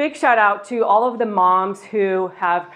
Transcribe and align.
big 0.00 0.16
shout 0.16 0.38
out 0.38 0.64
to 0.64 0.82
all 0.82 1.06
of 1.06 1.18
the 1.18 1.26
moms 1.26 1.84
who 1.84 2.32
have 2.34 2.72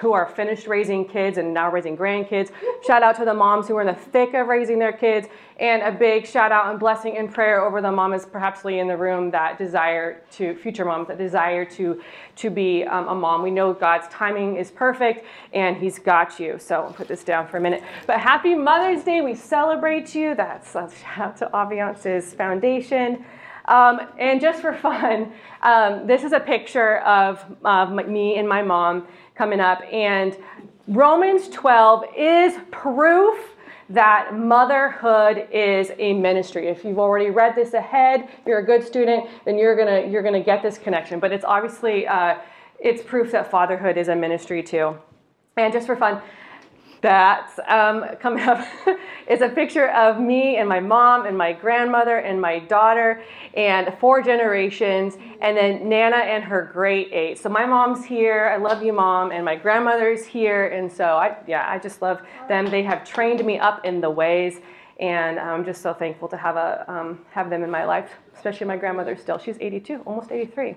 who 0.00 0.12
are 0.12 0.26
finished 0.26 0.66
raising 0.66 1.06
kids 1.06 1.38
and 1.38 1.54
now 1.54 1.70
raising 1.70 1.96
grandkids. 1.96 2.50
Shout 2.84 3.04
out 3.04 3.14
to 3.16 3.24
the 3.24 3.34
moms 3.34 3.68
who 3.68 3.76
are 3.76 3.82
in 3.82 3.86
the 3.86 3.94
thick 3.94 4.34
of 4.34 4.48
raising 4.48 4.80
their 4.80 4.92
kids, 4.92 5.28
and 5.60 5.80
a 5.82 5.92
big 5.92 6.26
shout 6.26 6.50
out 6.50 6.70
and 6.70 6.80
blessing 6.80 7.18
and 7.18 7.32
prayer 7.32 7.64
over 7.64 7.80
the 7.80 7.92
mamas, 7.92 8.26
perhaps 8.26 8.64
in 8.64 8.88
the 8.88 8.96
room, 8.96 9.30
that 9.30 9.58
desire 9.58 10.24
to 10.32 10.56
future 10.56 10.84
moms 10.84 11.06
that 11.06 11.18
desire 11.18 11.64
to 11.66 12.02
to 12.34 12.50
be 12.50 12.82
um, 12.82 13.06
a 13.06 13.14
mom. 13.14 13.40
We 13.40 13.52
know 13.52 13.72
God's 13.72 14.08
timing 14.08 14.56
is 14.56 14.72
perfect, 14.72 15.24
and 15.52 15.76
He's 15.76 16.00
got 16.00 16.40
you. 16.40 16.58
So 16.58 16.82
I'll 16.82 16.92
put 16.92 17.06
this 17.06 17.22
down 17.22 17.46
for 17.46 17.58
a 17.58 17.60
minute. 17.60 17.84
But 18.08 18.18
happy 18.18 18.56
Mother's 18.56 19.04
Day! 19.04 19.20
We 19.20 19.36
celebrate 19.36 20.16
you. 20.16 20.34
That's, 20.34 20.74
a 20.74 20.90
shout 21.00 21.18
out 21.18 21.36
to 21.36 21.46
Aviance's 21.54 22.34
foundation. 22.34 23.24
Um, 23.66 24.00
and 24.18 24.40
just 24.40 24.60
for 24.60 24.74
fun, 24.88 25.32
um, 25.62 26.06
this 26.06 26.24
is 26.24 26.32
a 26.32 26.40
picture 26.40 26.98
of 26.98 27.44
uh, 27.64 27.86
me 27.86 28.38
and 28.38 28.48
my 28.48 28.62
mom 28.62 29.06
coming 29.34 29.60
up. 29.60 29.82
And 29.92 30.36
Romans 30.86 31.48
12 31.48 32.04
is 32.16 32.54
proof 32.70 33.54
that 33.90 34.34
motherhood 34.34 35.48
is 35.52 35.92
a 35.98 36.14
ministry. 36.14 36.68
If 36.68 36.84
you've 36.84 36.98
already 36.98 37.30
read 37.30 37.54
this 37.54 37.74
ahead, 37.74 38.28
you're 38.46 38.58
a 38.58 38.64
good 38.64 38.82
student, 38.82 39.28
then 39.44 39.58
you're 39.58 39.76
gonna 39.76 40.06
you're 40.10 40.22
gonna 40.22 40.42
get 40.42 40.62
this 40.62 40.78
connection. 40.78 41.20
But 41.20 41.32
it's 41.32 41.44
obviously 41.44 42.06
uh, 42.06 42.36
it's 42.78 43.02
proof 43.02 43.32
that 43.32 43.50
fatherhood 43.50 43.98
is 43.98 44.08
a 44.08 44.16
ministry 44.16 44.62
too. 44.62 44.96
And 45.56 45.72
just 45.72 45.86
for 45.86 45.96
fun, 45.96 46.20
that's 47.04 47.60
um, 47.68 48.02
coming 48.18 48.42
up 48.44 48.66
is 49.28 49.42
a 49.42 49.48
picture 49.50 49.90
of 49.90 50.18
me 50.18 50.56
and 50.56 50.66
my 50.66 50.80
mom 50.80 51.26
and 51.26 51.36
my 51.36 51.52
grandmother 51.52 52.16
and 52.16 52.40
my 52.40 52.60
daughter 52.60 53.22
and 53.52 53.92
four 54.00 54.22
generations 54.22 55.18
and 55.42 55.54
then 55.54 55.86
nana 55.86 56.16
and 56.16 56.42
her 56.42 56.70
great 56.72 57.12
eight. 57.12 57.38
So 57.38 57.50
my 57.50 57.66
mom's 57.66 58.06
here 58.06 58.46
i 58.46 58.56
love 58.56 58.82
you 58.82 58.94
mom 58.94 59.32
and 59.32 59.44
my 59.44 59.54
grandmother's 59.54 60.24
here 60.24 60.68
and 60.68 60.90
so 60.90 61.04
i 61.04 61.36
yeah 61.46 61.66
i 61.68 61.78
just 61.78 62.00
love 62.00 62.22
them. 62.48 62.70
They 62.70 62.82
have 62.84 63.04
trained 63.04 63.44
me 63.44 63.58
up 63.58 63.84
in 63.84 64.00
the 64.00 64.08
ways 64.08 64.60
and 64.98 65.38
i'm 65.38 65.62
just 65.62 65.82
so 65.82 65.92
thankful 65.92 66.28
to 66.28 66.38
have 66.38 66.56
a 66.56 66.90
um, 66.90 67.20
have 67.32 67.50
them 67.50 67.62
in 67.62 67.70
my 67.70 67.84
life 67.84 68.12
especially 68.34 68.66
my 68.66 68.76
grandmother 68.78 69.14
still. 69.14 69.38
She's 69.38 69.58
82 69.60 70.00
almost 70.06 70.32
83 70.32 70.74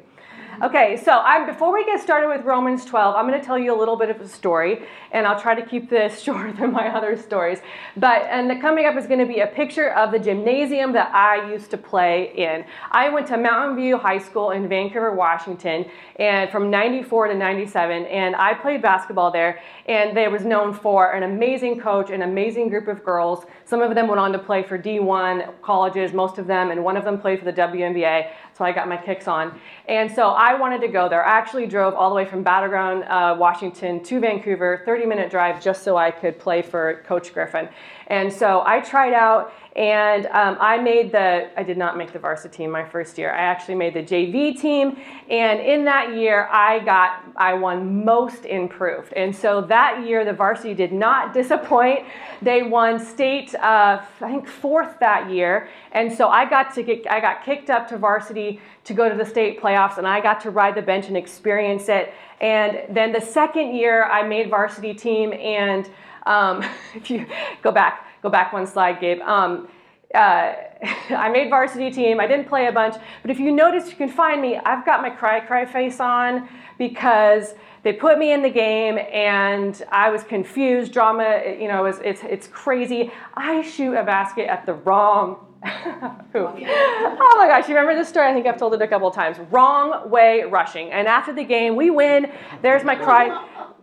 Okay, 0.60 1.00
so 1.06 1.12
I'm, 1.12 1.46
before 1.46 1.72
we 1.72 1.86
get 1.86 2.02
started 2.02 2.30
with 2.30 2.44
Romans 2.44 2.84
12, 2.84 3.16
I'm 3.16 3.28
going 3.28 3.40
to 3.40 3.46
tell 3.46 3.60
you 3.60 3.76
a 3.76 3.78
little 3.78 3.96
bit 3.96 4.10
of 4.10 4.20
a 4.20 4.28
story, 4.28 4.88
and 5.12 5.28
I'll 5.28 5.40
try 5.40 5.54
to 5.54 5.64
keep 5.64 5.88
this 5.88 6.20
shorter 6.24 6.52
than 6.52 6.72
my 6.72 6.88
other 6.88 7.16
stories. 7.16 7.60
But 7.96 8.24
and 8.24 8.50
the, 8.50 8.56
coming 8.56 8.88
up 8.88 8.98
is 8.98 9.06
going 9.06 9.20
to 9.20 9.32
be 9.32 9.42
a 9.42 9.46
picture 9.46 9.92
of 9.92 10.12
the 10.12 10.18
gymnasium 10.18 10.94
that 10.94 11.14
I 11.14 11.52
used 11.52 11.70
to 11.72 11.78
play 11.78 12.34
in. 12.36 12.66
I 12.90 13.10
went 13.10 13.28
to 13.28 13.38
Mountain 13.38 13.76
View 13.76 14.00
High 14.00 14.18
School 14.18 14.50
in 14.50 14.68
Vancouver, 14.68 15.14
Washington, 15.14 15.86
and 16.16 16.50
from 16.50 16.72
94 16.72 17.28
to 17.28 17.36
97, 17.36 18.06
and 18.08 18.36
I 18.36 18.56
played 18.56 18.82
basketball 18.82 19.30
there. 19.30 19.62
And 19.86 20.18
they 20.18 20.28
was 20.28 20.44
known 20.44 20.74
for 20.74 21.12
an 21.12 21.22
amazing 21.22 21.80
coach, 21.80 22.10
an 22.10 22.24
amazing 22.24 22.70
group 22.70 22.88
of 22.88 23.06
girls. 23.06 23.46
Some 23.66 23.84
of 23.84 23.94
them 23.94 24.08
went 24.08 24.20
on 24.20 24.32
to 24.32 24.40
play 24.40 24.64
for 24.64 24.80
D1 24.80 25.62
colleges, 25.62 26.14
most 26.14 26.40
of 26.40 26.48
them, 26.48 26.72
and 26.72 26.84
one 26.84 26.98
of 26.98 27.06
them 27.06 27.22
played 27.22 27.38
for 27.38 27.46
the 27.46 27.54
WNBA. 27.54 28.32
So 28.58 28.66
I 28.66 28.72
got 28.72 28.88
my 28.88 28.98
kicks 28.98 29.28
on. 29.28 29.60
And 29.88 30.12
so 30.12 30.30
I 30.30 30.56
wanted 30.56 30.82
to 30.82 30.88
go 30.88 31.08
there. 31.08 31.24
I 31.24 31.38
actually 31.38 31.68
drove 31.68 31.94
all 31.94 32.10
the 32.10 32.16
way 32.16 32.26
from 32.26 32.42
Battle 32.42 32.70
Ground, 32.70 33.04
uh, 33.04 33.36
Washington 33.38 34.02
to 34.04 34.20
Vancouver, 34.20 34.82
30 34.84 35.06
minute 35.06 35.30
drive 35.30 35.62
just 35.64 35.84
so 35.84 35.96
I 35.96 36.10
could 36.10 36.40
play 36.40 36.64
for 36.64 37.04
Coach 37.06 37.34
Griffin. 37.34 37.70
And 38.08 38.32
so 38.32 38.64
I 38.66 38.80
tried 38.80 39.14
out 39.14 39.54
and 39.76 40.26
um, 40.28 40.58
I 40.60 40.78
made 40.80 41.12
the, 41.12 41.52
I 41.56 41.62
did 41.62 41.78
not 41.78 41.98
make 41.98 42.12
the 42.12 42.18
varsity 42.18 42.58
team 42.58 42.72
my 42.72 42.84
first 42.84 43.16
year. 43.18 43.32
I 43.32 43.42
actually 43.42 43.76
made 43.76 43.94
the 43.94 44.02
JV 44.02 44.60
team. 44.60 44.98
And 45.30 45.60
in 45.60 45.86
that 45.86 46.16
year, 46.16 46.48
I 46.52 46.80
got, 46.80 47.24
I 47.36 47.54
won 47.54 48.04
most 48.04 48.46
improved. 48.46 49.14
And 49.14 49.36
so 49.36 49.62
that 49.62 50.04
year, 50.04 50.26
the 50.26 50.34
varsity 50.34 50.74
did 50.74 50.92
not 50.92 51.32
disappoint. 51.42 52.06
They 52.42 52.64
won 52.64 52.98
state, 52.98 53.54
uh, 53.56 54.02
I 54.02 54.32
think, 54.32 54.48
fourth 54.48 55.00
that 55.00 55.30
year. 55.30 55.70
And 55.92 56.12
so 56.12 56.30
I 56.30 56.50
got 56.50 56.74
to 56.74 56.82
get, 56.82 57.06
I 57.12 57.20
got 57.20 57.44
kicked 57.44 57.70
up 57.70 57.88
to 57.90 57.98
varsity 57.98 58.60
to 58.86 58.94
go 58.96 59.10
to 59.10 59.16
the 59.16 59.26
state 59.26 59.62
playoffs, 59.62 59.98
and 59.98 60.08
I 60.08 60.22
got 60.22 60.40
to 60.42 60.50
ride 60.50 60.74
the 60.74 60.82
bench 60.82 61.08
and 61.08 61.18
experience 61.18 61.90
it. 61.90 62.14
And 62.40 62.96
then 62.96 63.12
the 63.12 63.22
second 63.22 63.76
year, 63.76 64.06
I 64.06 64.26
made 64.26 64.50
varsity 64.50 64.94
team, 64.94 65.34
and 65.34 65.90
um, 66.28 66.64
if 66.96 67.10
you 67.10 67.26
go 67.62 67.72
back, 67.72 68.06
go 68.22 68.30
back 68.30 68.54
one 68.54 68.68
slide, 68.68 69.00
Gabe. 69.00 69.22
Um, 69.22 69.68
uh, 70.14 70.54
I 71.10 71.30
made 71.30 71.50
varsity 71.50 71.92
team. 71.92 72.20
I 72.20 72.28
didn't 72.28 72.48
play 72.48 72.68
a 72.68 72.72
bunch, 72.72 72.96
but 73.22 73.32
if 73.32 73.40
you 73.40 73.52
notice, 73.52 73.90
you 73.90 73.96
can 73.96 74.10
find 74.10 74.42
me. 74.42 74.58
I've 74.58 74.86
got 74.86 75.02
my 75.02 75.10
cry 75.10 75.40
cry 75.40 75.66
face 75.66 76.00
on 76.00 76.48
because 76.78 77.56
they 77.84 77.94
put 77.94 78.18
me 78.18 78.34
in 78.34 78.42
the 78.42 78.50
game 78.50 78.98
and 78.98 79.82
I 79.92 80.10
was 80.10 80.24
confused. 80.24 80.92
Drama, 80.94 81.42
you 81.60 81.68
know, 81.68 81.86
it's 81.86 82.00
it's, 82.04 82.22
it's 82.24 82.48
crazy. 82.48 83.12
I 83.34 83.62
shoot 83.62 83.94
a 83.94 84.04
basket 84.04 84.48
at 84.48 84.66
the 84.66 84.74
wrong. 84.74 85.44
oh 85.66 87.36
my 87.38 87.48
gosh, 87.48 87.68
you 87.68 87.76
remember 87.76 88.00
this 88.00 88.08
story? 88.08 88.28
I 88.28 88.34
think 88.34 88.46
I've 88.46 88.58
told 88.58 88.76
it 88.76 88.82
a 88.82 88.88
couple 88.88 89.08
of 89.08 89.16
times. 89.16 89.38
Wrong 89.52 90.10
way 90.10 90.44
rushing. 90.44 90.92
And 90.92 91.08
after 91.08 91.34
the 91.34 91.44
game, 91.44 91.76
we 91.76 91.90
win. 91.90 92.32
There's 92.62 92.84
my 92.84 92.96
cry 92.96 93.28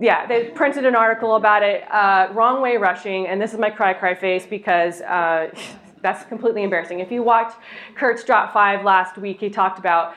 yeah, 0.00 0.26
they 0.26 0.46
printed 0.46 0.84
an 0.84 0.96
article 0.96 1.36
about 1.36 1.62
it. 1.62 1.84
Uh, 1.90 2.28
wrong 2.32 2.60
way 2.60 2.76
rushing, 2.76 3.26
and 3.26 3.40
this 3.40 3.52
is 3.52 3.58
my 3.58 3.70
cry 3.70 3.94
cry 3.94 4.14
face 4.14 4.46
because 4.46 5.00
uh, 5.02 5.54
that's 6.02 6.24
completely 6.24 6.62
embarrassing. 6.62 7.00
If 7.00 7.12
you 7.12 7.22
watched 7.22 7.56
Kurt's 7.94 8.24
Drop 8.24 8.52
Five 8.52 8.84
last 8.84 9.16
week, 9.16 9.40
he 9.40 9.48
talked 9.48 9.78
about 9.78 10.14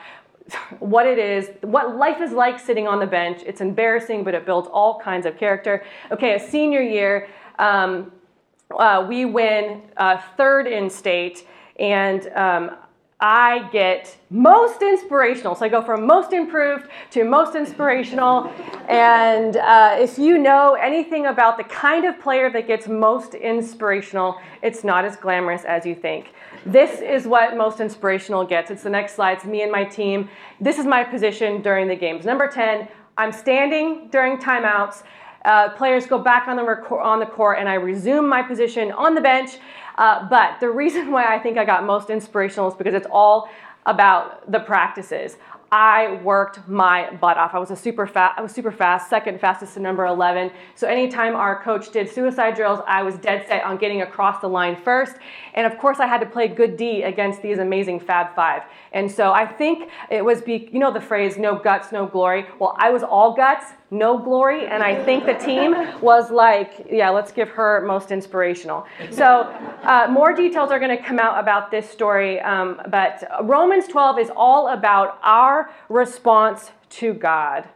what 0.78 1.06
it 1.06 1.18
is, 1.18 1.50
what 1.60 1.96
life 1.96 2.20
is 2.20 2.32
like 2.32 2.58
sitting 2.58 2.88
on 2.88 2.98
the 2.98 3.06
bench. 3.06 3.42
It's 3.46 3.60
embarrassing, 3.60 4.24
but 4.24 4.34
it 4.34 4.46
builds 4.46 4.68
all 4.68 4.98
kinds 4.98 5.26
of 5.26 5.36
character. 5.36 5.84
Okay, 6.10 6.34
a 6.34 6.40
senior 6.40 6.82
year, 6.82 7.28
um, 7.58 8.12
uh, 8.78 9.04
we 9.08 9.24
win 9.24 9.82
uh, 9.96 10.20
third 10.36 10.66
in 10.66 10.90
state, 10.90 11.46
and 11.78 12.28
um, 12.28 12.76
I 13.20 13.68
get 13.72 14.16
most 14.30 14.80
inspirational. 14.80 15.56
So 15.56 15.64
I 15.64 15.68
go 15.68 15.82
from 15.82 16.06
most 16.06 16.32
improved 16.32 16.88
to 17.10 17.24
most 17.24 17.56
inspirational. 17.56 18.52
And 18.88 19.56
uh, 19.56 19.96
if 19.98 20.18
you 20.18 20.38
know 20.38 20.74
anything 20.74 21.26
about 21.26 21.56
the 21.56 21.64
kind 21.64 22.04
of 22.04 22.20
player 22.20 22.48
that 22.50 22.68
gets 22.68 22.86
most 22.86 23.34
inspirational, 23.34 24.36
it's 24.62 24.84
not 24.84 25.04
as 25.04 25.16
glamorous 25.16 25.64
as 25.64 25.84
you 25.84 25.96
think. 25.96 26.32
This 26.64 27.00
is 27.00 27.26
what 27.26 27.56
most 27.56 27.80
inspirational 27.80 28.44
gets. 28.44 28.70
It's 28.70 28.84
the 28.84 28.90
next 28.90 29.14
slide. 29.14 29.38
It's 29.38 29.44
me 29.44 29.62
and 29.62 29.72
my 29.72 29.84
team. 29.84 30.28
This 30.60 30.78
is 30.78 30.86
my 30.86 31.02
position 31.02 31.60
during 31.60 31.88
the 31.88 31.96
games. 31.96 32.24
Number 32.24 32.46
10, 32.46 32.86
I'm 33.16 33.32
standing 33.32 34.10
during 34.10 34.38
timeouts. 34.38 35.02
Uh, 35.44 35.70
players 35.70 36.06
go 36.06 36.18
back 36.18 36.46
on 36.46 36.56
the, 36.56 36.64
rec- 36.64 36.90
on 36.92 37.20
the 37.20 37.26
court, 37.26 37.58
and 37.58 37.68
I 37.68 37.74
resume 37.74 38.28
my 38.28 38.42
position 38.42 38.92
on 38.92 39.14
the 39.14 39.20
bench. 39.20 39.58
Uh, 39.98 40.26
but 40.28 40.60
the 40.60 40.70
reason 40.70 41.10
why 41.10 41.34
I 41.34 41.38
think 41.38 41.58
I 41.58 41.64
got 41.64 41.84
most 41.84 42.08
inspirational 42.08 42.68
is 42.68 42.74
because 42.74 42.94
it's 42.94 43.08
all 43.10 43.50
about 43.84 44.50
the 44.50 44.60
practices. 44.60 45.36
I 45.70 46.20
worked 46.22 46.66
my 46.66 47.10
butt 47.16 47.36
off. 47.36 47.54
I 47.54 47.58
was 47.58 47.70
a 47.70 47.76
super 47.76 48.06
fast, 48.06 48.38
I 48.38 48.42
was 48.42 48.52
super 48.52 48.72
fast, 48.72 49.10
second 49.10 49.38
fastest 49.38 49.74
to 49.74 49.80
number 49.80 50.06
11. 50.06 50.50
So 50.74 50.86
anytime 50.86 51.36
our 51.36 51.62
coach 51.62 51.90
did 51.90 52.08
suicide 52.08 52.54
drills, 52.54 52.80
I 52.86 53.02
was 53.02 53.16
dead 53.16 53.46
set 53.46 53.64
on 53.64 53.76
getting 53.76 54.00
across 54.00 54.40
the 54.40 54.48
line 54.48 54.76
first. 54.76 55.16
And 55.52 55.70
of 55.70 55.78
course, 55.78 55.98
I 56.00 56.06
had 56.06 56.20
to 56.20 56.26
play 56.26 56.48
good 56.48 56.78
D 56.78 57.02
against 57.02 57.42
these 57.42 57.58
amazing 57.58 58.00
Fab 58.00 58.34
Five. 58.34 58.62
And 58.92 59.10
so 59.10 59.32
I 59.32 59.44
think 59.44 59.90
it 60.10 60.24
was, 60.24 60.40
be, 60.40 60.70
you 60.72 60.78
know, 60.78 60.92
the 60.92 61.02
phrase 61.02 61.36
"no 61.36 61.58
guts, 61.58 61.92
no 61.92 62.06
glory." 62.06 62.46
Well, 62.58 62.74
I 62.78 62.90
was 62.90 63.02
all 63.02 63.34
guts, 63.34 63.66
no 63.90 64.18
glory, 64.18 64.66
and 64.66 64.82
I 64.82 65.02
think 65.02 65.24
the 65.24 65.34
team 65.34 65.74
was 66.00 66.30
like, 66.30 66.86
yeah, 66.90 67.08
let's 67.08 67.32
give 67.32 67.48
her 67.50 67.82
most 67.86 68.10
inspirational. 68.10 68.86
So 69.10 69.24
uh, 69.82 70.08
more 70.10 70.34
details 70.34 70.70
are 70.70 70.78
going 70.78 70.96
to 70.96 71.02
come 71.02 71.18
out 71.18 71.38
about 71.38 71.70
this 71.70 71.88
story, 71.88 72.40
um, 72.40 72.80
but 72.88 73.26
Romans 73.42 73.88
12 73.88 74.18
is 74.18 74.30
all 74.36 74.68
about 74.68 75.18
our 75.22 75.70
response 75.88 76.70
to 76.90 77.14
God. 77.14 77.68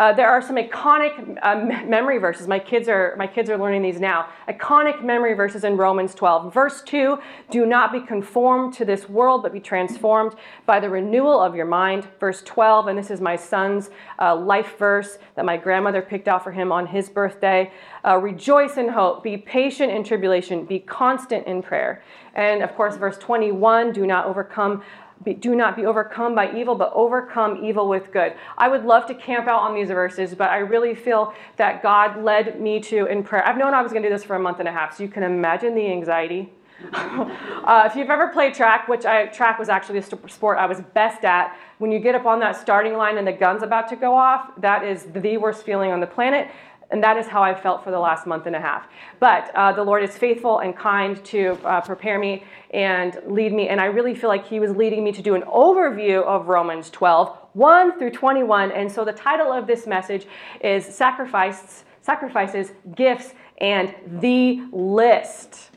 Uh, 0.00 0.14
there 0.14 0.30
are 0.30 0.40
some 0.40 0.56
iconic 0.56 1.36
uh, 1.42 1.56
memory 1.84 2.16
verses. 2.16 2.48
My 2.48 2.58
kids 2.58 2.88
are 2.88 3.14
my 3.18 3.26
kids 3.26 3.50
are 3.50 3.58
learning 3.58 3.82
these 3.82 4.00
now. 4.00 4.30
Iconic 4.48 5.04
memory 5.04 5.34
verses 5.34 5.62
in 5.62 5.76
Romans 5.76 6.14
12. 6.14 6.54
Verse 6.54 6.80
2, 6.80 7.18
do 7.50 7.66
not 7.66 7.92
be 7.92 8.00
conformed 8.00 8.72
to 8.72 8.86
this 8.86 9.10
world, 9.10 9.42
but 9.42 9.52
be 9.52 9.60
transformed 9.60 10.36
by 10.64 10.80
the 10.80 10.88
renewal 10.88 11.38
of 11.38 11.54
your 11.54 11.66
mind. 11.66 12.08
Verse 12.18 12.40
12, 12.44 12.86
and 12.86 12.98
this 12.98 13.10
is 13.10 13.20
my 13.20 13.36
son's 13.36 13.90
uh, 14.18 14.34
life 14.34 14.78
verse 14.78 15.18
that 15.34 15.44
my 15.44 15.58
grandmother 15.58 16.00
picked 16.00 16.28
out 16.28 16.42
for 16.42 16.50
him 16.50 16.72
on 16.72 16.86
his 16.86 17.10
birthday. 17.10 17.70
Uh, 18.02 18.16
rejoice 18.16 18.78
in 18.78 18.88
hope, 18.88 19.22
be 19.22 19.36
patient 19.36 19.92
in 19.92 20.02
tribulation, 20.02 20.64
be 20.64 20.78
constant 20.78 21.46
in 21.46 21.60
prayer. 21.60 22.02
And 22.34 22.62
of 22.62 22.74
course, 22.74 22.96
verse 22.96 23.18
21, 23.18 23.92
do 23.92 24.06
not 24.06 24.24
overcome 24.24 24.82
be, 25.24 25.34
do 25.34 25.54
not 25.54 25.76
be 25.76 25.86
overcome 25.86 26.34
by 26.34 26.54
evil, 26.56 26.74
but 26.74 26.92
overcome 26.94 27.64
evil 27.64 27.88
with 27.88 28.12
good. 28.12 28.34
I 28.56 28.68
would 28.68 28.84
love 28.84 29.06
to 29.06 29.14
camp 29.14 29.48
out 29.48 29.60
on 29.60 29.74
these 29.74 29.88
verses, 29.88 30.34
but 30.34 30.50
I 30.50 30.58
really 30.58 30.94
feel 30.94 31.34
that 31.56 31.82
God 31.82 32.22
led 32.22 32.60
me 32.60 32.80
to 32.80 33.06
in 33.06 33.22
prayer. 33.22 33.46
I've 33.46 33.58
known 33.58 33.74
I 33.74 33.82
was 33.82 33.92
going 33.92 34.02
to 34.02 34.08
do 34.08 34.14
this 34.14 34.24
for 34.24 34.36
a 34.36 34.40
month 34.40 34.60
and 34.60 34.68
a 34.68 34.72
half, 34.72 34.96
so 34.96 35.02
you 35.02 35.08
can 35.08 35.22
imagine 35.22 35.74
the 35.74 35.90
anxiety 35.90 36.52
uh, 36.92 37.88
if 37.90 37.94
you've 37.94 38.10
ever 38.10 38.28
played 38.28 38.54
track, 38.54 38.88
which 38.88 39.04
I, 39.04 39.26
track 39.26 39.58
was 39.58 39.68
actually 39.68 39.98
a 39.98 40.02
sport 40.02 40.58
I 40.58 40.66
was 40.66 40.80
best 40.94 41.24
at, 41.24 41.56
when 41.78 41.92
you 41.92 41.98
get 41.98 42.14
up 42.14 42.24
on 42.24 42.40
that 42.40 42.56
starting 42.56 42.94
line 42.94 43.18
and 43.18 43.26
the 43.26 43.32
gun's 43.32 43.62
about 43.62 43.88
to 43.88 43.96
go 43.96 44.14
off, 44.14 44.50
that 44.58 44.84
is 44.84 45.04
the 45.04 45.36
worst 45.36 45.64
feeling 45.64 45.90
on 45.90 46.00
the 46.00 46.06
planet. 46.06 46.50
And 46.90 47.02
that 47.04 47.16
is 47.16 47.26
how 47.26 47.42
I 47.42 47.54
felt 47.54 47.84
for 47.84 47.90
the 47.90 47.98
last 47.98 48.26
month 48.26 48.46
and 48.46 48.56
a 48.56 48.60
half. 48.60 48.88
But 49.20 49.54
uh, 49.54 49.72
the 49.72 49.82
Lord 49.84 50.02
is 50.02 50.16
faithful 50.18 50.58
and 50.58 50.76
kind 50.76 51.22
to 51.26 51.58
uh, 51.64 51.80
prepare 51.80 52.18
me 52.18 52.44
and 52.72 53.18
lead 53.26 53.52
me. 53.52 53.68
And 53.68 53.80
I 53.80 53.86
really 53.86 54.14
feel 54.14 54.28
like 54.28 54.46
He 54.46 54.58
was 54.58 54.72
leading 54.72 55.04
me 55.04 55.12
to 55.12 55.22
do 55.22 55.34
an 55.34 55.42
overview 55.42 56.22
of 56.24 56.48
Romans 56.48 56.90
12, 56.90 57.36
1 57.52 57.98
through 57.98 58.10
21. 58.10 58.72
And 58.72 58.90
so 58.90 59.04
the 59.04 59.12
title 59.12 59.52
of 59.52 59.66
this 59.66 59.86
message 59.86 60.26
is 60.62 60.84
Sacrifices, 60.84 61.84
Sacrifices 62.02 62.72
Gifts, 62.96 63.34
and 63.58 63.94
the 64.20 64.62
List. 64.72 65.70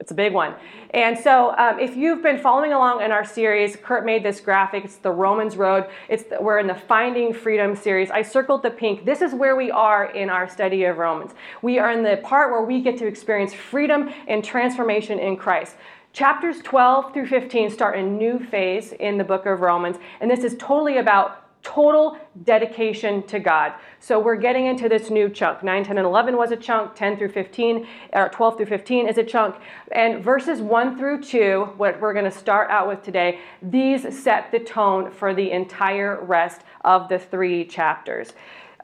It's 0.00 0.12
a 0.12 0.14
big 0.14 0.32
one. 0.32 0.54
And 0.90 1.18
so, 1.18 1.56
um, 1.58 1.80
if 1.80 1.96
you've 1.96 2.22
been 2.22 2.38
following 2.38 2.72
along 2.72 3.02
in 3.02 3.10
our 3.10 3.24
series, 3.24 3.76
Kurt 3.76 4.06
made 4.06 4.24
this 4.24 4.40
graphic. 4.40 4.84
It's 4.84 4.96
the 4.96 5.10
Romans 5.10 5.56
Road. 5.56 5.86
It's 6.08 6.22
the, 6.24 6.38
we're 6.40 6.60
in 6.60 6.68
the 6.68 6.74
Finding 6.74 7.34
Freedom 7.34 7.74
series. 7.74 8.10
I 8.10 8.22
circled 8.22 8.62
the 8.62 8.70
pink. 8.70 9.04
This 9.04 9.20
is 9.20 9.34
where 9.34 9.56
we 9.56 9.70
are 9.70 10.06
in 10.12 10.30
our 10.30 10.48
study 10.48 10.84
of 10.84 10.98
Romans. 10.98 11.32
We 11.62 11.78
are 11.78 11.90
in 11.90 12.04
the 12.04 12.18
part 12.18 12.52
where 12.52 12.62
we 12.62 12.80
get 12.80 12.96
to 12.98 13.06
experience 13.06 13.52
freedom 13.52 14.10
and 14.28 14.44
transformation 14.44 15.18
in 15.18 15.36
Christ. 15.36 15.74
Chapters 16.12 16.58
12 16.62 17.12
through 17.12 17.26
15 17.26 17.70
start 17.70 17.98
a 17.98 18.02
new 18.02 18.38
phase 18.38 18.92
in 18.92 19.18
the 19.18 19.24
book 19.24 19.46
of 19.46 19.60
Romans, 19.60 19.96
and 20.20 20.30
this 20.30 20.42
is 20.42 20.56
totally 20.58 20.98
about 20.98 21.47
total 21.62 22.18
dedication 22.44 23.22
to 23.24 23.38
God. 23.38 23.74
So 24.00 24.18
we're 24.18 24.36
getting 24.36 24.66
into 24.66 24.88
this 24.88 25.10
new 25.10 25.28
chunk. 25.28 25.62
9, 25.62 25.84
10, 25.84 25.98
and 25.98 26.06
11 26.06 26.36
was 26.36 26.50
a 26.50 26.56
chunk. 26.56 26.94
10 26.94 27.16
through 27.18 27.30
15, 27.30 27.86
or 28.12 28.28
12 28.28 28.56
through 28.56 28.66
15 28.66 29.08
is 29.08 29.18
a 29.18 29.24
chunk. 29.24 29.56
And 29.92 30.22
verses 30.22 30.60
1 30.60 30.96
through 30.96 31.22
2, 31.22 31.74
what 31.76 32.00
we're 32.00 32.12
going 32.12 32.24
to 32.24 32.30
start 32.30 32.70
out 32.70 32.88
with 32.88 33.02
today, 33.02 33.40
these 33.60 34.18
set 34.18 34.50
the 34.50 34.60
tone 34.60 35.10
for 35.10 35.34
the 35.34 35.50
entire 35.50 36.24
rest 36.24 36.62
of 36.84 37.08
the 37.08 37.18
three 37.18 37.64
chapters. 37.64 38.32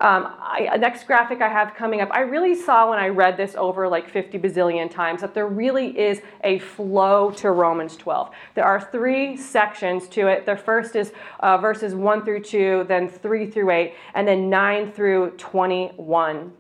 Um, 0.01 0.35
I, 0.41 0.77
next 0.77 1.07
graphic 1.07 1.41
I 1.41 1.49
have 1.49 1.75
coming 1.75 2.01
up, 2.01 2.09
I 2.11 2.21
really 2.21 2.57
saw 2.57 2.91
when 2.91 2.99
I 2.99 3.09
read 3.09 3.37
this 3.37 3.55
over 3.55 3.87
like 3.89 4.09
50 4.09 4.39
bazillion 4.41 4.91
times 4.91 5.21
that 5.21 5.35
there 5.35 5.47
really 5.47 5.97
is 5.97 6.21
a 6.43 6.59
flow 6.59 7.31
to 7.33 7.53
Romans 7.53 7.97
12. 7.97 8.31
There 8.55 8.65
are 8.65 8.81
three 8.81 9.37
sections 9.37 10.09
to 10.09 10.27
it. 10.27 10.47
The 10.47 10.57
first 10.57 10.97
is 10.97 11.13
uh, 11.41 11.59
verses 11.59 11.95
1 11.95 12.25
through 12.25 12.43
2, 12.43 12.87
then 12.89 13.09
3 13.09 13.51
through 13.51 13.71
8, 13.71 13.95
and 14.15 14.27
then 14.27 14.51
9 14.51 14.91
through 14.91 15.31
21. 15.37 16.53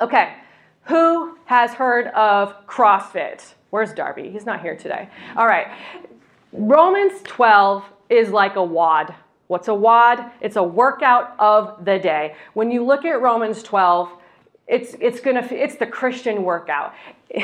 Okay, 0.00 0.34
who 0.82 1.38
has 1.44 1.72
heard 1.72 2.08
of 2.08 2.66
CrossFit? 2.66 3.54
Where's 3.70 3.92
Darby? 3.92 4.30
He's 4.30 4.46
not 4.46 4.60
here 4.60 4.76
today. 4.76 5.08
All 5.36 5.46
right. 5.46 5.68
Romans 6.52 7.20
12 7.24 7.84
is 8.10 8.30
like 8.30 8.56
a 8.56 8.62
WOD. 8.62 9.14
What's 9.46 9.68
a 9.68 9.74
WOD? 9.74 10.30
It's 10.40 10.56
a 10.56 10.62
workout 10.62 11.34
of 11.38 11.84
the 11.84 11.98
day. 11.98 12.34
When 12.54 12.70
you 12.70 12.84
look 12.84 13.04
at 13.04 13.20
Romans 13.20 13.62
12, 13.62 14.10
it's 14.66 14.94
it's 14.98 15.20
gonna 15.20 15.46
it's 15.50 15.76
the 15.76 15.86
Christian 15.86 16.42
workout. 16.42 16.94
uh, 17.36 17.42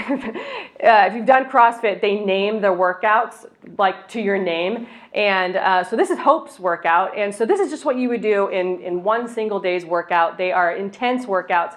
if 0.80 1.14
you've 1.14 1.26
done 1.26 1.44
CrossFit, 1.46 2.00
they 2.00 2.18
name 2.18 2.62
their 2.62 2.72
workouts 2.72 3.44
like 3.76 4.08
to 4.08 4.20
your 4.20 4.38
name, 4.38 4.86
and 5.12 5.56
uh, 5.56 5.84
so 5.84 5.96
this 5.96 6.08
is 6.08 6.18
Hope's 6.18 6.58
workout, 6.58 7.16
and 7.18 7.34
so 7.34 7.44
this 7.44 7.60
is 7.60 7.70
just 7.70 7.84
what 7.84 7.96
you 7.96 8.08
would 8.08 8.22
do 8.22 8.48
in 8.48 8.80
in 8.80 9.02
one 9.02 9.28
single 9.28 9.60
day's 9.60 9.84
workout. 9.84 10.38
They 10.38 10.52
are 10.52 10.74
intense 10.74 11.26
workouts. 11.26 11.76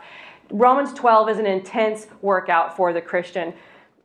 Romans 0.50 0.94
12 0.94 1.30
is 1.30 1.40
an 1.40 1.46
intense 1.46 2.08
workout 2.22 2.78
for 2.78 2.94
the 2.94 3.02
Christian. 3.02 3.54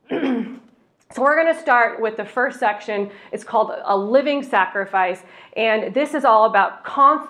So 1.11 1.23
we're 1.23 1.41
going 1.41 1.51
to 1.51 1.59
start 1.59 1.99
with 1.99 2.17
the 2.17 2.23
first 2.23 2.59
section. 2.59 3.09
It's 3.31 3.43
called 3.43 3.71
a 3.83 3.97
living 3.97 4.43
sacrifice, 4.43 5.23
and 5.57 5.91
this 5.91 6.13
is 6.13 6.23
all 6.23 6.45
about 6.45 6.85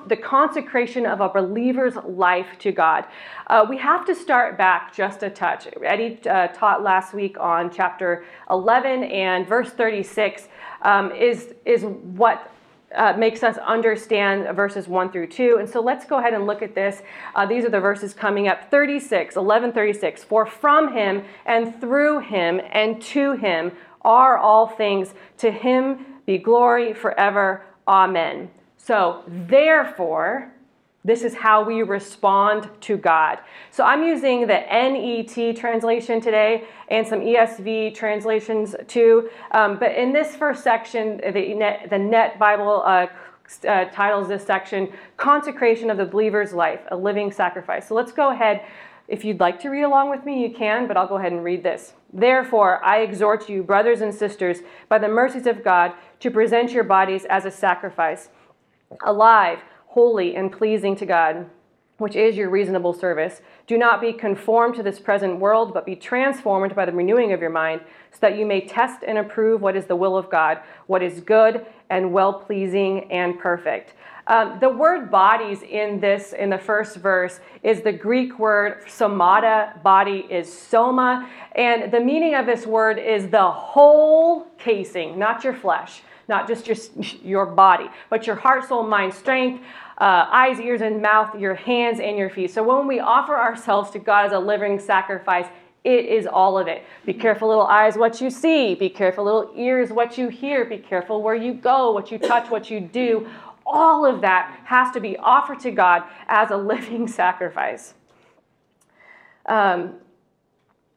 the 0.09 0.17
consecration 0.17 1.05
of 1.05 1.21
a 1.21 1.29
believer's 1.29 1.95
life 2.03 2.59
to 2.59 2.73
God. 2.73 3.05
Uh, 3.47 3.65
we 3.69 3.77
have 3.77 4.05
to 4.07 4.13
start 4.13 4.57
back 4.57 4.93
just 4.93 5.23
a 5.23 5.29
touch. 5.29 5.65
Eddie 5.81 6.19
uh, 6.27 6.47
taught 6.47 6.83
last 6.83 7.13
week 7.13 7.39
on 7.39 7.71
chapter 7.71 8.25
11 8.49 9.05
and 9.05 9.47
verse 9.47 9.69
36 9.69 10.49
um, 10.81 11.13
is 11.13 11.53
is 11.63 11.85
what 11.85 12.51
uh, 12.95 13.13
makes 13.17 13.43
us 13.43 13.57
understand 13.57 14.55
verses 14.55 14.87
1 14.87 15.11
through 15.11 15.27
2. 15.27 15.57
And 15.59 15.69
so 15.69 15.79
let's 15.79 16.05
go 16.05 16.17
ahead 16.17 16.33
and 16.33 16.47
look 16.47 16.61
at 16.61 16.73
this. 16.73 17.01
Uh, 17.35 17.45
these 17.45 17.65
are 17.65 17.69
the 17.69 17.79
verses 17.79 18.13
coming 18.13 18.47
up 18.47 18.69
36, 18.71 19.35
11, 19.35 19.71
36. 19.71 20.23
For 20.23 20.45
from 20.45 20.93
him 20.93 21.23
and 21.45 21.79
through 21.79 22.19
him 22.19 22.61
and 22.71 23.01
to 23.03 23.33
him 23.33 23.71
are 24.01 24.37
all 24.37 24.67
things. 24.67 25.13
To 25.37 25.51
him 25.51 26.05
be 26.25 26.37
glory 26.37 26.93
forever. 26.93 27.63
Amen. 27.87 28.49
So, 28.77 29.23
therefore, 29.27 30.51
this 31.09 31.23
is 31.23 31.33
how 31.33 31.63
we 31.63 31.81
respond 31.81 32.69
to 32.81 32.95
God. 32.95 33.39
So 33.71 33.83
I'm 33.83 34.03
using 34.03 34.41
the 34.41 34.59
NET 34.59 35.55
translation 35.55 36.21
today 36.21 36.65
and 36.89 37.05
some 37.07 37.21
ESV 37.21 37.95
translations 37.95 38.75
too. 38.87 39.29
Um, 39.51 39.79
but 39.79 39.95
in 39.95 40.13
this 40.13 40.35
first 40.35 40.63
section, 40.63 41.17
the 41.17 41.53
Net, 41.55 41.87
the 41.89 41.97
Net 41.97 42.37
Bible 42.37 42.83
uh, 42.85 43.07
uh, 43.67 43.85
titles 43.85 44.27
this 44.27 44.45
section 44.45 44.91
Consecration 45.17 45.89
of 45.89 45.97
the 45.97 46.05
Believer's 46.05 46.53
Life, 46.53 46.81
a 46.91 46.95
Living 46.95 47.31
Sacrifice. 47.31 47.87
So 47.87 47.95
let's 47.95 48.11
go 48.11 48.31
ahead. 48.31 48.61
If 49.07 49.25
you'd 49.25 49.39
like 49.39 49.59
to 49.61 49.69
read 49.69 49.81
along 49.81 50.11
with 50.11 50.23
me, 50.23 50.43
you 50.43 50.53
can, 50.53 50.87
but 50.87 50.95
I'll 50.95 51.07
go 51.07 51.17
ahead 51.17 51.31
and 51.31 51.43
read 51.43 51.63
this. 51.63 51.93
Therefore, 52.13 52.83
I 52.83 52.99
exhort 52.99 53.49
you, 53.49 53.63
brothers 53.63 54.01
and 54.01 54.13
sisters, 54.13 54.59
by 54.87 54.99
the 54.99 55.07
mercies 55.07 55.47
of 55.47 55.63
God, 55.63 55.93
to 56.19 56.29
present 56.29 56.71
your 56.71 56.83
bodies 56.83 57.25
as 57.25 57.45
a 57.45 57.51
sacrifice, 57.51 58.29
alive 59.03 59.59
holy 59.89 60.35
and 60.35 60.51
pleasing 60.51 60.95
to 60.95 61.05
God, 61.05 61.49
which 61.97 62.15
is 62.15 62.37
your 62.37 62.49
reasonable 62.49 62.93
service. 62.93 63.41
Do 63.65 63.75
not 63.75 63.99
be 63.99 64.13
conformed 64.13 64.75
to 64.75 64.83
this 64.83 64.99
present 64.99 65.39
world, 65.39 65.73
but 65.73 65.83
be 65.85 65.95
transformed 65.95 66.75
by 66.75 66.85
the 66.85 66.91
renewing 66.91 67.33
of 67.33 67.41
your 67.41 67.49
mind, 67.49 67.81
so 68.11 68.19
that 68.21 68.37
you 68.37 68.45
may 68.45 68.61
test 68.61 69.03
and 69.05 69.17
approve 69.17 69.61
what 69.61 69.75
is 69.75 69.85
the 69.85 69.95
will 69.95 70.15
of 70.15 70.29
God, 70.29 70.59
what 70.85 71.01
is 71.01 71.21
good 71.21 71.65
and 71.89 72.13
well 72.13 72.33
pleasing 72.33 73.11
and 73.11 73.39
perfect. 73.39 73.95
Um, 74.27 74.59
the 74.59 74.69
word 74.69 75.09
bodies 75.09 75.63
in 75.63 75.99
this, 75.99 76.33
in 76.33 76.51
the 76.51 76.57
first 76.59 76.97
verse, 76.97 77.39
is 77.63 77.81
the 77.81 77.91
Greek 77.91 78.37
word 78.37 78.85
somata. 78.85 79.81
Body 79.81 80.27
is 80.29 80.55
soma. 80.55 81.27
And 81.55 81.91
the 81.91 81.99
meaning 81.99 82.35
of 82.35 82.45
this 82.45 82.67
word 82.67 82.99
is 82.99 83.29
the 83.29 83.49
whole 83.49 84.45
casing, 84.59 85.17
not 85.17 85.43
your 85.43 85.55
flesh 85.55 86.03
not 86.29 86.47
just 86.47 86.67
your, 86.67 86.77
your 87.23 87.45
body, 87.47 87.89
but 88.09 88.25
your 88.25 88.35
heart, 88.35 88.67
soul, 88.67 88.83
mind, 88.83 89.13
strength, 89.13 89.63
uh, 89.97 90.27
eyes, 90.31 90.59
ears, 90.59 90.81
and 90.81 91.01
mouth, 91.01 91.37
your 91.37 91.55
hands, 91.55 91.99
and 91.99 92.17
your 92.17 92.29
feet. 92.29 92.51
So 92.51 92.63
when 92.63 92.87
we 92.87 92.99
offer 92.99 93.35
ourselves 93.35 93.89
to 93.91 93.99
God 93.99 94.27
as 94.27 94.31
a 94.31 94.39
living 94.39 94.79
sacrifice, 94.79 95.47
it 95.83 96.05
is 96.05 96.27
all 96.27 96.57
of 96.57 96.67
it. 96.67 96.83
Be 97.05 97.13
careful, 97.13 97.47
little 97.47 97.65
eyes, 97.65 97.97
what 97.97 98.21
you 98.21 98.29
see. 98.29 98.75
Be 98.75 98.89
careful, 98.89 99.25
little 99.25 99.51
ears, 99.55 99.91
what 99.91 100.17
you 100.17 100.29
hear. 100.29 100.65
Be 100.65 100.77
careful 100.77 101.21
where 101.23 101.35
you 101.35 101.53
go, 101.53 101.91
what 101.91 102.11
you 102.11 102.17
touch, 102.17 102.49
what 102.49 102.69
you 102.69 102.79
do. 102.79 103.27
All 103.65 104.05
of 104.05 104.21
that 104.21 104.59
has 104.65 104.91
to 104.93 104.99
be 104.99 105.17
offered 105.17 105.59
to 105.61 105.71
God 105.71 106.03
as 106.27 106.51
a 106.51 106.57
living 106.57 107.07
sacrifice. 107.21 107.93
Um, 109.45 109.95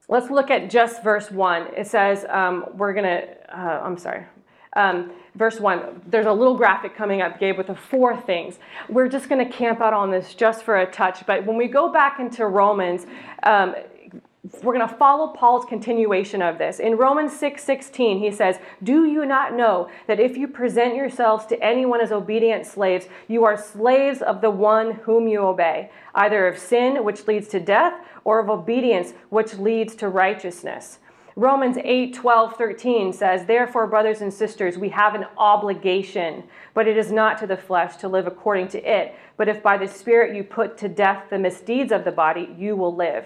let's 0.08 0.30
look 0.30 0.50
at 0.50 0.68
just 0.68 1.02
verse 1.02 1.30
1. 1.30 1.68
It 1.76 1.86
says, 1.86 2.26
um, 2.28 2.66
we're 2.74 2.92
going 2.92 3.04
to, 3.04 3.58
uh, 3.58 3.82
I'm 3.84 3.96
sorry, 3.96 4.24
um, 4.74 5.12
verse 5.34 5.60
1, 5.60 6.02
there's 6.06 6.26
a 6.26 6.32
little 6.32 6.56
graphic 6.56 6.96
coming 6.96 7.20
up, 7.20 7.38
Gabe, 7.38 7.58
with 7.58 7.66
the 7.66 7.74
four 7.74 8.16
things. 8.16 8.58
We're 8.88 9.08
just 9.08 9.28
going 9.28 9.44
to 9.44 9.50
camp 9.50 9.80
out 9.80 9.92
on 9.92 10.10
this 10.10 10.34
just 10.34 10.62
for 10.62 10.80
a 10.80 10.90
touch. 10.90 11.26
But 11.26 11.44
when 11.46 11.56
we 11.56 11.68
go 11.68 11.92
back 11.92 12.20
into 12.20 12.46
Romans, 12.46 13.06
um, 13.42 13.74
we're 14.62 14.74
going 14.74 14.88
to 14.88 14.94
follow 14.96 15.28
Paul's 15.28 15.64
continuation 15.64 16.42
of 16.42 16.58
this. 16.58 16.80
In 16.80 16.96
Romans 16.96 17.32
6 17.38 17.62
16, 17.62 18.18
he 18.18 18.30
says, 18.32 18.58
Do 18.82 19.04
you 19.04 19.24
not 19.24 19.54
know 19.54 19.88
that 20.08 20.18
if 20.18 20.36
you 20.36 20.48
present 20.48 20.96
yourselves 20.96 21.46
to 21.46 21.62
anyone 21.62 22.00
as 22.00 22.10
obedient 22.10 22.66
slaves, 22.66 23.06
you 23.28 23.44
are 23.44 23.56
slaves 23.56 24.20
of 24.20 24.40
the 24.40 24.50
one 24.50 24.92
whom 24.92 25.28
you 25.28 25.42
obey, 25.42 25.90
either 26.14 26.48
of 26.48 26.58
sin, 26.58 27.04
which 27.04 27.28
leads 27.28 27.46
to 27.48 27.60
death, 27.60 27.94
or 28.24 28.40
of 28.40 28.50
obedience, 28.50 29.12
which 29.28 29.54
leads 29.54 29.94
to 29.96 30.08
righteousness? 30.08 30.98
Romans 31.34 31.78
8, 31.82 32.14
12, 32.14 32.56
13 32.56 33.12
says, 33.12 33.46
Therefore, 33.46 33.86
brothers 33.86 34.20
and 34.20 34.32
sisters, 34.32 34.76
we 34.76 34.90
have 34.90 35.14
an 35.14 35.24
obligation, 35.38 36.44
but 36.74 36.86
it 36.86 36.98
is 36.98 37.10
not 37.10 37.38
to 37.38 37.46
the 37.46 37.56
flesh 37.56 37.96
to 37.96 38.08
live 38.08 38.26
according 38.26 38.68
to 38.68 38.82
it. 38.82 39.14
But 39.38 39.48
if 39.48 39.62
by 39.62 39.78
the 39.78 39.88
Spirit 39.88 40.36
you 40.36 40.44
put 40.44 40.76
to 40.78 40.88
death 40.88 41.24
the 41.30 41.38
misdeeds 41.38 41.90
of 41.90 42.04
the 42.04 42.12
body, 42.12 42.54
you 42.58 42.76
will 42.76 42.94
live. 42.94 43.24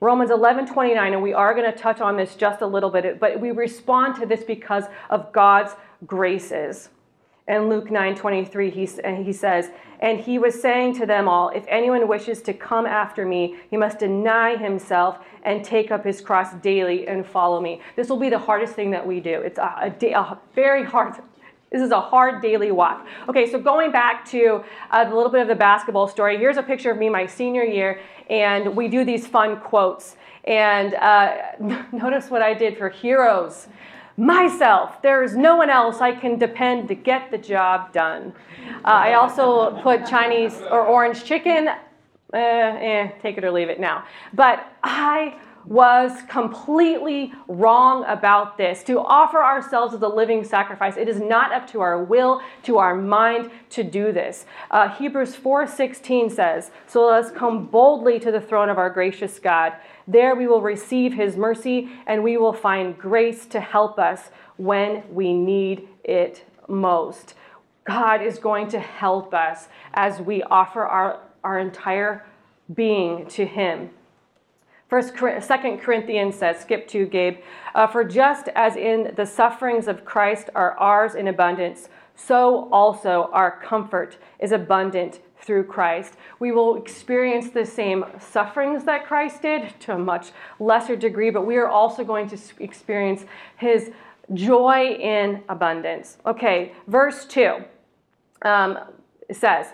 Romans 0.00 0.30
11, 0.30 0.66
29, 0.66 1.12
and 1.12 1.22
we 1.22 1.32
are 1.32 1.54
going 1.54 1.70
to 1.70 1.78
touch 1.78 2.00
on 2.00 2.16
this 2.16 2.34
just 2.34 2.62
a 2.62 2.66
little 2.66 2.90
bit, 2.90 3.18
but 3.20 3.40
we 3.40 3.50
respond 3.52 4.16
to 4.16 4.26
this 4.26 4.42
because 4.42 4.84
of 5.08 5.32
God's 5.32 5.72
graces. 6.04 6.90
And 7.48 7.68
Luke 7.68 7.90
9 7.90 8.16
23, 8.16 8.70
he, 8.70 8.88
he 9.22 9.32
says, 9.32 9.70
And 10.00 10.18
he 10.18 10.38
was 10.38 10.60
saying 10.60 10.96
to 10.98 11.06
them 11.06 11.28
all, 11.28 11.50
If 11.50 11.64
anyone 11.68 12.08
wishes 12.08 12.42
to 12.42 12.52
come 12.52 12.86
after 12.86 13.24
me, 13.24 13.56
he 13.70 13.76
must 13.76 14.00
deny 14.00 14.56
himself 14.56 15.18
and 15.44 15.64
take 15.64 15.92
up 15.92 16.04
his 16.04 16.20
cross 16.20 16.54
daily 16.54 17.06
and 17.06 17.24
follow 17.24 17.60
me. 17.60 17.80
This 17.94 18.08
will 18.08 18.18
be 18.18 18.30
the 18.30 18.38
hardest 18.38 18.74
thing 18.74 18.90
that 18.90 19.06
we 19.06 19.20
do. 19.20 19.40
It's 19.42 19.58
a, 19.58 19.94
a, 20.02 20.12
a 20.12 20.40
very 20.54 20.84
hard 20.84 21.14
this 21.72 21.82
is 21.82 21.90
a 21.90 22.00
hard 22.00 22.40
daily 22.42 22.70
walk. 22.70 23.06
Okay, 23.28 23.50
so 23.50 23.58
going 23.58 23.90
back 23.90 24.24
to 24.30 24.64
uh, 24.92 25.04
a 25.06 25.14
little 25.14 25.32
bit 25.32 25.42
of 25.42 25.48
the 25.48 25.54
basketball 25.56 26.06
story, 26.06 26.38
here's 26.38 26.56
a 26.56 26.62
picture 26.62 26.92
of 26.92 26.96
me 26.96 27.08
my 27.08 27.26
senior 27.26 27.64
year, 27.64 28.00
and 28.30 28.76
we 28.76 28.86
do 28.86 29.04
these 29.04 29.26
fun 29.26 29.60
quotes. 29.60 30.16
And 30.44 30.94
uh, 30.94 31.34
notice 31.92 32.30
what 32.30 32.40
I 32.40 32.54
did 32.54 32.78
for 32.78 32.88
heroes 32.88 33.66
myself. 34.16 35.02
There 35.02 35.22
is 35.22 35.36
no 35.36 35.56
one 35.56 35.70
else 35.70 36.00
I 36.00 36.12
can 36.12 36.38
depend 36.38 36.88
to 36.88 36.94
get 36.94 37.30
the 37.30 37.38
job 37.38 37.92
done. 37.92 38.32
Uh, 38.84 38.88
I 38.88 39.14
also 39.14 39.80
put 39.82 40.06
Chinese 40.06 40.60
or 40.70 40.86
orange 40.86 41.24
chicken. 41.24 41.68
Eh, 42.32 42.38
eh, 42.38 43.10
take 43.22 43.38
it 43.38 43.44
or 43.44 43.52
leave 43.52 43.68
it 43.68 43.78
now. 43.78 44.04
But 44.34 44.66
I 44.82 45.38
was 45.66 46.22
completely 46.28 47.32
wrong 47.48 48.04
about 48.06 48.56
this. 48.56 48.82
To 48.84 49.00
offer 49.00 49.42
ourselves 49.42 49.94
as 49.94 50.02
a 50.02 50.08
living 50.08 50.44
sacrifice, 50.44 50.96
it 50.96 51.08
is 51.08 51.20
not 51.20 51.52
up 51.52 51.66
to 51.68 51.80
our 51.80 52.02
will, 52.02 52.40
to 52.64 52.78
our 52.78 52.94
mind 52.94 53.50
to 53.70 53.82
do 53.82 54.12
this. 54.12 54.46
Uh, 54.70 54.88
Hebrews 54.88 55.34
4:16 55.34 56.30
says, 56.30 56.70
"So 56.86 57.06
let 57.06 57.24
us 57.24 57.30
come 57.30 57.66
boldly 57.66 58.18
to 58.20 58.30
the 58.30 58.40
throne 58.40 58.68
of 58.68 58.78
our 58.78 58.90
gracious 58.90 59.38
God. 59.38 59.72
There 60.06 60.34
we 60.34 60.46
will 60.46 60.60
receive 60.60 61.14
His 61.14 61.36
mercy, 61.36 61.90
and 62.06 62.22
we 62.22 62.36
will 62.36 62.52
find 62.52 62.96
grace 62.96 63.46
to 63.46 63.60
help 63.60 63.98
us 63.98 64.30
when 64.56 65.02
we 65.12 65.32
need 65.32 65.88
it 66.04 66.44
most." 66.68 67.34
God 67.84 68.20
is 68.20 68.38
going 68.38 68.68
to 68.68 68.80
help 68.80 69.32
us 69.32 69.68
as 69.94 70.20
we 70.20 70.42
offer 70.42 70.84
our, 70.84 71.20
our 71.44 71.58
entire 71.58 72.26
being 72.74 73.26
to 73.26 73.46
Him. 73.46 73.90
First, 74.88 75.14
Second 75.40 75.78
Corinthians 75.78 76.36
says, 76.36 76.60
skip 76.60 76.86
to 76.88 77.06
Gabe, 77.06 77.38
uh, 77.74 77.88
for 77.88 78.04
just 78.04 78.48
as 78.54 78.76
in 78.76 79.12
the 79.16 79.26
sufferings 79.26 79.88
of 79.88 80.04
Christ 80.04 80.48
are 80.54 80.78
ours 80.78 81.16
in 81.16 81.26
abundance, 81.26 81.88
so 82.14 82.68
also 82.70 83.28
our 83.32 83.60
comfort 83.60 84.16
is 84.38 84.52
abundant 84.52 85.18
through 85.40 85.64
Christ. 85.64 86.14
We 86.38 86.52
will 86.52 86.76
experience 86.76 87.50
the 87.50 87.66
same 87.66 88.04
sufferings 88.20 88.84
that 88.84 89.06
Christ 89.06 89.42
did 89.42 89.78
to 89.80 89.94
a 89.94 89.98
much 89.98 90.30
lesser 90.60 90.96
degree, 90.96 91.30
but 91.30 91.46
we 91.46 91.56
are 91.56 91.68
also 91.68 92.04
going 92.04 92.28
to 92.28 92.38
experience 92.60 93.24
his 93.56 93.90
joy 94.34 94.96
in 95.00 95.42
abundance. 95.48 96.18
Okay, 96.26 96.72
verse 96.86 97.24
2 97.26 97.58
um, 98.42 98.78
says, 99.32 99.68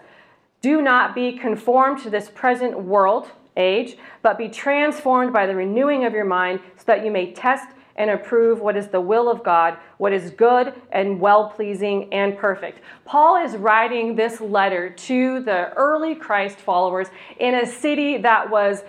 Do 0.63 0.81
not 0.81 1.15
be 1.15 1.39
conformed 1.39 2.03
to 2.03 2.11
this 2.11 2.31
present 2.31 2.83
world 2.83 3.31
age, 3.57 3.97
but 4.23 4.39
be 4.39 4.49
transformed 4.49 5.33
by 5.33 5.47
the 5.47 5.55
renewing 5.55 6.05
of 6.05 6.13
your 6.13 6.25
mind, 6.25 6.61
so 6.77 6.85
that 6.87 7.05
you 7.05 7.11
may 7.11 7.33
test 7.33 7.69
and 7.97 8.11
approve 8.11 8.61
what 8.61 8.77
is 8.77 8.89
the 8.89 9.01
will 9.01 9.29
of 9.31 9.45
God, 9.45 9.77
what 9.99 10.13
is 10.13 10.31
good 10.31 10.75
and 10.93 11.21
well 11.21 11.51
pleasing 11.51 12.13
and 12.13 12.37
perfect. 12.37 12.81
Paul 13.05 13.37
is 13.37 13.57
writing 13.57 14.17
this 14.17 14.41
letter 14.41 14.91
to 14.91 15.41
the 15.41 15.73
early 15.75 16.15
Christ 16.15 16.59
followers 16.59 17.09
in 17.39 17.55
a 17.55 17.67
city 17.67 18.17
that 18.19 18.49
was 18.49 18.83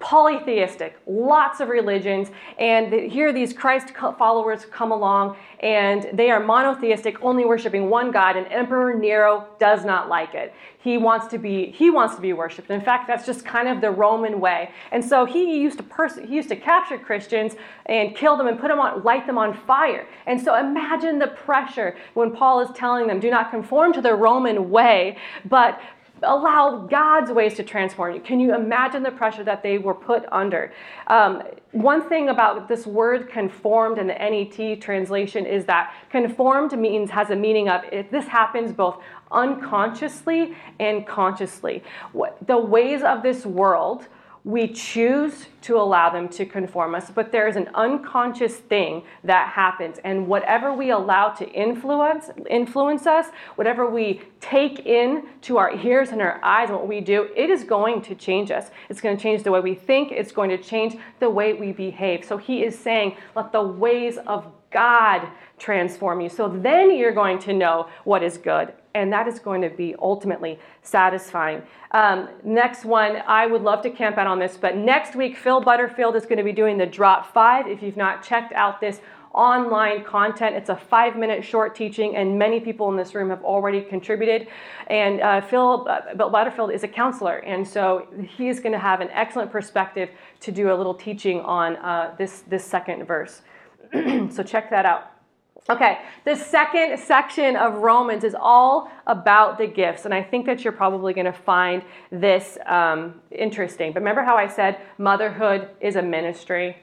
polytheistic, 0.00 0.98
lots 1.06 1.60
of 1.60 1.68
religions, 1.68 2.30
and 2.58 2.92
here 2.92 3.32
these 3.32 3.52
Christ 3.52 3.92
followers 3.94 4.64
come 4.64 4.90
along 4.90 5.36
and 5.60 6.08
they 6.12 6.30
are 6.30 6.40
monotheistic, 6.40 7.22
only 7.22 7.44
worshiping 7.44 7.88
one 7.88 8.10
God, 8.10 8.36
and 8.36 8.46
Emperor 8.48 8.94
Nero 8.94 9.46
does 9.60 9.84
not 9.84 10.08
like 10.08 10.34
it. 10.34 10.52
He 10.80 10.98
wants 10.98 11.26
to 11.28 11.38
be 11.38 11.70
he 11.70 11.90
wants 11.90 12.14
to 12.16 12.20
be 12.20 12.32
worshipped. 12.32 12.70
In 12.70 12.80
fact, 12.80 13.06
that's 13.06 13.26
just 13.26 13.44
kind 13.44 13.68
of 13.68 13.80
the 13.80 13.90
Roman 13.90 14.40
way. 14.40 14.70
And 14.90 15.04
so 15.04 15.24
he 15.24 15.60
used 15.60 15.76
to 15.78 15.84
pers- 15.84 16.18
he 16.18 16.34
used 16.34 16.48
to 16.48 16.56
capture 16.56 16.98
Christians 16.98 17.54
and 17.86 18.16
kill 18.16 18.36
them 18.36 18.46
and 18.46 18.58
put 18.58 18.68
them 18.68 18.80
on 18.80 19.02
light 19.04 19.26
them 19.26 19.38
on 19.38 19.54
fire. 19.54 20.06
And 20.26 20.40
so 20.40 20.56
imagine 20.56 21.18
the 21.18 21.28
pressure 21.28 21.96
when 22.14 22.32
Paul 22.32 22.60
is 22.60 22.70
telling 22.74 23.06
them, 23.06 23.20
do 23.20 23.30
not 23.30 23.50
conform 23.50 23.92
to 23.92 24.00
the 24.00 24.14
Roman 24.14 24.70
way, 24.70 25.18
but 25.44 25.80
allow 26.22 26.86
God's 26.90 27.30
ways 27.30 27.54
to 27.54 27.62
transform 27.62 28.14
you. 28.14 28.20
Can 28.20 28.40
you 28.40 28.54
imagine 28.54 29.02
the 29.02 29.10
pressure 29.10 29.44
that 29.44 29.62
they 29.62 29.78
were 29.78 29.94
put 29.94 30.24
under? 30.32 30.72
Um, 31.06 31.42
one 31.72 32.08
thing 32.08 32.28
about 32.28 32.68
this 32.68 32.86
word 32.86 33.28
conformed 33.28 33.98
in 33.98 34.06
the 34.06 34.14
NET 34.14 34.80
translation 34.80 35.46
is 35.46 35.64
that 35.66 35.94
conformed 36.10 36.78
means 36.78 37.10
has 37.10 37.30
a 37.30 37.36
meaning 37.36 37.68
of 37.68 37.82
if 37.92 38.10
this 38.10 38.26
happens 38.26 38.72
both 38.72 39.02
unconsciously 39.30 40.56
and 40.80 41.06
consciously. 41.06 41.82
What, 42.12 42.38
the 42.46 42.58
ways 42.58 43.02
of 43.02 43.22
this 43.22 43.44
world 43.44 44.08
we 44.44 44.68
choose 44.68 45.46
to 45.62 45.76
allow 45.76 46.08
them 46.10 46.28
to 46.28 46.46
conform 46.46 46.94
us, 46.94 47.10
but 47.10 47.32
there 47.32 47.48
is 47.48 47.56
an 47.56 47.68
unconscious 47.74 48.56
thing 48.56 49.02
that 49.24 49.48
happens. 49.48 49.98
And 50.04 50.26
whatever 50.26 50.72
we 50.72 50.90
allow 50.90 51.30
to 51.30 51.48
influence, 51.50 52.30
influence 52.48 53.06
us, 53.06 53.26
whatever 53.56 53.90
we 53.90 54.22
take 54.40 54.86
in 54.86 55.24
to 55.42 55.58
our 55.58 55.74
ears 55.74 56.10
and 56.10 56.22
our 56.22 56.42
eyes 56.44 56.70
and 56.70 56.78
what 56.78 56.88
we 56.88 57.00
do, 57.00 57.28
it 57.36 57.50
is 57.50 57.64
going 57.64 58.00
to 58.02 58.14
change 58.14 58.50
us. 58.50 58.70
It's 58.88 59.00
going 59.00 59.16
to 59.16 59.22
change 59.22 59.42
the 59.42 59.50
way 59.50 59.60
we 59.60 59.74
think, 59.74 60.12
it's 60.12 60.32
going 60.32 60.50
to 60.50 60.58
change 60.58 60.96
the 61.18 61.28
way 61.28 61.52
we 61.52 61.72
behave. 61.72 62.24
So 62.24 62.38
he 62.38 62.64
is 62.64 62.78
saying, 62.78 63.16
let 63.34 63.52
the 63.52 63.62
ways 63.62 64.18
of 64.26 64.46
God 64.70 65.28
transform 65.58 66.20
you. 66.20 66.28
So 66.28 66.48
then 66.48 66.96
you're 66.96 67.12
going 67.12 67.38
to 67.40 67.52
know 67.52 67.88
what 68.04 68.22
is 68.22 68.38
good 68.38 68.72
and 68.98 69.12
that 69.12 69.28
is 69.28 69.38
going 69.38 69.62
to 69.62 69.70
be 69.70 69.94
ultimately 70.00 70.58
satisfying. 70.82 71.62
Um, 71.92 72.28
next 72.44 72.84
one, 72.84 73.22
I 73.26 73.46
would 73.46 73.62
love 73.62 73.82
to 73.82 73.90
camp 73.90 74.18
out 74.18 74.26
on 74.26 74.38
this, 74.38 74.56
but 74.56 74.76
next 74.76 75.16
week, 75.16 75.36
Phil 75.36 75.60
Butterfield 75.60 76.16
is 76.16 76.24
going 76.24 76.38
to 76.38 76.44
be 76.44 76.52
doing 76.52 76.76
the 76.76 76.86
Drop 76.86 77.32
5. 77.32 77.66
If 77.66 77.82
you've 77.82 77.96
not 77.96 78.22
checked 78.22 78.52
out 78.52 78.80
this 78.80 79.00
online 79.32 80.04
content. 80.04 80.56
It's 80.56 80.70
a 80.70 80.76
five 80.76 81.16
minute 81.16 81.44
short 81.44 81.74
teaching, 81.74 82.16
and 82.16 82.38
many 82.38 82.60
people 82.60 82.90
in 82.90 82.96
this 82.96 83.14
room 83.14 83.30
have 83.30 83.44
already 83.44 83.82
contributed. 83.82 84.48
And 84.88 85.20
uh, 85.20 85.40
Phil 85.42 85.86
uh, 85.88 86.14
Butterfield 86.14 86.72
is 86.72 86.82
a 86.82 86.88
counselor, 86.88 87.38
and 87.38 87.66
so 87.66 88.08
he's 88.36 88.58
going 88.58 88.72
to 88.72 88.78
have 88.78 89.00
an 89.00 89.10
excellent 89.10 89.52
perspective 89.52 90.10
to 90.40 90.50
do 90.50 90.72
a 90.72 90.74
little 90.74 90.94
teaching 90.94 91.40
on 91.42 91.76
uh, 91.76 92.14
this, 92.18 92.40
this 92.48 92.64
second 92.64 93.04
verse. 93.04 93.42
so 94.30 94.42
check 94.42 94.70
that 94.70 94.86
out. 94.86 95.17
Okay, 95.70 95.98
the 96.24 96.34
second 96.34 96.98
section 96.98 97.54
of 97.54 97.74
Romans 97.74 98.24
is 98.24 98.34
all 98.38 98.90
about 99.06 99.58
the 99.58 99.66
gifts, 99.66 100.06
and 100.06 100.14
I 100.14 100.22
think 100.22 100.46
that 100.46 100.64
you're 100.64 100.72
probably 100.72 101.12
going 101.12 101.26
to 101.26 101.32
find 101.32 101.82
this 102.10 102.56
um, 102.64 103.20
interesting. 103.30 103.92
But 103.92 104.00
remember 104.00 104.22
how 104.22 104.36
I 104.36 104.48
said 104.48 104.80
motherhood 104.96 105.68
is 105.80 105.96
a 105.96 106.02
ministry? 106.02 106.76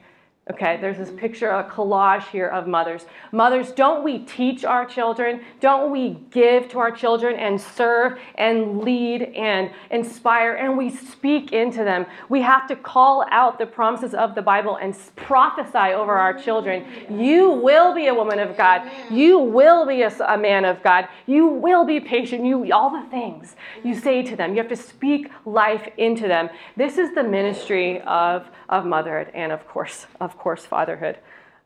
Okay, 0.48 0.78
there's 0.80 0.96
this 0.96 1.10
picture, 1.10 1.50
a 1.50 1.64
collage 1.64 2.28
here 2.28 2.46
of 2.46 2.68
mothers. 2.68 3.04
Mothers, 3.32 3.72
don't 3.72 4.04
we 4.04 4.20
teach 4.20 4.64
our 4.64 4.86
children? 4.86 5.40
Don't 5.58 5.90
we 5.90 6.20
give 6.30 6.68
to 6.68 6.78
our 6.78 6.92
children 6.92 7.34
and 7.34 7.60
serve 7.60 8.16
and 8.36 8.80
lead 8.80 9.22
and 9.22 9.72
inspire 9.90 10.52
and 10.52 10.78
we 10.78 10.88
speak 10.88 11.50
into 11.50 11.82
them? 11.82 12.06
We 12.28 12.42
have 12.42 12.68
to 12.68 12.76
call 12.76 13.26
out 13.32 13.58
the 13.58 13.66
promises 13.66 14.14
of 14.14 14.36
the 14.36 14.42
Bible 14.42 14.76
and 14.76 14.96
prophesy 15.16 15.92
over 15.92 16.12
our 16.12 16.32
children. 16.32 16.86
You 17.10 17.50
will 17.50 17.92
be 17.92 18.06
a 18.06 18.14
woman 18.14 18.38
of 18.38 18.56
God. 18.56 18.88
You 19.10 19.40
will 19.40 19.84
be 19.84 20.02
a, 20.02 20.16
a 20.28 20.38
man 20.38 20.64
of 20.64 20.80
God. 20.84 21.08
You 21.26 21.48
will 21.48 21.84
be 21.84 21.98
patient. 21.98 22.44
You 22.46 22.72
all 22.72 22.90
the 22.90 23.10
things 23.10 23.56
you 23.82 23.96
say 23.96 24.22
to 24.22 24.36
them. 24.36 24.52
You 24.52 24.58
have 24.58 24.68
to 24.68 24.76
speak 24.76 25.28
life 25.44 25.88
into 25.96 26.28
them. 26.28 26.50
This 26.76 26.98
is 26.98 27.12
the 27.16 27.24
ministry 27.24 28.00
of, 28.02 28.48
of 28.68 28.84
motherhood 28.84 29.32
and 29.34 29.52
of 29.52 29.66
course 29.68 30.06
of 30.20 30.36
course, 30.38 30.64
fatherhood. 30.66 31.18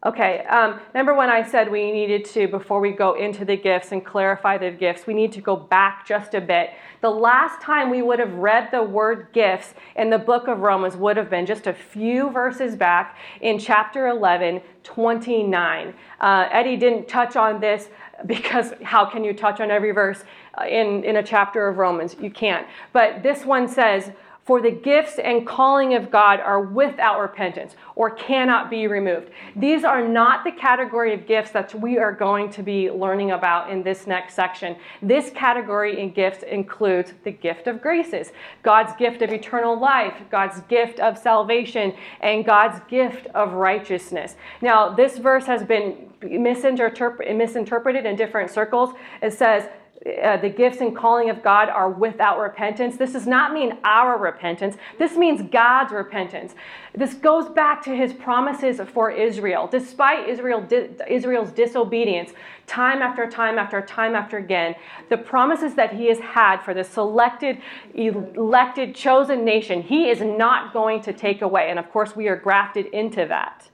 Okay, 0.07 0.47
um, 0.47 0.81
remember 0.95 1.13
when 1.13 1.29
I 1.29 1.43
said 1.43 1.71
we 1.71 1.93
needed 1.93 2.25
to, 2.27 2.49
before 2.49 2.81
we 2.81 2.91
go 2.91 3.13
into 3.13 3.45
the 3.45 3.55
gifts 3.55 3.93
and 3.93 4.03
clarify 4.03 4.57
the 4.57 4.71
gifts, 4.71 5.07
we 5.07 5.13
need 5.13 5.31
to 5.33 5.43
go 5.43 5.55
back 5.55 6.07
just 6.07 6.33
a 6.33 6.41
bit. 6.41 6.71
The 7.03 7.11
last 7.11 7.61
time 7.61 7.91
we 7.91 8.01
would 8.01 8.19
have 8.19 8.33
read 8.33 8.71
the 8.71 8.83
word 8.83 9.29
gifts 9.35 9.75
in 9.97 10.09
the 10.09 10.17
book 10.17 10.49
of 10.49 10.61
Romans 10.61 10.97
would 10.97 11.19
have 11.19 11.29
been 11.29 11.45
just 11.45 11.67
a 11.67 11.75
few 11.75 12.31
verses 12.31 12.77
back 12.77 13.19
in 13.43 13.59
chapter 13.59 14.09
11, 14.09 14.63
29. 14.85 15.95
Uh, 16.19 16.49
Eddie 16.51 16.79
didn't 16.79 17.07
touch 17.07 17.37
on 17.37 17.61
this 17.61 17.91
because 18.25 18.73
how 18.83 19.05
can 19.05 19.23
you 19.23 19.35
touch 19.35 19.61
on 19.61 19.71
every 19.71 19.93
verse 19.93 20.25
uh, 20.59 20.65
in, 20.65 21.05
in 21.05 21.17
a 21.17 21.23
chapter 21.23 21.69
of 21.69 21.77
Romans? 21.77 22.17
You 22.19 22.31
can't. 22.31 22.67
But 22.95 23.23
this 23.23 23.45
one 23.45 23.69
says, 23.69 24.13
For 24.45 24.61
the 24.61 24.71
gifts 24.71 25.19
and 25.19 25.47
calling 25.47 25.95
of 25.95 26.11
God 26.11 26.41
are 26.41 26.61
without 26.61 27.21
repentance 27.21 27.77
or 27.95 28.11
cannot 28.11 28.71
be 28.71 28.87
removed. 28.87 29.31
These 29.55 29.85
are 29.85 30.07
not 30.07 30.45
the 30.45 30.51
category 30.51 31.15
of 31.15 31.27
gifts 31.27 31.51
that 31.53 31.75
we 31.75 31.99
are 31.99 32.13
going 32.13 32.51
to 32.53 32.63
be 32.63 32.91
learning 32.91 33.31
about 33.31 33.71
in 33.71 33.83
this 33.83 34.07
next 34.07 34.35
section. 34.35 34.77
This 35.03 35.31
category 35.31 36.01
in 36.01 36.13
gifts 36.13 36.43
includes 36.43 37.13
the 37.23 37.31
gift 37.31 37.67
of 37.67 37.81
graces, 37.81 38.33
God's 38.63 38.93
gift 38.95 39.23
of 39.23 39.31
eternal 39.31 39.79
life, 39.79 40.15
God's 40.31 40.61
gift 40.63 40.99
of 41.01 41.17
salvation, 41.19 41.95
and 42.21 42.45
God's 42.45 42.81
gift 42.89 43.27
of 43.35 43.53
righteousness. 43.53 44.37
Now, 44.63 44.89
this 44.93 45.19
verse 45.19 45.47
has 45.47 45.63
been 45.63 46.11
misinterpreted 46.23 48.07
in 48.07 48.17
different 48.17 48.51
circles. 48.51 48.95
It 49.23 49.33
says, 49.33 49.69
uh, 50.07 50.39
the 50.39 50.49
gifts 50.49 50.81
and 50.81 50.97
calling 50.97 51.29
of 51.29 51.43
God 51.43 51.69
are 51.69 51.91
without 51.91 52.39
repentance. 52.39 52.97
This 52.97 53.13
does 53.13 53.27
not 53.27 53.53
mean 53.53 53.77
our 53.85 54.17
repentance. 54.19 54.77
This 54.99 55.15
means 55.15 55.43
God's 55.51 55.93
repentance. 55.93 56.55
This 56.95 57.13
goes 57.13 57.51
back 57.51 57.85
to 57.85 57.95
his 57.95 58.15
promises 58.15 58.81
for 58.95 59.11
Israel. 59.11 59.69
Despite 59.71 60.27
Israel, 60.27 60.67
Israel's 61.07 61.53
disobedience, 61.53 62.33
time 62.67 63.03
after 63.03 63.29
time 63.29 63.59
after 63.59 63.83
time 63.83 64.15
after 64.15 64.39
again, 64.39 64.75
the 65.11 65.19
promises 65.19 65.75
that 65.75 65.93
he 65.93 66.07
has 66.07 66.19
had 66.19 66.63
for 66.63 66.73
the 66.73 66.85
selected, 66.85 67.59
elected, 67.95 68.95
chosen 68.95 69.45
nation, 69.45 69.83
he 69.83 70.09
is 70.09 70.23
not 70.23 70.73
going 70.73 71.03
to 71.03 71.13
take 71.13 71.43
away. 71.43 71.69
And 71.69 71.79
of 71.79 71.91
course, 71.91 72.17
we 72.17 72.27
are 72.29 72.37
grafted 72.37 72.87
into 72.87 73.27
that. 73.27 73.70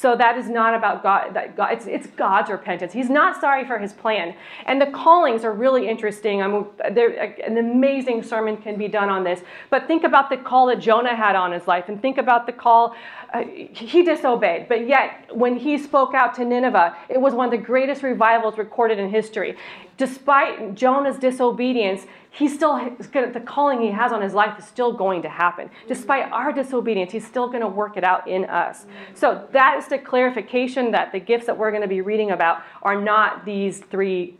So 0.00 0.14
that 0.14 0.38
is 0.38 0.48
not 0.48 0.74
about 0.74 1.02
God. 1.02 1.34
That 1.34 1.56
God 1.56 1.72
it's, 1.72 1.86
it's 1.86 2.06
God's 2.06 2.50
repentance. 2.50 2.92
He's 2.92 3.10
not 3.10 3.40
sorry 3.40 3.66
for 3.66 3.80
his 3.80 3.92
plan. 3.92 4.32
And 4.66 4.80
the 4.80 4.86
callings 4.86 5.42
are 5.42 5.52
really 5.52 5.88
interesting. 5.88 6.40
I'm, 6.40 6.66
an 6.84 7.58
amazing 7.58 8.22
sermon 8.22 8.58
can 8.58 8.78
be 8.78 8.86
done 8.86 9.08
on 9.08 9.24
this. 9.24 9.40
But 9.70 9.88
think 9.88 10.04
about 10.04 10.30
the 10.30 10.36
call 10.36 10.66
that 10.68 10.78
Jonah 10.78 11.16
had 11.16 11.34
on 11.34 11.50
his 11.50 11.66
life, 11.66 11.88
and 11.88 12.00
think 12.00 12.16
about 12.16 12.46
the 12.46 12.52
call 12.52 12.94
uh, 13.34 13.42
he 13.42 14.04
disobeyed. 14.04 14.68
But 14.68 14.86
yet, 14.86 15.36
when 15.36 15.56
he 15.56 15.76
spoke 15.76 16.14
out 16.14 16.32
to 16.36 16.44
Nineveh, 16.44 16.96
it 17.08 17.20
was 17.20 17.34
one 17.34 17.46
of 17.46 17.50
the 17.50 17.66
greatest 17.66 18.04
revivals 18.04 18.56
recorded 18.56 19.00
in 19.00 19.10
history. 19.10 19.56
Despite 19.98 20.76
Jonah's 20.76 21.18
disobedience, 21.18 22.06
he's 22.30 22.54
still 22.54 22.76
the 22.76 23.42
calling 23.44 23.82
he 23.82 23.90
has 23.90 24.12
on 24.12 24.22
his 24.22 24.32
life 24.32 24.56
is 24.56 24.64
still 24.64 24.92
going 24.92 25.22
to 25.22 25.28
happen. 25.28 25.68
Despite 25.88 26.30
our 26.30 26.52
disobedience, 26.52 27.12
he's 27.12 27.26
still 27.26 27.48
going 27.48 27.62
to 27.62 27.68
work 27.68 27.96
it 27.96 28.04
out 28.04 28.26
in 28.28 28.44
us. 28.44 28.86
So 29.14 29.46
that 29.52 29.76
is 29.76 29.88
the 29.88 29.98
clarification 29.98 30.92
that 30.92 31.10
the 31.10 31.18
gifts 31.18 31.46
that 31.46 31.58
we're 31.58 31.72
going 31.72 31.82
to 31.82 31.88
be 31.88 32.00
reading 32.00 32.30
about 32.30 32.62
are 32.82 32.98
not 32.98 33.44
these 33.44 33.80
three 33.80 34.38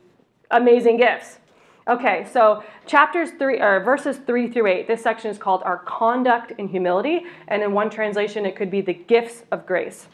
amazing 0.52 0.96
gifts. 0.96 1.38
Okay, 1.88 2.26
so 2.32 2.62
chapters 2.86 3.30
three 3.32 3.60
or 3.60 3.80
verses 3.80 4.18
three 4.18 4.48
through 4.48 4.66
eight. 4.68 4.86
This 4.86 5.02
section 5.02 5.30
is 5.30 5.38
called 5.38 5.62
"Our 5.64 5.78
Conduct 5.78 6.52
in 6.58 6.68
Humility," 6.68 7.24
and 7.48 7.62
in 7.62 7.72
one 7.72 7.90
translation, 7.90 8.46
it 8.46 8.54
could 8.54 8.70
be 8.70 8.82
the 8.82 8.92
gifts 8.94 9.42
of 9.50 9.66
grace. 9.66 10.06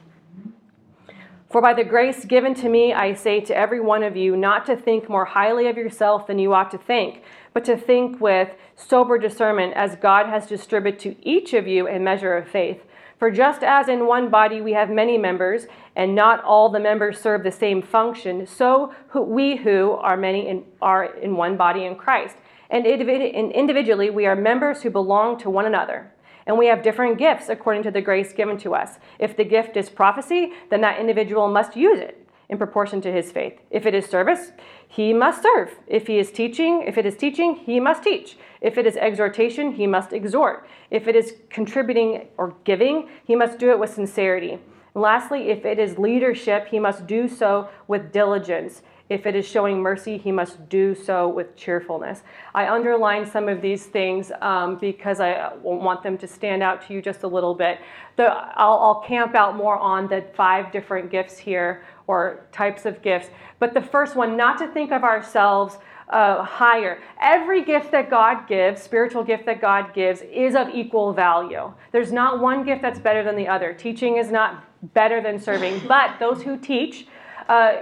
For 1.55 1.61
by 1.61 1.73
the 1.73 1.85
grace 1.85 2.25
given 2.25 2.53
to 2.55 2.69
me, 2.69 2.93
I 2.93 3.15
say 3.15 3.41
to 3.43 3.57
every 3.57 3.79
one 3.79 4.03
of 4.03 4.17
you, 4.17 4.37
not 4.37 4.67
to 4.67 4.75
think 4.75 5.09
more 5.09 5.25
highly 5.25 5.69
of 5.69 5.77
yourself 5.77 6.27
than 6.27 6.41
you 6.41 6.53
ought 6.53 6.73
to 6.73 6.79
think, 6.79 7.23
but 7.53 7.65
to 7.67 7.77
think 7.77 8.21
with 8.21 8.57
sober 8.75 9.19
discernment, 9.19 9.73
as 9.75 9.95
God 9.95 10.27
has 10.27 10.49
distributed 10.49 10.99
to 10.99 11.15
each 11.25 11.55
of 11.55 11.69
you 11.69 11.87
a 11.87 12.01
measure 12.01 12.37
of 12.37 12.49
faith. 12.49 12.83
For 13.21 13.31
just 13.31 13.63
as 13.63 13.89
in 13.89 14.09
one 14.09 14.31
body 14.31 14.61
we 14.61 14.73
have 14.73 14.91
many 14.91 15.17
members, 15.17 15.69
and 15.95 16.17
not 16.17 16.43
all 16.43 16.71
the 16.71 16.81
members 16.81 17.21
serve 17.21 17.45
the 17.45 17.53
same 17.53 17.83
function, 17.83 18.49
so 18.49 18.93
we 19.15 19.55
who 19.55 19.93
are 19.93 20.17
many 20.17 20.49
in, 20.49 20.65
are 20.83 21.05
in 21.05 21.37
one 21.37 21.57
body 21.57 21.85
in 21.85 21.95
Christ. 21.95 22.35
And 22.69 22.85
individually 22.85 24.11
we 24.11 24.27
are 24.27 24.35
members 24.35 24.83
who 24.83 24.91
belong 24.91 25.39
to 25.39 25.51
one 25.51 25.67
another. 25.67 26.11
And 26.47 26.59
we 26.59 26.67
have 26.67 26.83
different 26.83 27.19
gifts 27.19 27.49
according 27.49 27.83
to 27.85 27.91
the 27.91 28.03
grace 28.03 28.33
given 28.33 28.59
to 28.59 28.75
us. 28.75 28.99
If 29.19 29.37
the 29.37 29.45
gift 29.45 29.77
is 29.77 29.89
prophecy, 29.89 30.53
then 30.71 30.81
that 30.83 31.01
individual 31.01 31.49
must 31.49 31.77
use 31.77 31.99
it 31.99 32.21
in 32.49 32.59
proportion 32.59 33.01
to 33.01 33.11
his 33.11 33.33
faith. 33.33 33.59
If 33.71 33.87
it 33.87 33.95
is 33.95 34.05
service, 34.07 34.53
he 34.87 35.13
must 35.13 35.43
serve. 35.43 35.71
If 35.87 36.07
he 36.07 36.19
is 36.19 36.31
teaching, 36.31 36.85
if 36.87 36.99
it 36.99 37.07
is 37.07 37.17
teaching, 37.17 37.57
he 37.57 37.81
must 37.81 38.03
teach. 38.03 38.37
If 38.61 38.77
it 38.77 38.87
is 38.87 38.97
exhortation, 38.97 39.73
he 39.73 39.87
must 39.87 40.13
exhort. 40.13 40.69
If 40.91 41.09
it 41.09 41.17
is 41.17 41.37
contributing 41.49 42.29
or 42.37 42.55
giving, 42.65 43.09
he 43.25 43.35
must 43.35 43.59
do 43.59 43.71
it 43.71 43.79
with 43.79 43.95
sincerity. 43.95 44.53
And 44.53 45.03
lastly, 45.03 45.51
if 45.51 45.65
it 45.65 45.79
is 45.79 45.99
leadership, 45.99 46.69
he 46.69 46.79
must 46.79 47.07
do 47.07 47.29
so 47.29 47.69
with 47.89 48.13
diligence. 48.13 48.83
If 49.11 49.27
it 49.27 49.37
is 49.37 49.47
showing 49.47 49.83
mercy, 49.83 50.17
he 50.17 50.33
must 50.33 50.69
do 50.71 50.95
so 50.95 51.29
with 51.29 51.55
cheerfulness. 51.57 52.23
I 52.55 52.69
underline 52.69 53.27
some 53.27 53.51
of 53.51 53.61
these 53.61 53.85
things 53.85 54.33
um, 54.41 54.77
because 54.77 55.21
I 55.21 55.53
want 55.63 56.03
them 56.03 56.17
to 56.19 56.27
stand 56.27 56.63
out 56.63 56.87
to 56.87 56.95
you 56.95 57.03
just 57.03 57.23
a 57.23 57.29
little 57.29 57.55
bit. 57.55 57.81
The, 58.17 58.25
I'll, 58.25 58.79
I'll 58.79 59.03
camp 59.07 59.35
out 59.35 59.57
more 59.57 59.79
on 59.79 60.09
the 60.09 60.25
five 60.35 60.73
different 60.73 61.11
gifts 61.11 61.37
here 61.37 61.85
or 62.07 62.47
types 62.51 62.87
of 62.87 63.03
gifts. 63.03 63.29
But 63.59 63.75
the 63.75 63.83
first 63.83 64.17
one, 64.17 64.39
not 64.39 64.57
to 64.59 64.69
think 64.69 64.91
of 64.91 65.05
ourselves 65.05 65.77
uh, 66.09 66.43
higher. 66.43 66.99
Every 67.21 67.63
gift 67.65 67.91
that 67.93 68.09
God 68.11 68.47
gives, 68.49 68.83
spiritual 68.83 69.25
gift 69.25 69.47
that 69.47 69.61
God 69.61 69.93
gives, 69.95 70.23
is 70.23 70.55
of 70.55 70.69
equal 70.71 71.13
value. 71.13 71.73
There's 71.93 72.13
not 72.13 72.41
one 72.41 72.65
gift 72.65 72.83
that's 72.83 72.99
better 72.99 73.23
than 73.23 73.37
the 73.37 73.49
other. 73.49 73.75
Teaching 73.75 74.17
is 74.17 74.31
not 74.31 74.65
better 74.95 75.23
than 75.23 75.39
serving, 75.39 75.87
but 75.89 76.19
those 76.19 76.43
who 76.43 76.59
teach, 76.59 77.07
uh, 77.49 77.77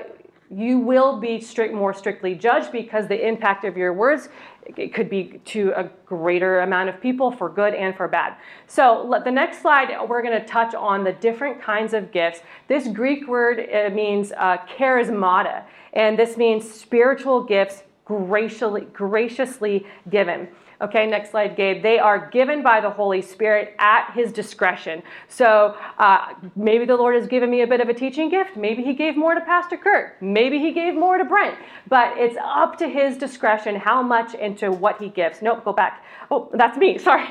you 0.53 0.79
will 0.79 1.19
be 1.19 1.41
strict, 1.41 1.73
more 1.73 1.95
strictly 1.95 2.35
judged 2.35 2.73
because 2.73 3.09
the 3.09 3.27
impact 3.27 3.65
of 3.65 3.77
your 3.77 3.93
words 3.93 4.29
it 4.77 4.95
could 4.95 5.11
be 5.11 5.41
to 5.45 5.73
a 5.77 5.91
greater 6.07 6.61
amount 6.61 6.89
of 6.89 7.01
people 7.01 7.31
for 7.31 7.49
good 7.49 7.75
and 7.75 7.97
for 7.97 8.07
bad. 8.07 8.37
So 8.67 9.21
the 9.25 9.31
next 9.31 9.61
slide, 9.61 9.89
we're 10.09 10.23
going 10.23 10.41
to 10.41 10.47
touch 10.47 10.75
on 10.75 11.05
the 11.05 11.13
different 11.13 11.61
kinds 11.61 11.95
of 11.95 12.13
gifts. 12.13 12.41
This 12.69 12.87
Greek 12.89 13.27
word 13.27 13.69
means 13.93 14.33
uh, 14.33 14.59
charismata, 14.79 15.65
and 15.95 16.19
this 16.19 16.37
means 16.37 16.73
spiritual 16.73 17.43
gifts 17.43 17.83
graciously, 18.05 18.83
graciously 18.93 19.87
given. 20.11 20.49
Okay, 20.83 21.07
next 21.07 21.31
slide, 21.31 21.55
Gabe. 21.55 21.81
They 21.81 22.01
are 22.01 22.29
given 22.31 22.61
by 22.65 22.81
the 22.81 22.91
Holy 22.91 23.23
Spirit 23.23 23.77
at 23.79 24.13
His 24.15 24.33
discretion. 24.33 25.01
So 25.29 25.77
uh, 25.99 26.35
maybe 26.57 26.85
the 26.85 26.97
Lord 26.97 27.15
has 27.15 27.29
given 27.29 27.51
me 27.51 27.63
a 27.63 27.69
bit 27.69 27.81
of 27.81 27.89
a 27.89 27.95
teaching 27.95 28.29
gift. 28.29 28.57
Maybe 28.57 28.83
He 28.83 28.93
gave 28.93 29.17
more 29.17 29.35
to 29.35 29.41
Pastor 29.41 29.77
Kurt. 29.77 30.21
Maybe 30.21 30.59
He 30.59 30.73
gave 30.73 30.95
more 30.95 31.19
to 31.19 31.25
Brent. 31.25 31.57
But 31.89 32.19
it's 32.19 32.37
up 32.43 32.79
to 32.79 32.89
His 32.89 33.17
discretion 33.17 33.77
how 33.77 34.03
much 34.03 34.35
into 34.35 34.73
what 34.73 35.01
He 35.01 35.09
gives. 35.09 35.41
Nope, 35.41 35.65
go 35.65 35.73
back. 35.73 36.05
Oh, 36.33 36.51
that's 36.53 36.77
me. 36.77 36.99
Sorry. 37.09 37.29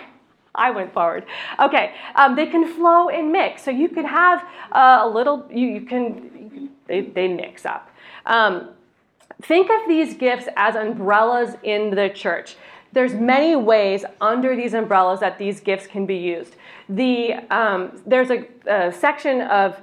I 0.55 0.71
went 0.71 0.93
forward. 0.93 1.25
Okay, 1.61 1.93
um, 2.15 2.35
they 2.35 2.45
can 2.45 2.73
flow 2.73 3.09
and 3.09 3.31
mix. 3.31 3.63
So 3.63 3.71
you 3.71 3.89
could 3.89 4.05
have 4.05 4.45
uh, 4.71 4.99
a 5.03 5.09
little, 5.09 5.47
you, 5.49 5.67
you 5.67 5.81
can, 5.81 6.69
they, 6.87 7.01
they 7.01 7.27
mix 7.27 7.65
up. 7.65 7.89
Um, 8.25 8.69
think 9.41 9.69
of 9.69 9.87
these 9.87 10.13
gifts 10.13 10.47
as 10.55 10.75
umbrellas 10.75 11.55
in 11.63 11.89
the 11.91 12.09
church 12.09 12.55
there's 12.93 13.13
many 13.13 13.56
ways 13.56 14.04
under 14.19 14.56
these 14.56 14.73
umbrellas 14.73 15.19
that 15.21 15.38
these 15.38 15.60
gifts 15.60 15.88
can 15.88 16.06
be 16.06 16.17
used. 16.17 16.56
The, 16.89 17.36
um, 17.49 18.01
there's 18.06 18.30
a, 18.30 18.47
a 18.67 18.91
section 18.91 19.41
of 19.41 19.82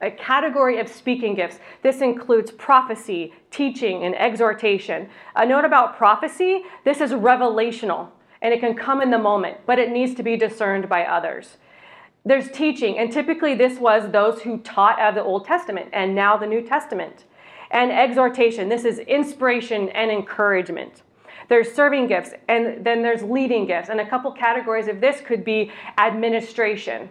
a 0.00 0.10
category 0.10 0.78
of 0.78 0.88
speaking 0.88 1.34
gifts. 1.34 1.58
This 1.82 2.00
includes 2.00 2.50
prophecy, 2.50 3.34
teaching, 3.50 4.04
and 4.04 4.14
exhortation. 4.16 5.08
A 5.36 5.44
note 5.44 5.64
about 5.64 5.96
prophecy 5.96 6.62
this 6.84 7.00
is 7.00 7.12
revelational 7.12 8.08
and 8.42 8.54
it 8.54 8.60
can 8.60 8.74
come 8.74 9.02
in 9.02 9.10
the 9.10 9.18
moment, 9.18 9.58
but 9.66 9.78
it 9.78 9.90
needs 9.90 10.14
to 10.14 10.22
be 10.22 10.36
discerned 10.36 10.88
by 10.88 11.04
others. 11.04 11.58
There's 12.24 12.50
teaching, 12.50 12.98
and 12.98 13.12
typically 13.12 13.54
this 13.54 13.78
was 13.78 14.10
those 14.10 14.42
who 14.42 14.58
taught 14.58 15.00
of 15.00 15.14
the 15.14 15.22
Old 15.22 15.44
Testament 15.44 15.90
and 15.92 16.14
now 16.14 16.36
the 16.36 16.46
New 16.46 16.62
Testament. 16.62 17.24
And 17.70 17.92
exhortation 17.92 18.68
this 18.68 18.84
is 18.84 18.98
inspiration 19.00 19.90
and 19.90 20.10
encouragement. 20.10 21.02
There's 21.50 21.70
serving 21.72 22.06
gifts, 22.06 22.30
and 22.48 22.84
then 22.86 23.02
there's 23.02 23.24
leading 23.24 23.66
gifts. 23.66 23.88
And 23.88 23.98
a 23.98 24.08
couple 24.08 24.30
categories 24.30 24.86
of 24.86 25.00
this 25.00 25.20
could 25.20 25.44
be 25.44 25.72
administration. 25.98 27.08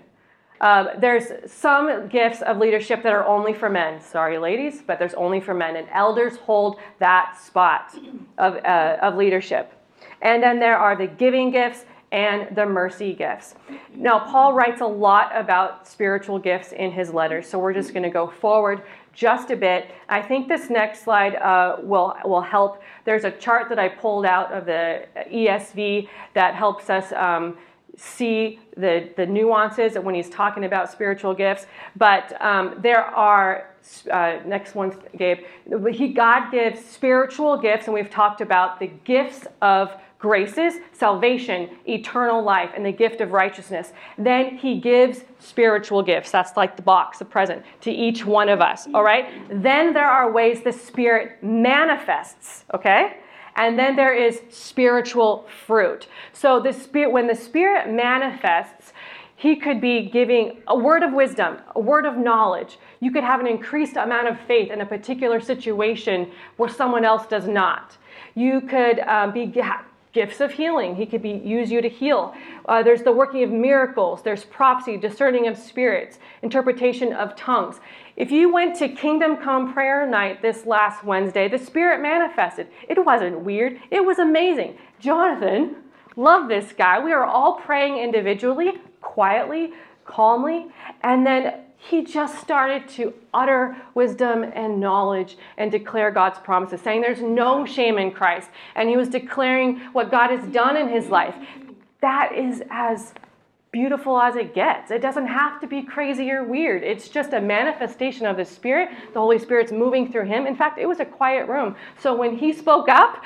Um, 0.62 0.88
there's 0.98 1.26
some 1.52 2.08
gifts 2.08 2.42
of 2.42 2.58
leadership 2.58 3.04
that 3.04 3.12
are 3.12 3.26
only 3.26 3.54
for 3.54 3.70
men. 3.70 4.00
Sorry, 4.00 4.38
ladies, 4.38 4.82
but 4.82 4.98
there's 4.98 5.14
only 5.16 5.42
for 5.42 5.54
men. 5.54 5.76
And 5.76 5.90
elders 5.92 6.38
hold 6.38 6.80
that 7.00 7.38
spot 7.38 7.94
of, 8.38 8.56
uh, 8.64 8.98
of 9.02 9.18
leadership. 9.18 9.74
And 10.22 10.42
then 10.42 10.58
there 10.58 10.78
are 10.78 10.96
the 10.96 11.08
giving 11.08 11.52
gifts 11.52 11.84
and 12.14 12.56
the 12.56 12.66
mercy 12.66 13.14
gifts. 13.14 13.56
Now, 13.94 14.20
Paul 14.20 14.54
writes 14.54 14.80
a 14.80 14.86
lot 14.86 15.32
about 15.36 15.86
spiritual 15.86 16.40
gifts 16.40 16.72
in 16.72 16.92
his 16.92 17.14
letters, 17.14 17.46
so 17.46 17.60
we're 17.60 17.74
just 17.74 17.94
going 17.94 18.04
to 18.04 18.10
go 18.10 18.26
forward 18.26 18.84
just 19.14 19.52
a 19.52 19.56
bit. 19.56 19.92
I 20.08 20.22
think 20.22 20.48
this 20.48 20.70
next 20.70 21.04
slide 21.04 21.36
uh, 21.36 21.78
will, 21.82 22.16
will 22.26 22.42
help. 22.42 22.82
There's 23.06 23.24
a 23.24 23.32
chart 23.32 23.70
that 23.70 23.80
I 23.80 23.90
pulled 23.90 24.26
out 24.26 24.52
of 24.52 24.66
the 24.66 25.06
ESV 25.32 26.08
that 26.34 26.56
helps 26.56 26.90
us 26.90 27.12
um, 27.14 27.58
see 27.98 28.60
the, 28.78 29.10
the 29.18 29.26
nuances 29.26 29.96
when 29.96 30.16
he's 30.16 30.30
talking 30.30 30.66
about 30.66 30.92
spiritual 30.92 31.34
gifts. 31.34 31.66
But 31.96 32.40
um, 32.42 32.76
there 32.82 33.04
are, 33.04 33.70
uh, 34.12 34.40
next 34.46 34.76
one, 34.76 34.96
Gabe, 35.18 35.40
he, 35.92 36.14
God 36.14 36.52
gives 36.52 36.84
spiritual 36.84 37.58
gifts, 37.58 37.86
and 37.88 37.94
we've 37.94 38.10
talked 38.10 38.42
about 38.42 38.80
the 38.80 38.88
gifts 39.04 39.48
of 39.62 39.92
graces, 40.20 40.76
salvation, 40.92 41.70
eternal 41.88 42.44
life, 42.44 42.72
and 42.76 42.86
the 42.86 42.92
gift 42.92 43.22
of 43.22 43.32
righteousness. 43.32 43.94
Then 44.18 44.58
he 44.58 44.80
gives 44.80 45.24
spiritual 45.40 46.04
gifts. 46.04 46.30
That's 46.30 46.58
like 46.58 46.76
the 46.76 46.82
box, 46.82 47.20
the 47.20 47.26
present, 47.26 47.64
to 47.82 47.92
each 47.92 48.26
one 48.26 48.50
of 48.50 48.60
us. 48.60 48.88
All 48.94 49.04
right? 49.04 49.28
Then 49.50 49.94
there 49.94 50.10
are 50.10 50.32
ways 50.32 50.62
the 50.62 50.74
Spirit 50.74 51.42
manifests, 51.42 52.66
okay? 52.74 53.18
And 53.56 53.80
then 53.80 53.96
there 53.96 54.14
is 54.14 54.42
spiritual 54.50 55.48
fruit. 55.66 56.08
So 56.34 56.60
the 56.62 56.72
spirit 56.72 57.12
when 57.12 57.28
the 57.28 57.36
spirit 57.36 57.90
manifests, 57.92 58.94
he 59.36 59.56
could 59.56 59.82
be 59.82 60.10
giving 60.10 60.62
a 60.68 60.78
word 60.78 61.04
of 61.04 61.14
wisdom, 61.14 61.58
a 61.76 61.80
word 61.80 62.06
of 62.06 62.18
knowledge. 62.18 62.78
You 63.00 63.12
could 63.12 63.24
have 63.24 63.40
an 63.40 63.48
increased 63.48 63.96
amount 63.96 64.28
of 64.28 64.40
faith 64.48 64.72
in 64.72 64.82
a 64.82 64.86
particular 64.86 65.40
situation 65.40 66.32
where 66.58 66.70
someone 66.70 67.04
else 67.04 67.26
does 67.26 67.48
not. 67.48 67.98
You 68.36 68.62
could 68.62 69.00
um, 69.00 69.34
be 69.34 69.46
gifts 70.12 70.42
of 70.42 70.52
healing. 70.52 70.96
He 70.96 71.06
could 71.06 71.22
be 71.22 71.30
use 71.30 71.72
you 71.72 71.82
to 71.82 71.90
heal. 71.90 72.34
Uh, 72.66 72.82
there's 72.82 73.04
the 73.04 73.12
working 73.12 73.44
of 73.44 73.52
miracles. 73.52 74.24
There's 74.24 74.44
prophecy, 74.44 74.98
discerning 74.98 75.48
of 75.48 75.58
spirits, 75.58 76.20
interpretation 76.42 77.14
of 77.14 77.36
tongues. 77.36 77.80
If 78.16 78.32
you 78.32 78.52
went 78.52 78.76
to 78.78 78.90
Kingdom 78.90 79.38
Come 79.38 79.74
prayer 79.74 80.06
night 80.08 80.42
this 80.42 80.66
last 80.66 81.04
Wednesday, 81.04 81.48
the 81.48 81.58
Spirit 81.58 82.02
manifested. 82.02 82.68
It 82.88 83.06
wasn't 83.06 83.42
weird. 83.42 83.80
It 83.92 84.04
was 84.04 84.20
amazing. 84.20 84.78
Jonathan, 85.00 85.76
love 86.16 86.50
this 86.50 86.74
guy. 86.74 87.00
We 87.00 87.14
are 87.14 87.24
all 87.24 87.54
praying 87.54 87.98
individually, 87.98 88.74
quietly, 89.02 89.74
calmly, 90.06 90.68
and 91.02 91.26
then 91.26 91.66
he 91.82 92.04
just 92.04 92.40
started 92.40 92.88
to 92.90 93.14
utter 93.34 93.76
wisdom 93.96 94.44
and 94.44 94.80
knowledge 94.80 95.38
and 95.58 95.72
declare 95.72 96.12
God's 96.12 96.38
promises, 96.38 96.82
saying 96.82 97.02
there's 97.02 97.22
no 97.22 97.66
shame 97.66 97.98
in 97.98 98.12
Christ. 98.12 98.50
And 98.76 98.90
he 98.90 98.98
was 98.98 99.08
declaring 99.08 99.80
what 99.94 100.12
God 100.12 100.30
has 100.30 100.46
done 100.52 100.76
in 100.76 100.90
his 100.90 101.08
life. 101.08 101.34
That 102.02 102.34
is 102.36 102.62
as 102.70 103.14
beautiful 103.72 104.20
as 104.20 104.36
it 104.36 104.54
gets. 104.54 104.92
It 104.92 105.02
doesn't 105.02 105.28
have 105.28 105.62
to 105.62 105.68
be 105.68 105.82
crazy 105.82 106.30
or 106.32 106.44
weird. 106.44 106.84
It's 106.84 107.08
just 107.08 107.32
a 107.32 107.40
manifestation 107.40 108.26
of 108.26 108.36
the 108.36 108.46
Spirit. 108.46 108.90
The 109.14 109.20
Holy 109.20 109.40
Spirit's 109.40 109.72
moving 109.72 110.12
through 110.12 110.26
him. 110.26 110.48
In 110.48 110.56
fact, 110.56 110.80
it 110.80 110.86
was 110.86 111.00
a 111.00 111.06
quiet 111.06 111.48
room. 111.48 111.76
So 111.98 112.14
when 112.14 112.38
he 112.38 112.52
spoke 112.52 112.90
up, 112.90 113.24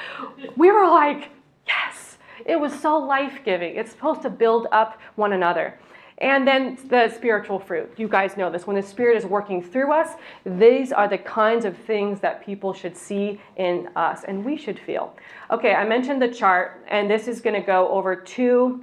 we 0.55 0.71
were 0.71 0.87
like, 0.87 1.29
yes. 1.65 2.17
It 2.45 2.59
was 2.59 2.77
so 2.79 2.97
life 2.97 3.39
giving. 3.43 3.77
It's 3.77 3.91
supposed 3.91 4.21
to 4.23 4.29
build 4.29 4.67
up 4.71 4.99
one 5.15 5.33
another. 5.33 5.79
And 6.23 6.47
then 6.47 6.77
the 6.87 7.09
spiritual 7.09 7.59
fruit. 7.59 7.93
You 7.97 8.07
guys 8.07 8.37
know 8.37 8.49
this. 8.49 8.65
When 8.65 8.77
the 8.77 8.81
Spirit 8.81 9.17
is 9.17 9.25
working 9.25 9.61
through 9.61 9.91
us, 9.91 10.15
these 10.45 10.93
are 10.93 11.05
the 11.05 11.17
kinds 11.17 11.65
of 11.65 11.77
things 11.77 12.21
that 12.21 12.45
people 12.45 12.73
should 12.73 12.95
see 12.95 13.41
in 13.57 13.89
us 13.97 14.23
and 14.23 14.45
we 14.45 14.55
should 14.55 14.79
feel. 14.79 15.17
Okay, 15.51 15.75
I 15.75 15.85
mentioned 15.85 16.21
the 16.21 16.29
chart, 16.29 16.81
and 16.87 17.11
this 17.11 17.27
is 17.27 17.41
going 17.41 17.59
to 17.59 17.67
go 17.67 17.89
over 17.89 18.15
two 18.15 18.81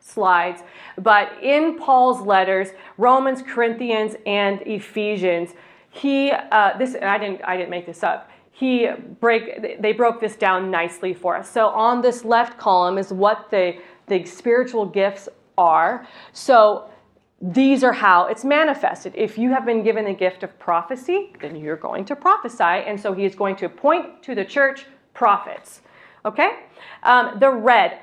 slides. 0.00 0.64
But 0.98 1.40
in 1.40 1.78
Paul's 1.78 2.20
letters, 2.20 2.70
Romans, 2.98 3.42
Corinthians, 3.42 4.16
and 4.26 4.60
Ephesians, 4.62 5.54
he 5.90 6.32
uh, 6.32 6.76
this 6.78 6.96
I 7.00 7.16
didn't 7.16 7.42
I 7.44 7.56
didn't 7.56 7.70
make 7.70 7.86
this 7.86 8.02
up. 8.02 8.28
He 8.50 8.88
break 9.20 9.80
they 9.80 9.92
broke 9.92 10.20
this 10.20 10.34
down 10.34 10.68
nicely 10.68 11.14
for 11.14 11.36
us. 11.36 11.48
So 11.48 11.68
on 11.68 12.00
this 12.00 12.24
left 12.24 12.58
column 12.58 12.98
is 12.98 13.12
what 13.12 13.50
the 13.52 13.76
the 14.08 14.24
spiritual 14.24 14.84
gifts 14.84 15.28
are. 15.58 16.06
So 16.32 16.90
these 17.42 17.82
are 17.82 17.92
how 17.92 18.26
it's 18.26 18.44
manifested. 18.44 19.14
If 19.16 19.36
you 19.36 19.50
have 19.50 19.66
been 19.66 19.82
given 19.82 20.04
the 20.04 20.12
gift 20.12 20.44
of 20.44 20.56
prophecy, 20.60 21.32
then 21.40 21.56
you're 21.56 21.76
going 21.76 22.04
to 22.04 22.16
prophesy. 22.16 22.62
And 22.62 23.00
so 23.00 23.12
he 23.12 23.24
is 23.24 23.34
going 23.34 23.56
to 23.56 23.66
appoint 23.66 24.22
to 24.22 24.34
the 24.36 24.44
church 24.44 24.86
prophets. 25.12 25.80
Okay? 26.24 26.60
Um, 27.02 27.38
the 27.40 27.50
red. 27.50 27.98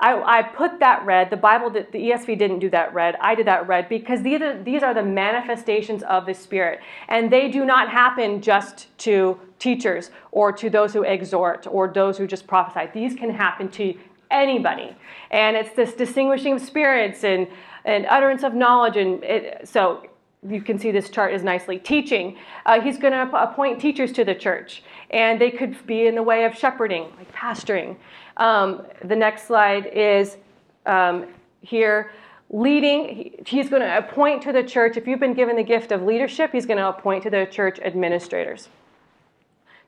I, 0.00 0.38
I, 0.38 0.42
put 0.42 0.78
that 0.80 1.04
red. 1.06 1.30
The 1.30 1.36
Bible, 1.36 1.70
did, 1.70 1.90
the 1.90 1.98
ESV 1.98 2.38
didn't 2.38 2.58
do 2.58 2.68
that 2.70 2.92
red. 2.92 3.16
I 3.20 3.34
did 3.34 3.46
that 3.46 3.66
red 3.66 3.88
because 3.88 4.22
these 4.22 4.42
are, 4.42 4.62
these 4.62 4.82
are 4.82 4.92
the 4.92 5.02
manifestations 5.02 6.02
of 6.02 6.26
the 6.26 6.34
Spirit. 6.34 6.80
And 7.08 7.32
they 7.32 7.48
do 7.48 7.64
not 7.64 7.88
happen 7.88 8.42
just 8.42 8.96
to 8.98 9.40
teachers 9.58 10.10
or 10.32 10.52
to 10.52 10.68
those 10.70 10.92
who 10.92 11.02
exhort 11.02 11.66
or 11.66 11.88
those 11.88 12.18
who 12.18 12.26
just 12.26 12.46
prophesy. 12.46 12.90
These 12.92 13.14
can 13.14 13.30
happen 13.30 13.68
to 13.70 13.94
anybody. 14.36 14.96
And 15.30 15.56
it's 15.56 15.72
this 15.72 15.94
distinguishing 15.94 16.54
of 16.54 16.62
spirits 16.62 17.24
and, 17.24 17.48
and 17.84 18.06
utterance 18.06 18.42
of 18.42 18.54
knowledge. 18.54 18.96
And 18.96 19.22
it, 19.24 19.68
so 19.68 20.06
you 20.48 20.62
can 20.62 20.78
see 20.78 20.90
this 20.90 21.10
chart 21.10 21.32
is 21.34 21.42
nicely 21.42 21.78
teaching. 21.78 22.36
Uh, 22.64 22.80
he's 22.80 22.98
going 22.98 23.12
to 23.12 23.28
appoint 23.42 23.80
teachers 23.80 24.12
to 24.12 24.24
the 24.24 24.34
church, 24.34 24.82
and 25.10 25.40
they 25.40 25.50
could 25.50 25.86
be 25.86 26.06
in 26.06 26.14
the 26.14 26.22
way 26.22 26.44
of 26.44 26.54
shepherding, 26.54 27.04
like 27.16 27.32
pastoring. 27.32 27.96
Um, 28.36 28.86
the 29.04 29.16
next 29.16 29.46
slide 29.46 29.86
is 29.86 30.36
um, 30.84 31.26
here 31.62 32.12
leading. 32.50 33.34
He's 33.44 33.68
going 33.68 33.82
to 33.82 33.98
appoint 33.98 34.42
to 34.42 34.52
the 34.52 34.62
church, 34.62 34.96
if 34.96 35.06
you've 35.06 35.20
been 35.20 35.34
given 35.34 35.56
the 35.56 35.64
gift 35.64 35.90
of 35.90 36.02
leadership, 36.02 36.52
he's 36.52 36.66
going 36.66 36.78
to 36.78 36.88
appoint 36.88 37.24
to 37.24 37.30
the 37.30 37.46
church 37.50 37.80
administrators. 37.80 38.68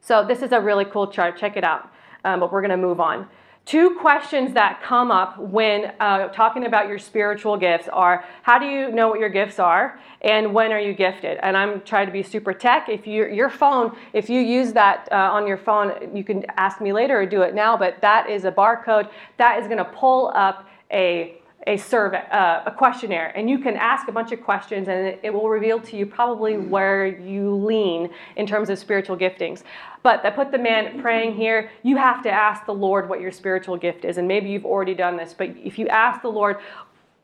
So 0.00 0.24
this 0.26 0.42
is 0.42 0.52
a 0.52 0.60
really 0.60 0.84
cool 0.84 1.06
chart. 1.06 1.38
Check 1.38 1.56
it 1.56 1.64
out. 1.64 1.90
Um, 2.24 2.40
but 2.40 2.50
we're 2.50 2.62
going 2.62 2.70
to 2.70 2.76
move 2.76 3.00
on. 3.00 3.28
Two 3.68 3.96
questions 3.96 4.54
that 4.54 4.82
come 4.82 5.10
up 5.10 5.38
when 5.38 5.92
uh, 6.00 6.28
talking 6.28 6.64
about 6.64 6.88
your 6.88 6.98
spiritual 6.98 7.58
gifts 7.58 7.86
are 7.92 8.24
how 8.40 8.58
do 8.58 8.64
you 8.64 8.90
know 8.90 9.08
what 9.08 9.20
your 9.20 9.28
gifts 9.28 9.58
are 9.58 10.00
and 10.22 10.54
when 10.54 10.72
are 10.72 10.80
you 10.80 10.94
gifted? 10.94 11.36
And 11.42 11.54
I'm 11.54 11.82
trying 11.82 12.06
to 12.06 12.12
be 12.12 12.22
super 12.22 12.54
tech. 12.54 12.88
If 12.88 13.06
you 13.06 13.26
your 13.26 13.50
phone, 13.50 13.94
if 14.14 14.30
you 14.30 14.40
use 14.40 14.72
that 14.72 15.06
uh, 15.12 15.16
on 15.16 15.46
your 15.46 15.58
phone, 15.58 16.16
you 16.16 16.24
can 16.24 16.46
ask 16.56 16.80
me 16.80 16.94
later 16.94 17.20
or 17.20 17.26
do 17.26 17.42
it 17.42 17.54
now, 17.54 17.76
but 17.76 18.00
that 18.00 18.30
is 18.30 18.46
a 18.46 18.50
barcode 18.50 19.10
that 19.36 19.58
is 19.60 19.66
going 19.66 19.76
to 19.76 19.84
pull 19.84 20.32
up 20.34 20.66
a 20.90 21.38
a 21.68 21.76
survey, 21.76 22.24
uh, 22.30 22.62
a 22.64 22.70
questionnaire, 22.70 23.30
and 23.36 23.48
you 23.48 23.58
can 23.58 23.76
ask 23.76 24.08
a 24.08 24.12
bunch 24.12 24.32
of 24.32 24.42
questions, 24.42 24.88
and 24.88 25.18
it, 25.22 25.32
will 25.32 25.50
reveal 25.50 25.78
to 25.78 25.96
you 25.98 26.06
probably 26.06 26.56
where 26.56 27.06
you 27.06 27.54
lean 27.54 28.08
in 28.36 28.46
terms 28.46 28.70
of 28.70 28.78
spiritual 28.78 29.18
giftings. 29.18 29.62
But 30.02 30.24
I 30.24 30.30
put 30.30 30.50
the 30.50 30.58
man 30.58 31.00
praying 31.02 31.34
here. 31.34 31.70
You 31.82 31.98
have 31.98 32.22
to 32.22 32.30
ask 32.30 32.64
the 32.64 32.72
Lord 32.72 33.06
what 33.10 33.20
your 33.20 33.30
spiritual 33.30 33.76
gift 33.76 34.06
is, 34.06 34.16
and 34.16 34.26
maybe 34.26 34.48
you've 34.48 34.64
already 34.64 34.94
done 34.94 35.18
this. 35.18 35.34
But 35.34 35.50
if 35.62 35.78
you 35.78 35.86
ask 35.88 36.22
the 36.22 36.30
Lord, 36.30 36.56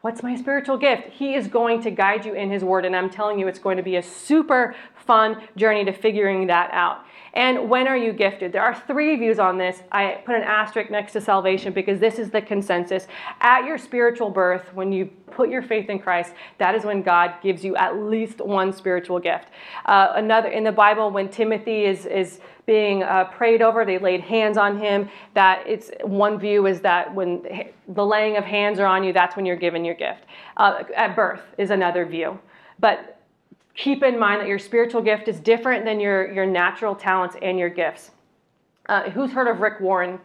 What's 0.02 0.22
my 0.22 0.36
spiritual 0.36 0.76
gift? 0.76 1.08
He 1.08 1.34
is 1.34 1.48
going 1.48 1.80
to 1.84 1.90
guide 1.90 2.26
you 2.26 2.34
in 2.34 2.50
His 2.50 2.62
Word, 2.62 2.84
and 2.84 2.94
I'm 2.94 3.08
telling 3.08 3.38
you, 3.38 3.48
it's 3.48 3.58
going 3.58 3.78
to 3.78 3.82
be 3.82 3.96
a 3.96 4.02
super 4.02 4.74
fun 5.06 5.42
journey 5.56 5.84
to 5.84 5.92
figuring 5.92 6.46
that 6.48 6.70
out. 6.72 7.04
And 7.34 7.68
when 7.68 7.88
are 7.88 7.96
you 7.96 8.12
gifted? 8.12 8.52
There 8.52 8.62
are 8.62 8.74
three 8.86 9.16
views 9.16 9.40
on 9.40 9.58
this. 9.58 9.82
I 9.90 10.22
put 10.24 10.36
an 10.36 10.42
asterisk 10.42 10.88
next 10.88 11.12
to 11.14 11.20
salvation 11.20 11.72
because 11.72 11.98
this 11.98 12.20
is 12.20 12.30
the 12.30 12.40
consensus. 12.40 13.08
At 13.40 13.64
your 13.64 13.76
spiritual 13.76 14.30
birth, 14.30 14.72
when 14.72 14.92
you 14.92 15.06
put 15.32 15.50
your 15.50 15.62
faith 15.62 15.90
in 15.90 15.98
Christ, 15.98 16.32
that 16.58 16.76
is 16.76 16.84
when 16.84 17.02
God 17.02 17.34
gives 17.42 17.64
you 17.64 17.74
at 17.74 17.96
least 17.96 18.40
one 18.40 18.72
spiritual 18.72 19.18
gift. 19.18 19.48
Uh, 19.84 20.12
another 20.14 20.48
in 20.48 20.62
the 20.62 20.70
Bible, 20.70 21.10
when 21.10 21.28
Timothy 21.28 21.84
is 21.84 22.06
is 22.06 22.38
being 22.66 23.02
uh, 23.02 23.24
prayed 23.24 23.62
over, 23.62 23.84
they 23.84 23.98
laid 23.98 24.20
hands 24.20 24.56
on 24.56 24.78
him. 24.78 25.08
That 25.34 25.66
it's 25.66 25.90
one 26.02 26.38
view 26.38 26.66
is 26.66 26.80
that 26.82 27.12
when 27.12 27.42
the 27.88 28.06
laying 28.06 28.36
of 28.36 28.44
hands 28.44 28.78
are 28.78 28.86
on 28.86 29.02
you, 29.02 29.12
that's 29.12 29.34
when 29.34 29.44
you're 29.44 29.56
given 29.56 29.84
your 29.84 29.96
gift. 29.96 30.22
Uh, 30.56 30.84
at 30.94 31.16
birth 31.16 31.42
is 31.58 31.70
another 31.70 32.06
view, 32.06 32.38
but 32.78 33.14
keep 33.74 34.02
in 34.02 34.18
mind 34.18 34.40
that 34.40 34.48
your 34.48 34.58
spiritual 34.58 35.02
gift 35.02 35.28
is 35.28 35.40
different 35.40 35.84
than 35.84 36.00
your, 36.00 36.30
your 36.32 36.46
natural 36.46 36.94
talents 36.94 37.36
and 37.42 37.58
your 37.58 37.68
gifts. 37.68 38.10
Uh, 38.86 39.10
who's 39.10 39.32
heard 39.32 39.48
of 39.48 39.60
Rick 39.60 39.80
Warren? 39.80 40.20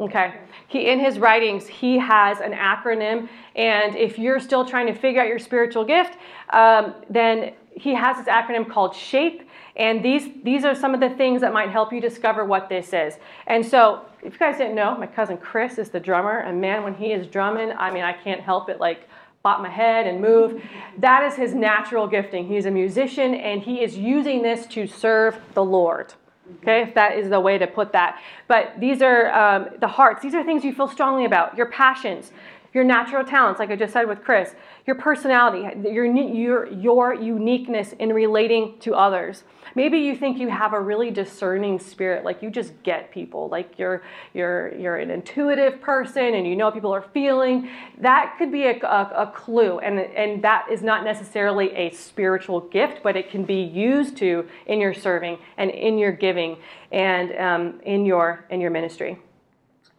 Okay. 0.00 0.34
He, 0.68 0.88
in 0.90 1.00
his 1.00 1.18
writings, 1.18 1.66
he 1.66 1.98
has 1.98 2.40
an 2.40 2.52
acronym, 2.52 3.28
and 3.56 3.96
if 3.96 4.18
you're 4.18 4.38
still 4.38 4.64
trying 4.64 4.86
to 4.86 4.94
figure 4.94 5.20
out 5.20 5.26
your 5.26 5.40
spiritual 5.40 5.84
gift, 5.84 6.16
um, 6.50 6.94
then 7.10 7.54
he 7.72 7.94
has 7.94 8.16
this 8.16 8.26
acronym 8.26 8.68
called 8.68 8.94
SHAPE, 8.94 9.42
and 9.74 10.04
these, 10.04 10.28
these 10.44 10.64
are 10.64 10.74
some 10.74 10.94
of 10.94 11.00
the 11.00 11.10
things 11.10 11.40
that 11.40 11.52
might 11.52 11.70
help 11.70 11.92
you 11.92 12.00
discover 12.00 12.44
what 12.44 12.68
this 12.68 12.92
is. 12.92 13.14
And 13.46 13.64
so, 13.64 14.04
if 14.22 14.34
you 14.34 14.38
guys 14.38 14.58
didn't 14.58 14.74
know, 14.74 14.96
my 14.96 15.06
cousin 15.06 15.36
Chris 15.36 15.78
is 15.78 15.90
the 15.90 16.00
drummer, 16.00 16.40
and 16.40 16.60
man, 16.60 16.84
when 16.84 16.94
he 16.94 17.12
is 17.12 17.26
drumming, 17.26 17.72
I 17.72 17.90
mean, 17.90 18.04
I 18.04 18.12
can't 18.12 18.40
help 18.40 18.68
it. 18.68 18.78
Like, 18.80 19.08
bop 19.42 19.60
my 19.60 19.68
head 19.68 20.06
and 20.06 20.20
move. 20.20 20.62
That 20.98 21.22
is 21.22 21.34
his 21.36 21.54
natural 21.54 22.06
gifting. 22.06 22.46
He's 22.48 22.66
a 22.66 22.70
musician 22.70 23.34
and 23.34 23.62
he 23.62 23.82
is 23.82 23.96
using 23.96 24.42
this 24.42 24.66
to 24.66 24.86
serve 24.86 25.38
the 25.54 25.64
Lord. 25.64 26.14
Okay, 26.62 26.82
if 26.82 26.94
that 26.94 27.18
is 27.18 27.28
the 27.28 27.40
way 27.40 27.58
to 27.58 27.66
put 27.66 27.92
that. 27.92 28.20
But 28.46 28.72
these 28.78 29.02
are 29.02 29.30
um, 29.32 29.68
the 29.80 29.86
hearts. 29.86 30.22
These 30.22 30.34
are 30.34 30.42
things 30.42 30.64
you 30.64 30.72
feel 30.72 30.88
strongly 30.88 31.26
about. 31.26 31.56
Your 31.56 31.66
passions, 31.66 32.32
your 32.74 32.84
natural 32.84 33.24
talents, 33.24 33.58
like 33.58 33.70
I 33.70 33.76
just 33.76 33.92
said 33.92 34.06
with 34.06 34.22
Chris, 34.22 34.54
your 34.86 34.96
personality, 34.96 35.66
your, 35.88 36.04
your, 36.04 36.66
your 36.66 37.14
uniqueness 37.14 37.92
in 37.98 38.12
relating 38.12 38.78
to 38.80 38.94
others. 38.94 39.44
Maybe 39.74 39.98
you 39.98 40.14
think 40.16 40.38
you 40.38 40.48
have 40.48 40.72
a 40.72 40.80
really 40.80 41.10
discerning 41.10 41.78
spirit, 41.78 42.24
like 42.24 42.42
you 42.42 42.50
just 42.50 42.82
get 42.82 43.10
people, 43.10 43.48
like 43.48 43.78
you're, 43.78 44.02
you're, 44.34 44.74
you're 44.76 44.96
an 44.96 45.10
intuitive 45.10 45.80
person 45.80 46.34
and 46.34 46.46
you 46.46 46.56
know 46.56 46.70
people 46.70 46.92
are 46.92 47.06
feeling. 47.14 47.70
That 47.98 48.36
could 48.38 48.52
be 48.52 48.64
a, 48.64 48.78
a, 48.80 49.12
a 49.14 49.32
clue, 49.34 49.78
and, 49.78 49.98
and 49.98 50.42
that 50.42 50.66
is 50.70 50.82
not 50.82 51.04
necessarily 51.04 51.74
a 51.74 51.90
spiritual 51.90 52.60
gift, 52.60 53.02
but 53.02 53.16
it 53.16 53.30
can 53.30 53.44
be 53.44 53.62
used 53.62 54.16
to 54.18 54.46
in 54.66 54.80
your 54.80 54.94
serving 54.94 55.38
and 55.56 55.70
in 55.70 55.98
your 55.98 56.12
giving 56.12 56.58
and 56.92 57.34
um, 57.36 57.80
in, 57.82 58.04
your, 58.04 58.44
in 58.50 58.60
your 58.60 58.70
ministry. 58.70 59.18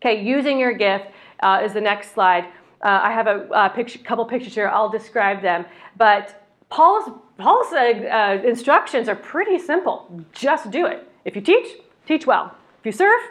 Okay, 0.01 0.23
using 0.23 0.59
your 0.59 0.73
gift 0.73 1.07
uh, 1.41 1.61
is 1.63 1.73
the 1.73 1.81
next 1.81 2.13
slide. 2.13 2.45
Uh, 2.81 2.99
I 3.03 3.11
have 3.11 3.27
a, 3.27 3.47
a 3.51 3.69
picture, 3.69 3.99
couple 3.99 4.25
pictures 4.25 4.55
here. 4.55 4.67
I'll 4.67 4.89
describe 4.89 5.41
them. 5.41 5.65
But 5.97 6.45
Paul's, 6.69 7.11
Paul's 7.37 7.73
uh, 7.73 7.77
uh, 7.77 8.47
instructions 8.47 9.09
are 9.09 9.15
pretty 9.15 9.59
simple. 9.59 10.23
Just 10.31 10.71
do 10.71 10.85
it. 10.85 11.09
If 11.25 11.35
you 11.35 11.41
teach, 11.41 11.77
teach 12.07 12.25
well. 12.25 12.55
If 12.79 12.85
you 12.85 12.91
serve, 12.91 13.21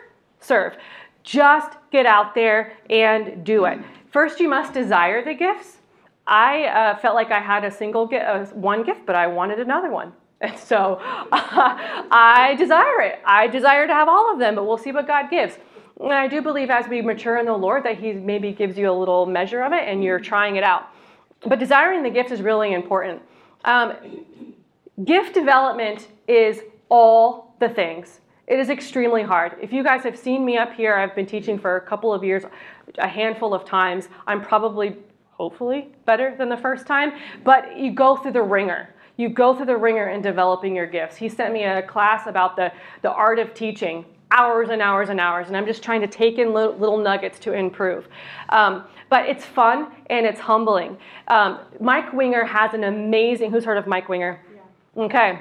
serve. 0.40 0.76
Just 1.22 1.78
get 1.90 2.06
out 2.06 2.34
there 2.34 2.74
and 2.90 3.44
do 3.44 3.64
it. 3.64 3.78
First, 4.10 4.40
you 4.40 4.48
must 4.48 4.72
desire 4.72 5.24
the 5.24 5.34
gifts. 5.34 5.78
I 6.26 6.64
uh, 6.64 6.96
felt 6.98 7.14
like 7.14 7.30
I 7.30 7.40
had 7.40 7.64
a 7.64 7.70
single 7.70 8.06
gift, 8.06 8.24
uh, 8.24 8.44
one 8.46 8.82
gift, 8.84 9.06
but 9.06 9.16
I 9.16 9.26
wanted 9.26 9.60
another 9.60 9.90
one. 9.90 10.12
And 10.40 10.56
so 10.56 11.00
I 11.02 12.54
desire 12.56 13.00
it. 13.00 13.18
I 13.26 13.48
desire 13.48 13.88
to 13.88 13.92
have 13.92 14.08
all 14.08 14.32
of 14.32 14.38
them, 14.38 14.54
but 14.54 14.66
we'll 14.68 14.78
see 14.78 14.92
what 14.92 15.08
God 15.08 15.30
gives. 15.30 15.58
And 16.00 16.12
I 16.12 16.28
do 16.28 16.42
believe 16.42 16.70
as 16.70 16.86
we 16.88 17.02
mature 17.02 17.38
in 17.38 17.46
the 17.46 17.56
Lord 17.56 17.84
that 17.84 17.98
He 17.98 18.12
maybe 18.12 18.52
gives 18.52 18.78
you 18.78 18.90
a 18.90 18.92
little 18.92 19.26
measure 19.26 19.62
of 19.62 19.72
it 19.72 19.82
and 19.88 20.02
you're 20.02 20.20
trying 20.20 20.56
it 20.56 20.64
out. 20.64 20.88
But 21.46 21.58
desiring 21.58 22.02
the 22.02 22.10
gift 22.10 22.30
is 22.30 22.42
really 22.42 22.72
important. 22.72 23.22
Um, 23.64 23.94
gift 25.04 25.34
development 25.34 26.08
is 26.26 26.62
all 26.88 27.54
the 27.60 27.68
things. 27.68 28.20
It 28.46 28.58
is 28.58 28.70
extremely 28.70 29.22
hard. 29.22 29.56
If 29.60 29.72
you 29.72 29.84
guys 29.84 30.02
have 30.04 30.16
seen 30.16 30.44
me 30.44 30.56
up 30.56 30.72
here, 30.72 30.94
I've 30.94 31.14
been 31.14 31.26
teaching 31.26 31.58
for 31.58 31.76
a 31.76 31.80
couple 31.80 32.12
of 32.14 32.24
years, 32.24 32.44
a 32.98 33.08
handful 33.08 33.52
of 33.52 33.64
times. 33.64 34.08
I'm 34.26 34.40
probably, 34.40 34.96
hopefully, 35.32 35.92
better 36.06 36.34
than 36.36 36.48
the 36.48 36.56
first 36.56 36.86
time, 36.86 37.12
but 37.44 37.76
you 37.76 37.92
go 37.92 38.16
through 38.16 38.32
the 38.32 38.42
wringer 38.42 38.88
you 39.18 39.28
go 39.28 39.54
through 39.54 39.66
the 39.66 39.76
wringer 39.76 40.08
in 40.08 40.22
developing 40.22 40.74
your 40.74 40.86
gifts. 40.86 41.16
He 41.16 41.28
sent 41.28 41.52
me 41.52 41.64
a 41.64 41.82
class 41.82 42.26
about 42.26 42.54
the, 42.54 42.72
the 43.02 43.10
art 43.10 43.40
of 43.40 43.52
teaching, 43.52 44.04
hours 44.30 44.68
and 44.70 44.82
hours 44.82 45.08
and 45.08 45.20
hours, 45.20 45.48
and 45.48 45.56
I'm 45.56 45.66
just 45.66 45.82
trying 45.82 46.00
to 46.00 46.06
take 46.06 46.38
in 46.38 46.52
little, 46.52 46.76
little 46.76 46.98
nuggets 46.98 47.38
to 47.40 47.52
improve. 47.52 48.08
Um, 48.50 48.84
but 49.10 49.26
it's 49.26 49.44
fun 49.44 49.90
and 50.10 50.26
it's 50.26 50.40
humbling. 50.40 50.98
Um, 51.28 51.60
Mike 51.80 52.12
Winger 52.12 52.44
has 52.44 52.74
an 52.74 52.84
amazing, 52.84 53.50
who's 53.50 53.64
heard 53.64 53.78
of 53.78 53.86
Mike 53.86 54.08
Winger? 54.08 54.40
Yeah. 54.54 55.02
Okay. 55.04 55.40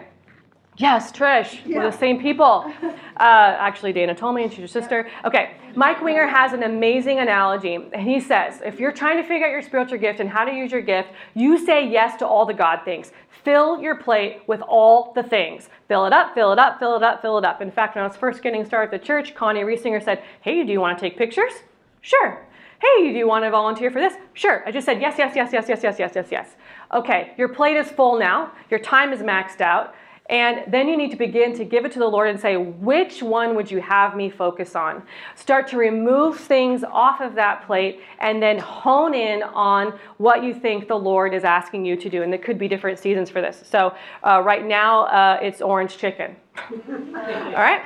Yes, 0.77 1.11
Trish. 1.11 1.59
Yeah. 1.65 1.79
We're 1.79 1.91
the 1.91 1.97
same 1.97 2.21
people. 2.21 2.71
Uh, 3.17 3.57
actually, 3.57 3.91
Dana 3.91 4.13
told 4.13 4.35
me, 4.35 4.43
and 4.43 4.51
she's 4.51 4.59
your 4.59 4.67
sister. 4.67 5.09
Okay, 5.25 5.55
Mike 5.73 6.03
Winger 6.03 6.27
has 6.27 6.53
an 6.53 6.61
amazing 6.61 7.17
analogy, 7.17 7.73
and 7.73 7.99
he 7.99 8.19
says 8.19 8.61
if 8.63 8.79
you're 8.79 8.91
trying 8.91 9.17
to 9.17 9.27
figure 9.27 9.47
out 9.47 9.49
your 9.49 9.63
spiritual 9.63 9.97
gift 9.97 10.19
and 10.19 10.29
how 10.29 10.45
to 10.45 10.53
use 10.53 10.71
your 10.71 10.83
gift, 10.83 11.09
you 11.33 11.57
say 11.57 11.89
yes 11.89 12.15
to 12.17 12.27
all 12.27 12.45
the 12.45 12.53
God 12.53 12.81
things. 12.85 13.11
Fill 13.47 13.81
your 13.81 13.95
plate 13.95 14.41
with 14.45 14.59
all 14.59 15.13
the 15.13 15.23
things. 15.23 15.69
Fill 15.87 16.05
it 16.05 16.11
up, 16.11 16.33
fill 16.33 16.51
it 16.51 16.59
up, 16.59 16.79
fill 16.79 16.97
it 16.97 17.01
up, 17.03 17.21
fill 17.21 17.37
it 17.37 17.45
up. 17.45 17.61
In 17.61 17.71
fact, 17.71 17.95
when 17.95 18.03
I 18.03 18.07
was 18.09 18.17
first 18.17 18.43
getting 18.43 18.65
started 18.65 18.93
at 18.93 18.99
the 18.99 19.07
church, 19.07 19.35
Connie 19.35 19.61
Riesinger 19.61 20.03
said, 20.03 20.21
Hey, 20.41 20.65
do 20.65 20.73
you 20.73 20.81
want 20.81 20.97
to 20.97 21.01
take 21.01 21.17
pictures? 21.17 21.53
Sure. 22.01 22.45
Hey, 22.81 23.09
do 23.09 23.17
you 23.17 23.25
want 23.25 23.45
to 23.45 23.49
volunteer 23.49 23.89
for 23.89 24.01
this? 24.01 24.15
Sure. 24.33 24.63
I 24.65 24.71
just 24.71 24.83
said 24.83 24.99
yes, 24.99 25.15
yes, 25.17 25.31
yes, 25.33 25.51
yes, 25.53 25.69
yes, 25.69 25.81
yes, 25.81 25.97
yes, 25.97 26.11
yes, 26.13 26.27
yes. 26.29 26.55
Okay, 26.93 27.31
your 27.37 27.47
plate 27.47 27.77
is 27.77 27.89
full 27.89 28.19
now. 28.19 28.51
Your 28.69 28.81
time 28.81 29.13
is 29.13 29.21
maxed 29.21 29.61
out. 29.61 29.95
And 30.29 30.69
then 30.71 30.89
you 30.89 30.97
need 30.97 31.11
to 31.11 31.17
begin 31.17 31.55
to 31.55 31.63
give 31.63 31.85
it 31.85 31.91
to 31.93 31.99
the 31.99 32.07
Lord 32.07 32.29
and 32.29 32.37
say, 32.37 32.57
which 32.57 33.23
one 33.23 33.55
would 33.55 33.71
you 33.71 33.79
have 33.79 34.15
me 34.15 34.29
focus 34.29 34.75
on? 34.75 35.03
Start 35.35 35.67
to 35.69 35.77
remove 35.77 36.37
things 36.37 36.83
off 36.83 37.21
of 37.21 37.33
that 37.35 37.65
plate 37.65 38.01
and 38.19 38.43
then 38.43 38.59
hone 38.59 39.13
in 39.13 39.41
on 39.43 39.97
what 40.17 40.43
you 40.43 40.53
think 40.53 40.89
the 40.89 40.95
Lord 40.95 41.33
is 41.33 41.45
asking 41.45 41.85
you 41.85 41.95
to 41.95 42.09
do. 42.09 42.23
And 42.23 42.31
there 42.31 42.39
could 42.39 42.59
be 42.59 42.67
different 42.67 42.99
seasons 42.99 43.29
for 43.29 43.41
this. 43.41 43.63
So 43.65 43.95
uh, 44.21 44.41
right 44.43 44.65
now, 44.65 45.05
uh, 45.05 45.39
it's 45.41 45.61
orange 45.61 45.97
chicken. 45.97 46.35
All 46.69 47.53
right? 47.53 47.81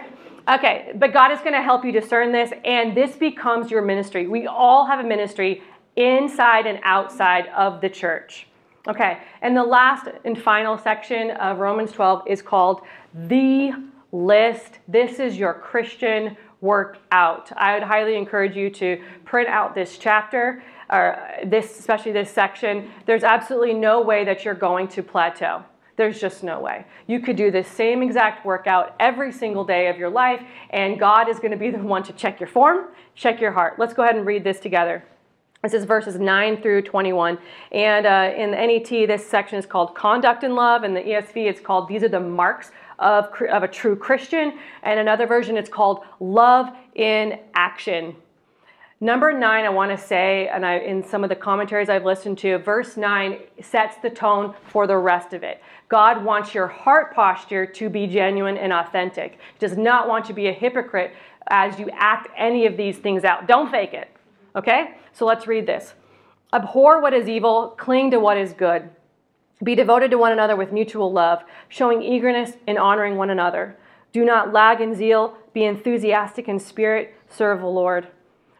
Okay, 0.50 0.92
but 0.96 1.14
God 1.14 1.32
is 1.32 1.40
going 1.40 1.54
to 1.54 1.62
help 1.62 1.86
you 1.86 1.92
discern 1.92 2.32
this, 2.32 2.52
and 2.66 2.98
this 2.98 3.16
becomes 3.16 3.70
your 3.70 3.84
ministry. 3.84 4.26
We 4.26 4.48
all 4.48 4.88
have 4.88 5.00
a 5.00 5.08
ministry 5.08 5.62
inside 5.96 6.66
and 6.66 6.80
outside 6.84 7.48
of 7.56 7.80
the 7.80 7.90
church. 7.90 8.48
Okay, 8.88 9.20
and 9.44 9.56
the 9.56 9.64
last 9.64 10.08
and 10.26 10.42
final 10.42 10.76
section 10.76 11.32
of 11.32 11.60
Romans 11.60 11.92
12 11.92 12.24
is 12.26 12.42
called 12.42 12.82
the 13.14 13.74
list. 14.12 14.80
This 14.88 15.20
is 15.20 15.38
your 15.38 15.54
Christian 15.54 16.36
workout. 16.62 17.52
I 17.56 17.76
would 17.76 17.84
highly 17.84 18.16
encourage 18.16 18.56
you 18.56 18.72
to 18.72 19.04
print 19.24 19.50
out 19.50 19.76
this 19.76 20.00
chapter 20.00 20.64
or 20.90 21.20
this 21.46 21.80
especially 21.80 22.12
this 22.12 22.32
section. 22.32 22.90
There's 23.06 23.24
absolutely 23.24 23.74
no 23.76 24.02
way 24.02 24.26
that 24.26 24.44
you're 24.44 24.56
going 24.56 24.88
to 24.90 25.04
plateau. 25.04 25.64
There's 25.96 26.20
just 26.20 26.44
no 26.44 26.60
way. 26.60 26.86
You 27.06 27.20
could 27.20 27.36
do 27.36 27.52
the 27.52 27.64
same 27.64 28.02
exact 28.02 28.46
workout 28.46 28.96
every 29.00 29.32
single 29.32 29.64
day 29.64 29.90
of 29.90 29.98
your 29.98 30.10
life, 30.10 30.42
and 30.72 31.00
God 31.00 31.30
is 31.30 31.38
going 31.38 31.52
to 31.52 31.58
be 31.58 31.70
the 31.70 31.78
one 31.78 32.02
to 32.04 32.14
check 32.14 32.40
your 32.40 32.48
form, 32.48 32.88
check 33.14 33.40
your 33.40 33.52
heart. 33.52 33.78
Let's 33.78 33.94
go 33.94 34.02
ahead 34.02 34.16
and 34.16 34.26
read 34.26 34.44
this 34.44 34.60
together. 34.60 35.04
This 35.64 35.76
is 35.76 35.86
verses 35.86 36.20
9 36.20 36.60
through 36.60 36.82
21. 36.82 37.38
And 37.72 38.08
uh, 38.08 38.34
in 38.36 38.50
the 38.50 38.58
NET, 38.58 39.08
this 39.08 39.24
section 39.24 39.60
is 39.60 39.68
called 39.68 39.94
Conduct 39.94 40.44
in 40.44 40.56
Love. 40.56 40.84
In 40.84 40.96
the 40.96 41.02
ESV, 41.02 41.48
it's 41.48 41.62
called 41.62 41.88
These 41.88 42.02
are 42.02 42.10
the 42.10 42.20
Marks 42.20 42.72
of, 42.98 43.32
of 43.48 43.62
a 43.62 43.68
True 43.68 43.96
Christian. 43.96 44.58
And 44.82 45.00
another 45.00 45.28
version, 45.28 45.58
it's 45.58 45.70
called 45.70 46.04
Love 46.20 46.70
in 46.96 47.40
Action. 47.54 48.16
Number 49.04 49.32
nine, 49.32 49.66
I 49.66 49.70
want 49.70 49.92
to 49.92 50.04
say, 50.04 50.48
and 50.48 50.66
I, 50.66 50.78
in 50.78 51.04
some 51.04 51.24
of 51.24 51.30
the 51.30 51.36
commentaries 51.36 51.90
I've 51.90 52.06
listened 52.06 52.40
to, 52.40 52.58
verse 52.60 52.98
nine 52.98 53.40
sets 53.62 53.98
the 53.98 54.10
tone 54.10 54.56
for 54.68 54.88
the 54.88 54.98
rest 54.98 55.34
of 55.34 55.44
it. 55.44 55.62
God 55.90 56.24
wants 56.24 56.56
your 56.56 56.68
heart 56.68 57.14
posture 57.14 57.68
to 57.68 57.90
be 57.90 58.08
genuine 58.08 58.58
and 58.58 58.74
authentic. 58.74 59.34
He 59.34 59.60
does 59.60 59.78
not 59.78 60.08
want 60.08 60.26
you 60.26 60.30
to 60.30 60.34
be 60.34 60.48
a 60.48 60.54
hypocrite 60.54 61.14
as 61.50 61.80
you 61.80 61.90
act 61.94 62.30
any 62.36 62.66
of 62.66 62.78
these 62.78 62.98
things 62.98 63.24
out. 63.24 63.48
Don't 63.48 63.70
fake 63.72 63.94
it. 63.94 64.11
Okay? 64.56 64.96
So 65.14 65.26
let's 65.26 65.48
read 65.48 65.66
this. 65.66 65.94
Abhor 66.54 67.02
what 67.02 67.14
is 67.14 67.28
evil, 67.28 67.76
cling 67.78 68.12
to 68.12 68.20
what 68.20 68.38
is 68.38 68.54
good. 68.54 68.90
Be 69.64 69.76
devoted 69.76 70.12
to 70.12 70.18
one 70.18 70.32
another 70.32 70.56
with 70.56 70.72
mutual 70.72 71.12
love, 71.12 71.44
showing 71.70 72.02
eagerness 72.02 72.54
in 72.68 72.78
honoring 72.78 73.16
one 73.16 73.30
another. 73.30 73.78
Do 74.12 74.26
not 74.26 74.52
lag 74.52 74.82
in 74.82 74.94
zeal, 74.96 75.38
be 75.54 75.64
enthusiastic 75.64 76.50
in 76.50 76.60
spirit, 76.60 77.14
serve 77.30 77.62
the 77.62 77.68
Lord. 77.68 78.08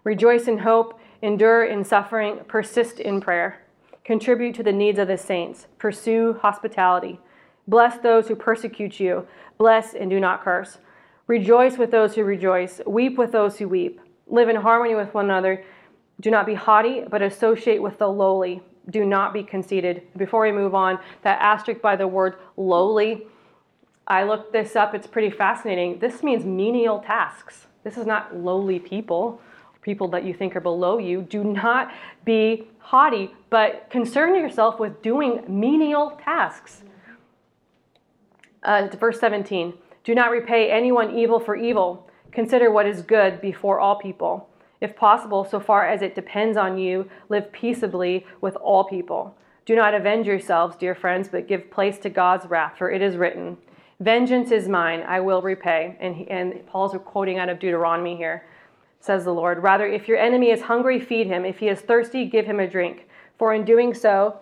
Rejoice 0.04 0.48
in 0.48 0.60
hope, 0.60 1.00
endure 1.22 1.66
in 1.66 1.84
suffering, 1.84 2.40
persist 2.48 3.00
in 3.00 3.20
prayer. 3.20 3.62
Contribute 4.06 4.56
to 4.56 4.64
the 4.64 4.72
needs 4.72 5.00
of 5.00 5.08
the 5.08 5.18
saints, 5.18 5.68
pursue 5.78 6.34
hospitality. 6.42 7.20
Bless 7.68 7.98
those 7.98 8.28
who 8.28 8.36
persecute 8.36 9.00
you, 9.00 9.28
bless 9.58 9.94
and 9.94 10.10
do 10.10 10.20
not 10.20 10.44
curse. 10.44 10.78
Rejoice 11.28 11.78
with 11.78 11.92
those 11.92 12.16
who 12.16 12.24
rejoice, 12.24 12.82
weep 12.88 13.18
with 13.18 13.32
those 13.32 13.58
who 13.58 13.68
weep. 13.68 14.00
Live 14.28 14.50
in 14.50 14.56
harmony 14.56 14.96
with 14.96 15.14
one 15.14 15.26
another 15.26 15.64
do 16.22 16.30
not 16.30 16.46
be 16.46 16.54
haughty, 16.54 17.04
but 17.10 17.22
associate 17.22 17.82
with 17.82 17.98
the 17.98 18.08
lowly. 18.08 18.62
Do 18.90 19.06
not 19.06 19.34
be 19.34 19.44
conceited. 19.44 20.04
Before 20.16 20.42
we 20.42 20.52
move 20.52 20.76
on, 20.76 21.00
that 21.24 21.42
asterisk 21.42 21.82
by 21.82 21.96
the 21.96 22.08
word 22.08 22.36
lowly, 22.58 23.24
I 24.08 24.24
looked 24.24 24.54
this 24.54 24.76
up. 24.76 24.94
It's 24.94 25.08
pretty 25.08 25.32
fascinating. 25.32 26.00
This 26.00 26.24
means 26.24 26.46
menial 26.46 27.00
tasks. 27.00 27.68
This 27.84 27.98
is 27.98 28.06
not 28.06 28.36
lowly 28.36 28.80
people, 28.80 29.42
people 29.82 30.08
that 30.10 30.24
you 30.24 30.34
think 30.34 30.56
are 30.56 30.62
below 30.62 31.00
you. 31.00 31.24
Do 31.24 31.44
not 31.44 31.92
be 32.24 32.68
haughty, 32.80 33.32
but 33.50 33.90
concern 33.90 34.36
yourself 34.36 34.80
with 34.80 35.02
doing 35.02 35.44
menial 35.48 36.20
tasks. 36.24 36.84
Uh, 38.64 38.88
verse 39.00 39.20
17 39.20 39.74
Do 40.04 40.14
not 40.14 40.30
repay 40.30 40.70
anyone 40.70 41.18
evil 41.18 41.40
for 41.40 41.56
evil. 41.56 42.08
Consider 42.32 42.72
what 42.72 42.86
is 42.86 43.02
good 43.02 43.42
before 43.42 43.80
all 43.80 43.96
people. 43.96 44.51
If 44.82 44.96
possible, 44.96 45.46
so 45.46 45.60
far 45.60 45.88
as 45.88 46.02
it 46.02 46.16
depends 46.16 46.58
on 46.58 46.78
you, 46.78 47.08
live 47.30 47.52
peaceably 47.52 48.26
with 48.42 48.56
all 48.56 48.84
people. 48.84 49.36
Do 49.66 49.76
not 49.76 49.94
avenge 49.94 50.26
yourselves, 50.26 50.76
dear 50.76 50.96
friends, 50.96 51.30
but 51.30 51.48
give 51.48 51.70
place 51.70 52.00
to 52.00 52.10
God's 52.10 52.48
wrath, 52.48 52.78
for 52.78 52.90
it 52.90 53.02
is 53.02 53.16
written, 53.16 53.58
Vengeance 54.00 54.50
is 54.50 54.68
mine, 54.68 55.04
I 55.08 55.20
will 55.20 55.44
repay. 55.44 55.96
And, 56.00 56.16
he, 56.16 56.28
and 56.28 56.66
Paul's 56.66 56.96
quoting 57.06 57.38
out 57.38 57.50
of 57.50 57.60
Deuteronomy 57.60 58.18
here, 58.18 58.44
says 59.00 59.24
the 59.24 59.34
Lord. 59.34 59.62
Rather, 59.62 59.86
if 59.86 60.08
your 60.08 60.18
enemy 60.18 60.50
is 60.50 60.62
hungry, 60.62 61.00
feed 61.00 61.28
him. 61.28 61.46
If 61.46 61.60
he 61.60 61.68
is 61.68 61.82
thirsty, 61.82 62.26
give 62.26 62.48
him 62.48 62.60
a 62.60 62.68
drink. 62.68 63.08
For 63.38 63.54
in 63.54 63.64
doing 63.64 63.94
so, 63.94 64.40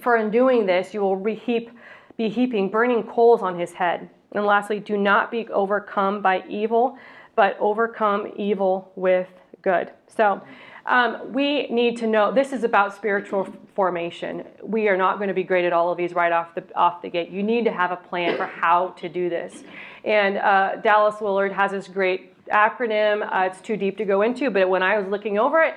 for 0.00 0.16
in 0.16 0.30
doing 0.30 0.64
this, 0.64 0.94
you 0.94 1.02
will 1.02 1.22
heap, 1.22 1.70
be 2.16 2.30
heaping 2.30 2.70
burning 2.70 3.02
coals 3.02 3.42
on 3.42 3.58
his 3.58 3.74
head. 3.74 4.08
And 4.32 4.46
lastly, 4.46 4.80
do 4.80 4.96
not 4.96 5.30
be 5.30 5.46
overcome 5.48 6.22
by 6.22 6.42
evil, 6.48 6.96
but 7.36 7.58
overcome 7.60 8.32
evil 8.36 8.90
with 8.96 9.28
good. 9.62 9.90
So 10.08 10.42
um, 10.86 11.32
we 11.32 11.68
need 11.68 11.96
to 11.98 12.06
know 12.06 12.32
this 12.32 12.52
is 12.52 12.64
about 12.64 12.94
spiritual 12.94 13.48
formation. 13.74 14.44
We 14.62 14.88
are 14.88 14.96
not 14.96 15.18
going 15.18 15.28
to 15.28 15.34
be 15.34 15.44
great 15.44 15.64
at 15.64 15.72
all 15.72 15.90
of 15.90 15.96
these 15.96 16.12
right 16.12 16.32
off 16.32 16.54
the 16.54 16.64
off 16.74 17.02
the 17.02 17.08
gate. 17.08 17.30
You 17.30 17.42
need 17.42 17.64
to 17.64 17.72
have 17.72 17.92
a 17.92 17.96
plan 17.96 18.36
for 18.36 18.46
how 18.46 18.88
to 18.98 19.08
do 19.08 19.30
this. 19.30 19.62
And 20.04 20.38
uh, 20.38 20.76
Dallas 20.76 21.20
Willard 21.20 21.52
has 21.52 21.70
this 21.70 21.86
great 21.86 22.32
acronym. 22.48 23.22
Uh, 23.22 23.46
it's 23.46 23.60
too 23.60 23.76
deep 23.76 23.96
to 23.98 24.04
go 24.04 24.22
into, 24.22 24.50
but 24.50 24.68
when 24.68 24.82
I 24.82 24.98
was 24.98 25.08
looking 25.08 25.38
over 25.38 25.62
it, 25.62 25.74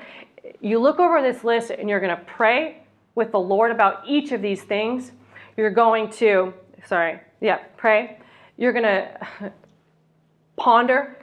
you 0.59 0.79
look 0.79 0.99
over 0.99 1.21
this 1.21 1.43
list 1.43 1.69
and 1.69 1.89
you're 1.89 1.99
going 1.99 2.15
to 2.15 2.23
pray 2.25 2.81
with 3.13 3.31
the 3.31 3.39
Lord 3.39 3.71
about 3.71 4.03
each 4.07 4.31
of 4.31 4.41
these 4.41 4.63
things. 4.63 5.11
You're 5.57 5.71
going 5.71 6.09
to, 6.13 6.53
sorry, 6.85 7.19
yeah, 7.41 7.59
pray. 7.77 8.19
You're 8.57 8.73
going 8.73 8.83
to 8.83 9.53
ponder, 10.57 11.17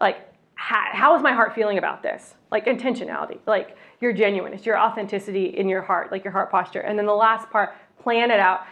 like 0.00 0.25
how, 0.56 0.88
how 0.92 1.16
is 1.16 1.22
my 1.22 1.32
heart 1.32 1.54
feeling 1.54 1.78
about 1.78 2.02
this? 2.02 2.34
Like 2.50 2.66
intentionality, 2.66 3.38
like 3.46 3.76
your 4.00 4.12
genuineness, 4.12 4.66
your 4.66 4.78
authenticity 4.78 5.46
in 5.56 5.68
your 5.68 5.82
heart, 5.82 6.10
like 6.10 6.24
your 6.24 6.32
heart 6.32 6.50
posture. 6.50 6.80
And 6.80 6.98
then 6.98 7.06
the 7.06 7.14
last 7.14 7.48
part, 7.50 7.74
plan 8.02 8.30
it 8.30 8.40
out. 8.40 8.66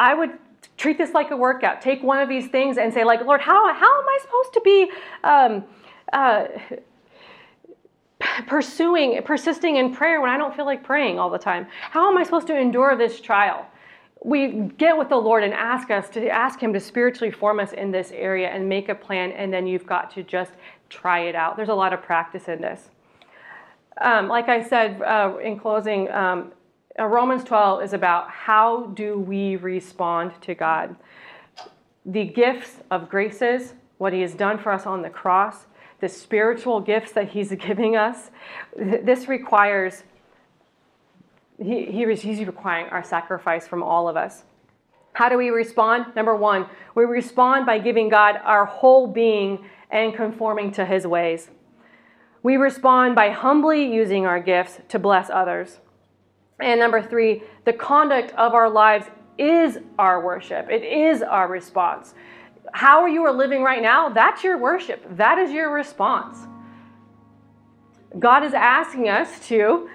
I 0.00 0.14
would 0.14 0.30
treat 0.76 0.98
this 0.98 1.12
like 1.12 1.30
a 1.30 1.36
workout. 1.36 1.80
Take 1.82 2.02
one 2.02 2.18
of 2.18 2.28
these 2.28 2.48
things 2.48 2.78
and 2.78 2.92
say, 2.92 3.04
like, 3.04 3.20
Lord, 3.22 3.40
how, 3.40 3.72
how 3.74 4.00
am 4.00 4.08
I 4.08 4.18
supposed 4.22 4.52
to 4.54 4.60
be 4.64 4.90
um, 5.24 5.64
uh, 6.12 6.46
pursuing, 8.46 9.20
persisting 9.22 9.76
in 9.76 9.94
prayer 9.94 10.20
when 10.20 10.30
I 10.30 10.38
don't 10.38 10.54
feel 10.54 10.64
like 10.64 10.82
praying 10.82 11.18
all 11.18 11.30
the 11.30 11.38
time? 11.38 11.66
How 11.90 12.10
am 12.10 12.16
I 12.16 12.24
supposed 12.24 12.46
to 12.48 12.58
endure 12.58 12.96
this 12.96 13.20
trial? 13.20 13.66
We 14.24 14.70
get 14.78 14.96
with 14.96 15.08
the 15.08 15.16
Lord 15.16 15.44
and 15.44 15.54
ask 15.54 15.90
us 15.90 16.08
to 16.10 16.28
ask 16.28 16.60
Him 16.60 16.72
to 16.72 16.80
spiritually 16.80 17.30
form 17.30 17.60
us 17.60 17.72
in 17.72 17.90
this 17.90 18.10
area 18.12 18.48
and 18.48 18.68
make 18.68 18.88
a 18.88 18.94
plan, 18.94 19.30
and 19.32 19.52
then 19.52 19.66
you've 19.66 19.86
got 19.86 20.10
to 20.14 20.22
just 20.24 20.52
try 20.88 21.20
it 21.20 21.34
out. 21.34 21.56
There's 21.56 21.68
a 21.68 21.74
lot 21.74 21.92
of 21.92 22.02
practice 22.02 22.48
in 22.48 22.60
this. 22.60 22.90
Um, 24.00 24.28
like 24.28 24.48
I 24.48 24.62
said 24.62 25.02
uh, 25.02 25.36
in 25.42 25.58
closing, 25.58 26.10
um, 26.10 26.52
uh, 26.98 27.06
Romans 27.06 27.44
12 27.44 27.82
is 27.82 27.92
about 27.92 28.30
how 28.30 28.86
do 28.94 29.18
we 29.18 29.56
respond 29.56 30.32
to 30.42 30.54
God. 30.54 30.96
The 32.06 32.24
gifts 32.24 32.76
of 32.90 33.08
graces, 33.08 33.74
what 33.98 34.12
He 34.12 34.20
has 34.20 34.34
done 34.34 34.58
for 34.58 34.72
us 34.72 34.86
on 34.86 35.02
the 35.02 35.10
cross, 35.10 35.66
the 36.00 36.08
spiritual 36.08 36.80
gifts 36.80 37.12
that 37.12 37.30
He's 37.30 37.50
giving 37.66 37.96
us, 37.96 38.30
this 38.76 39.28
requires, 39.28 40.04
he, 41.58 41.86
he, 41.86 42.14
He's 42.14 42.40
requiring 42.40 42.86
our 42.86 43.02
sacrifice 43.02 43.66
from 43.66 43.82
all 43.82 44.08
of 44.08 44.16
us. 44.16 44.44
How 45.12 45.28
do 45.28 45.36
we 45.36 45.50
respond? 45.50 46.14
Number 46.14 46.36
one, 46.36 46.66
we 46.94 47.04
respond 47.04 47.66
by 47.66 47.80
giving 47.80 48.08
God 48.08 48.40
our 48.44 48.64
whole 48.64 49.08
being 49.08 49.64
and 49.90 50.14
conforming 50.14 50.70
to 50.72 50.84
his 50.84 51.06
ways. 51.06 51.50
We 52.42 52.56
respond 52.56 53.14
by 53.14 53.30
humbly 53.30 53.92
using 53.92 54.26
our 54.26 54.40
gifts 54.40 54.80
to 54.88 54.98
bless 54.98 55.30
others. 55.30 55.80
And 56.60 56.80
number 56.80 57.02
three, 57.02 57.42
the 57.64 57.72
conduct 57.72 58.32
of 58.32 58.54
our 58.54 58.68
lives 58.68 59.06
is 59.38 59.78
our 59.98 60.24
worship, 60.24 60.68
it 60.70 60.82
is 60.82 61.22
our 61.22 61.48
response. 61.48 62.14
How 62.72 63.00
are 63.02 63.08
you 63.08 63.22
are 63.24 63.32
living 63.32 63.62
right 63.62 63.82
now, 63.82 64.08
that's 64.08 64.42
your 64.42 64.58
worship, 64.58 65.04
that 65.16 65.38
is 65.38 65.50
your 65.50 65.72
response. 65.72 66.38
God 68.18 68.42
is 68.42 68.54
asking 68.54 69.08
us 69.08 69.46
to 69.48 69.88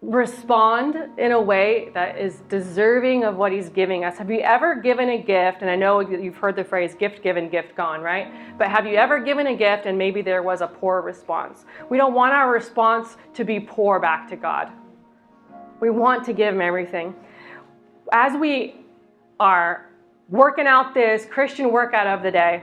respond 0.00 0.96
in 1.18 1.32
a 1.32 1.40
way 1.40 1.90
that 1.92 2.18
is 2.18 2.42
deserving 2.48 3.24
of 3.24 3.36
what 3.36 3.50
he's 3.50 3.68
giving 3.68 4.04
us. 4.04 4.16
Have 4.16 4.30
you 4.30 4.40
ever 4.40 4.76
given 4.76 5.08
a 5.08 5.18
gift? 5.18 5.62
And 5.62 5.70
I 5.70 5.74
know 5.74 6.00
you've 6.00 6.36
heard 6.36 6.54
the 6.54 6.62
phrase 6.62 6.94
gift 6.94 7.22
given, 7.22 7.48
gift 7.48 7.74
gone, 7.74 8.00
right? 8.00 8.56
But 8.56 8.68
have 8.68 8.86
you 8.86 8.94
ever 8.94 9.18
given 9.18 9.48
a 9.48 9.56
gift 9.56 9.86
and 9.86 9.98
maybe 9.98 10.22
there 10.22 10.42
was 10.42 10.60
a 10.60 10.68
poor 10.68 11.02
response? 11.02 11.64
We 11.90 11.96
don't 11.96 12.14
want 12.14 12.32
our 12.32 12.52
response 12.52 13.16
to 13.34 13.44
be 13.44 13.58
poor 13.58 13.98
back 13.98 14.28
to 14.28 14.36
God. 14.36 14.70
We 15.80 15.90
want 15.90 16.24
to 16.26 16.32
give 16.32 16.54
him 16.54 16.60
everything. 16.60 17.14
As 18.12 18.38
we 18.38 18.76
are 19.40 19.90
working 20.28 20.66
out 20.66 20.94
this 20.94 21.26
Christian 21.26 21.72
workout 21.72 22.06
of 22.06 22.22
the 22.22 22.30
day, 22.30 22.62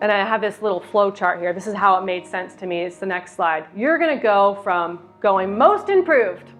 and 0.00 0.12
I 0.12 0.24
have 0.24 0.40
this 0.40 0.62
little 0.62 0.80
flow 0.80 1.10
chart 1.10 1.40
here. 1.40 1.52
This 1.52 1.66
is 1.66 1.74
how 1.74 1.98
it 1.98 2.04
made 2.04 2.26
sense 2.26 2.54
to 2.56 2.66
me. 2.66 2.82
It's 2.82 2.98
the 2.98 3.06
next 3.06 3.34
slide. 3.34 3.66
You're 3.76 3.98
going 3.98 4.16
to 4.16 4.22
go 4.22 4.60
from 4.62 5.07
going 5.20 5.58
most 5.58 5.88
improved, 5.88 6.50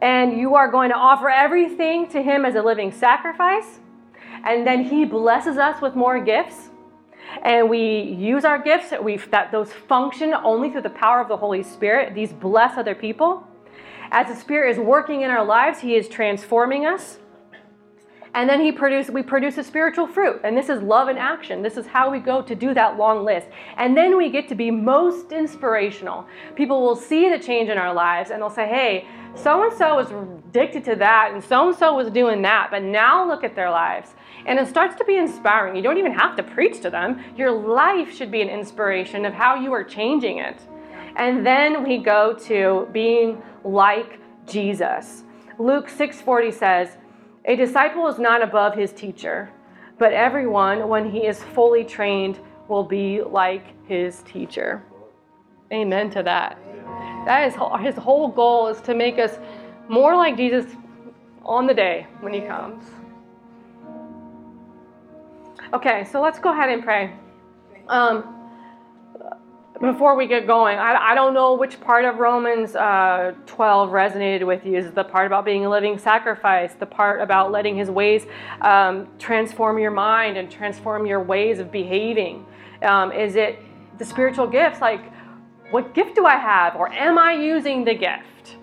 and 0.00 0.38
you 0.38 0.54
are 0.56 0.70
going 0.70 0.90
to 0.90 0.96
offer 0.96 1.28
everything 1.28 2.08
to 2.08 2.22
Him 2.22 2.44
as 2.44 2.54
a 2.54 2.62
living 2.62 2.90
sacrifice, 2.92 3.80
and 4.44 4.66
then 4.66 4.84
He 4.84 5.04
blesses 5.04 5.56
us 5.58 5.80
with 5.80 5.94
more 5.94 6.22
gifts. 6.22 6.70
And 7.42 7.70
we 7.70 8.02
use 8.02 8.44
our 8.44 8.58
gifts 8.58 8.92
we, 9.00 9.16
that 9.16 9.52
those 9.52 9.72
function 9.72 10.34
only 10.34 10.70
through 10.70 10.82
the 10.82 10.90
power 10.90 11.20
of 11.20 11.28
the 11.28 11.36
Holy 11.36 11.62
Spirit. 11.62 12.14
These 12.14 12.32
bless 12.32 12.76
other 12.76 12.94
people. 12.94 13.46
As 14.10 14.26
the 14.26 14.34
Spirit 14.34 14.72
is 14.72 14.78
working 14.78 15.22
in 15.22 15.30
our 15.30 15.44
lives, 15.44 15.80
He 15.80 15.94
is 15.94 16.08
transforming 16.08 16.84
us. 16.84 17.18
And 18.34 18.48
then 18.48 18.60
he 18.60 18.72
produce, 18.72 19.10
we 19.10 19.22
produce 19.22 19.58
a 19.58 19.64
spiritual 19.64 20.06
fruit. 20.06 20.40
And 20.42 20.56
this 20.56 20.68
is 20.70 20.82
love 20.82 21.08
in 21.08 21.18
action. 21.18 21.62
This 21.62 21.76
is 21.76 21.86
how 21.86 22.10
we 22.10 22.18
go 22.18 22.40
to 22.40 22.54
do 22.54 22.72
that 22.72 22.96
long 22.96 23.24
list. 23.24 23.46
And 23.76 23.96
then 23.96 24.16
we 24.16 24.30
get 24.30 24.48
to 24.48 24.54
be 24.54 24.70
most 24.70 25.32
inspirational. 25.32 26.26
People 26.54 26.80
will 26.80 26.96
see 26.96 27.28
the 27.28 27.38
change 27.38 27.68
in 27.68 27.76
our 27.76 27.92
lives 27.92 28.30
and 28.30 28.40
they'll 28.40 28.48
say, 28.48 28.68
hey, 28.68 29.06
so 29.34 29.64
and 29.64 29.72
so 29.76 29.96
was 29.96 30.10
addicted 30.10 30.84
to 30.84 30.96
that, 30.96 31.30
and 31.32 31.42
so 31.42 31.68
and 31.68 31.76
so 31.76 31.94
was 31.94 32.10
doing 32.10 32.42
that, 32.42 32.68
but 32.70 32.82
now 32.82 33.26
look 33.26 33.44
at 33.44 33.54
their 33.54 33.70
lives. 33.70 34.14
And 34.44 34.58
it 34.58 34.68
starts 34.68 34.94
to 34.96 35.04
be 35.04 35.16
inspiring. 35.16 35.74
You 35.74 35.82
don't 35.82 35.96
even 35.96 36.12
have 36.12 36.36
to 36.36 36.42
preach 36.42 36.80
to 36.82 36.90
them. 36.90 37.22
Your 37.36 37.50
life 37.50 38.14
should 38.14 38.30
be 38.30 38.42
an 38.42 38.48
inspiration 38.48 39.24
of 39.24 39.32
how 39.32 39.54
you 39.54 39.72
are 39.72 39.84
changing 39.84 40.38
it. 40.38 40.60
And 41.16 41.46
then 41.46 41.82
we 41.82 41.98
go 41.98 42.34
to 42.46 42.88
being 42.92 43.42
like 43.64 44.20
Jesus. 44.46 45.24
Luke 45.58 45.88
6:40 45.88 46.52
says, 46.52 46.96
a 47.44 47.56
disciple 47.56 48.06
is 48.06 48.18
not 48.18 48.42
above 48.42 48.74
his 48.74 48.92
teacher, 48.92 49.50
but 49.98 50.12
everyone, 50.12 50.88
when 50.88 51.10
he 51.10 51.26
is 51.26 51.42
fully 51.42 51.84
trained, 51.84 52.38
will 52.68 52.84
be 52.84 53.22
like 53.22 53.64
his 53.88 54.22
teacher. 54.22 54.82
Amen 55.72 56.10
to 56.10 56.22
that. 56.22 56.58
That 57.26 57.46
is 57.46 57.54
his 57.84 57.96
whole 57.96 58.28
goal 58.28 58.68
is 58.68 58.80
to 58.82 58.94
make 58.94 59.18
us 59.18 59.38
more 59.88 60.16
like 60.16 60.36
Jesus 60.36 60.76
on 61.44 61.66
the 61.66 61.74
day 61.74 62.06
when 62.20 62.32
he 62.32 62.40
comes. 62.40 62.84
Okay, 65.74 66.04
so 66.04 66.20
let's 66.20 66.38
go 66.38 66.52
ahead 66.52 66.68
and 66.68 66.82
pray. 66.82 67.12
Um, 67.88 68.41
before 69.82 70.14
we 70.14 70.28
get 70.28 70.46
going, 70.46 70.78
I, 70.78 71.10
I 71.10 71.14
don't 71.16 71.34
know 71.34 71.54
which 71.54 71.80
part 71.80 72.04
of 72.04 72.18
Romans 72.18 72.76
uh, 72.76 73.34
12 73.46 73.90
resonated 73.90 74.46
with 74.46 74.64
you. 74.64 74.76
Is 74.76 74.86
it 74.86 74.94
the 74.94 75.02
part 75.02 75.26
about 75.26 75.44
being 75.44 75.66
a 75.66 75.68
living 75.68 75.98
sacrifice, 75.98 76.74
the 76.74 76.86
part 76.86 77.20
about 77.20 77.50
letting 77.50 77.76
his 77.76 77.90
ways 77.90 78.26
um, 78.60 79.08
transform 79.18 79.80
your 79.80 79.90
mind 79.90 80.36
and 80.36 80.48
transform 80.48 81.04
your 81.04 81.20
ways 81.20 81.58
of 81.58 81.72
behaving? 81.72 82.46
Um, 82.82 83.10
is 83.10 83.34
it 83.34 83.58
the 83.98 84.04
spiritual 84.04 84.46
gifts? 84.46 84.80
Like, 84.80 85.12
what 85.72 85.94
gift 85.94 86.14
do 86.14 86.26
I 86.26 86.36
have? 86.36 86.76
Or 86.76 86.88
am 86.92 87.18
I 87.18 87.32
using 87.32 87.84
the 87.84 87.94
gift? 87.94 88.58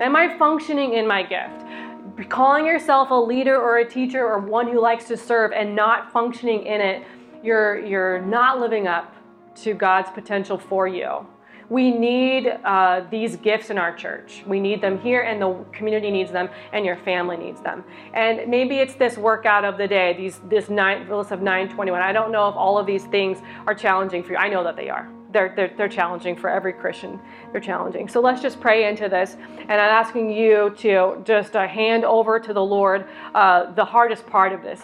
Am 0.00 0.16
I 0.16 0.36
functioning 0.36 0.94
in 0.94 1.06
my 1.06 1.22
gift? 1.22 2.28
Calling 2.28 2.66
yourself 2.66 3.12
a 3.12 3.14
leader 3.14 3.56
or 3.56 3.78
a 3.78 3.88
teacher 3.88 4.26
or 4.26 4.40
one 4.40 4.66
who 4.66 4.80
likes 4.80 5.04
to 5.04 5.16
serve 5.16 5.52
and 5.52 5.76
not 5.76 6.10
functioning 6.10 6.66
in 6.66 6.80
it, 6.80 7.06
you're, 7.44 7.78
you're 7.78 8.20
not 8.22 8.58
living 8.58 8.88
up 8.88 9.14
to 9.62 9.74
God's 9.74 10.10
potential 10.10 10.58
for 10.58 10.86
you. 10.86 11.26
We 11.70 11.90
need 11.90 12.46
uh, 12.64 13.04
these 13.10 13.36
gifts 13.36 13.70
in 13.70 13.78
our 13.78 13.94
church. 13.96 14.44
We 14.46 14.60
need 14.60 14.82
them 14.82 14.98
here, 14.98 15.22
and 15.22 15.40
the 15.40 15.64
community 15.72 16.10
needs 16.10 16.30
them, 16.30 16.50
and 16.72 16.84
your 16.84 16.96
family 16.96 17.36
needs 17.36 17.60
them. 17.62 17.84
And 18.12 18.48
maybe 18.50 18.76
it's 18.76 18.94
this 18.94 19.16
workout 19.16 19.64
of 19.64 19.78
the 19.78 19.88
day, 19.88 20.14
these 20.16 20.40
this 20.48 20.68
nine 20.68 21.08
list 21.08 21.30
of 21.30 21.40
921. 21.40 22.02
I 22.02 22.12
don't 22.12 22.30
know 22.30 22.48
if 22.48 22.54
all 22.54 22.78
of 22.78 22.86
these 22.86 23.04
things 23.04 23.38
are 23.66 23.74
challenging 23.74 24.22
for 24.22 24.32
you. 24.32 24.38
I 24.38 24.48
know 24.48 24.62
that 24.62 24.76
they 24.76 24.90
are. 24.90 25.10
They're, 25.32 25.52
they're, 25.56 25.74
they're 25.76 25.88
challenging 25.88 26.36
for 26.36 26.48
every 26.48 26.72
Christian. 26.72 27.18
They're 27.50 27.60
challenging. 27.60 28.08
So 28.08 28.20
let's 28.20 28.40
just 28.40 28.60
pray 28.60 28.88
into 28.88 29.08
this. 29.08 29.34
And 29.34 29.72
I'm 29.72 30.04
asking 30.04 30.30
you 30.30 30.72
to 30.78 31.22
just 31.24 31.56
uh, 31.56 31.66
hand 31.66 32.04
over 32.04 32.38
to 32.38 32.52
the 32.52 32.62
Lord 32.62 33.06
uh, 33.34 33.72
the 33.72 33.84
hardest 33.84 34.26
part 34.26 34.52
of 34.52 34.62
this. 34.62 34.80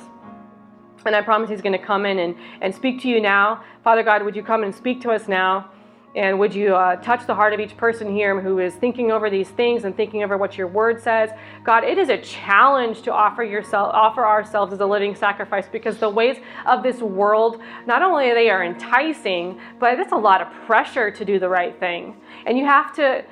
And 1.06 1.16
I 1.16 1.22
promise 1.22 1.50
He's 1.50 1.62
going 1.62 1.78
to 1.78 1.84
come 1.84 2.06
in 2.06 2.18
and, 2.18 2.34
and 2.60 2.74
speak 2.74 3.00
to 3.02 3.08
you 3.08 3.20
now. 3.20 3.64
Father 3.84 4.02
God, 4.02 4.22
would 4.22 4.36
you 4.36 4.42
come 4.42 4.64
and 4.64 4.74
speak 4.74 5.00
to 5.02 5.10
us 5.10 5.28
now? 5.28 5.70
And 6.16 6.40
would 6.40 6.52
you 6.52 6.74
uh, 6.74 6.96
touch 6.96 7.24
the 7.26 7.34
heart 7.36 7.52
of 7.52 7.60
each 7.60 7.76
person 7.76 8.12
here 8.12 8.40
who 8.40 8.58
is 8.58 8.74
thinking 8.74 9.12
over 9.12 9.30
these 9.30 9.48
things 9.48 9.84
and 9.84 9.96
thinking 9.96 10.24
over 10.24 10.36
what 10.36 10.58
your 10.58 10.66
word 10.66 11.00
says? 11.00 11.30
God, 11.62 11.84
it 11.84 11.98
is 11.98 12.08
a 12.08 12.18
challenge 12.18 13.02
to 13.02 13.12
offer 13.12 13.44
yourself, 13.44 13.94
offer 13.94 14.26
ourselves 14.26 14.72
as 14.72 14.80
a 14.80 14.86
living 14.86 15.14
sacrifice 15.14 15.66
because 15.70 15.98
the 15.98 16.08
ways 16.08 16.38
of 16.66 16.82
this 16.82 17.00
world, 17.00 17.60
not 17.86 18.02
only 18.02 18.30
they 18.30 18.50
are 18.50 18.64
enticing, 18.64 19.60
but 19.78 20.00
it's 20.00 20.10
a 20.10 20.16
lot 20.16 20.40
of 20.40 20.52
pressure 20.66 21.12
to 21.12 21.24
do 21.24 21.38
the 21.38 21.48
right 21.48 21.78
thing. 21.78 22.16
And 22.44 22.58
you 22.58 22.64
have 22.64 22.92
to, 22.96 23.24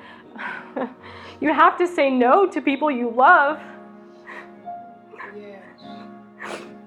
you 1.41 1.53
have 1.53 1.77
to 1.79 1.85
say 1.85 2.09
no 2.09 2.47
to 2.47 2.61
people 2.61 2.89
you 2.89 3.09
love 3.09 3.59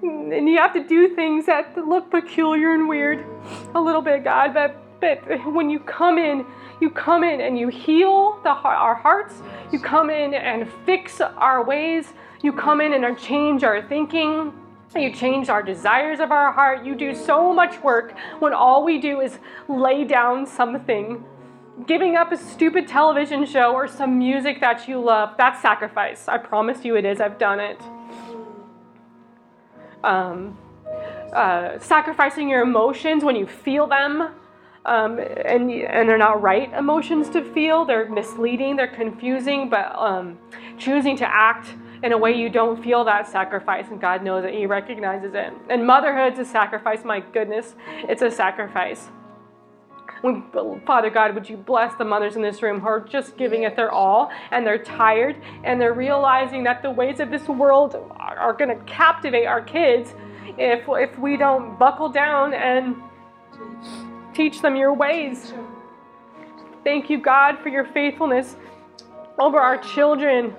and 0.02 0.48
you 0.48 0.58
have 0.58 0.72
to 0.72 0.82
do 0.82 1.14
things 1.14 1.46
that 1.46 1.76
look 1.76 2.10
peculiar 2.10 2.74
and 2.74 2.88
weird 2.88 3.24
a 3.74 3.80
little 3.80 4.02
bit, 4.02 4.24
God. 4.24 4.52
But 4.54 4.78
but 5.00 5.18
when 5.52 5.68
you 5.68 5.80
come 5.80 6.16
in, 6.16 6.46
you 6.80 6.88
come 6.88 7.24
in 7.24 7.40
and 7.40 7.58
you 7.58 7.68
heal 7.68 8.40
the, 8.44 8.50
our 8.50 8.94
hearts. 8.94 9.34
You 9.72 9.80
come 9.80 10.10
in 10.10 10.32
and 10.32 10.70
fix 10.86 11.20
our 11.20 11.64
ways. 11.64 12.12
You 12.40 12.52
come 12.52 12.80
in 12.80 12.94
and 12.94 13.18
change 13.18 13.64
our 13.64 13.82
thinking. 13.82 14.52
You 14.94 15.12
change 15.12 15.48
our 15.48 15.62
desires 15.62 16.20
of 16.20 16.30
our 16.30 16.52
heart. 16.52 16.84
You 16.84 16.94
do 16.94 17.16
so 17.16 17.52
much 17.52 17.82
work 17.82 18.14
when 18.38 18.52
all 18.54 18.84
we 18.84 19.00
do 19.00 19.20
is 19.20 19.38
lay 19.68 20.04
down 20.04 20.46
something. 20.46 21.24
Giving 21.86 22.14
up 22.14 22.30
a 22.30 22.36
stupid 22.36 22.86
television 22.86 23.44
show 23.44 23.72
or 23.72 23.88
some 23.88 24.18
music 24.18 24.60
that 24.60 24.86
you 24.86 25.00
love, 25.00 25.30
that's 25.36 25.60
sacrifice. 25.60 26.28
I 26.28 26.38
promise 26.38 26.84
you 26.84 26.94
it 26.96 27.04
is. 27.04 27.20
I've 27.20 27.38
done 27.38 27.58
it. 27.58 27.80
Um, 30.04 30.58
uh, 31.32 31.78
sacrificing 31.78 32.48
your 32.48 32.62
emotions 32.62 33.24
when 33.24 33.36
you 33.36 33.46
feel 33.46 33.86
them. 33.86 34.34
Um, 34.84 35.18
and, 35.18 35.70
and 35.70 36.08
they're 36.08 36.18
not 36.18 36.42
right 36.42 36.72
emotions 36.74 37.30
to 37.30 37.42
feel. 37.42 37.84
They're 37.84 38.08
misleading, 38.10 38.76
they're 38.76 38.88
confusing, 38.88 39.70
but 39.70 39.94
um, 39.96 40.38
choosing 40.76 41.16
to 41.18 41.34
act 41.34 41.68
in 42.02 42.12
a 42.12 42.18
way 42.18 42.32
you 42.32 42.50
don't 42.50 42.82
feel 42.82 43.04
that 43.04 43.28
sacrifice, 43.28 43.86
and 43.90 44.00
God 44.00 44.24
knows 44.24 44.44
it, 44.44 44.54
He 44.54 44.66
recognizes 44.66 45.34
it. 45.34 45.52
And 45.70 45.86
motherhood's 45.86 46.38
a 46.40 46.44
sacrifice, 46.44 47.04
my 47.04 47.20
goodness, 47.20 47.76
it's 48.08 48.22
a 48.22 48.30
sacrifice. 48.30 49.08
Father 50.86 51.10
God, 51.10 51.34
would 51.34 51.48
you 51.48 51.56
bless 51.56 51.94
the 51.96 52.04
mothers 52.04 52.36
in 52.36 52.42
this 52.42 52.62
room 52.62 52.80
who 52.80 52.86
are 52.86 53.00
just 53.00 53.36
giving 53.36 53.64
it 53.64 53.74
their 53.74 53.90
all 53.90 54.30
and 54.52 54.64
they're 54.64 54.82
tired 54.82 55.36
and 55.64 55.80
they're 55.80 55.94
realizing 55.94 56.62
that 56.64 56.82
the 56.82 56.90
ways 56.90 57.18
of 57.18 57.30
this 57.30 57.48
world 57.48 57.96
are, 58.18 58.38
are 58.38 58.52
going 58.52 58.68
to 58.68 58.84
captivate 58.84 59.46
our 59.46 59.60
kids 59.60 60.14
if, 60.58 60.84
if 60.88 61.18
we 61.18 61.36
don't 61.36 61.78
buckle 61.78 62.08
down 62.08 62.54
and 62.54 62.96
teach 64.32 64.62
them 64.62 64.76
your 64.76 64.94
ways. 64.94 65.52
Thank 66.84 67.10
you, 67.10 67.18
God, 67.18 67.58
for 67.58 67.68
your 67.68 67.84
faithfulness 67.86 68.56
over 69.38 69.58
our 69.58 69.78
children. 69.78 70.54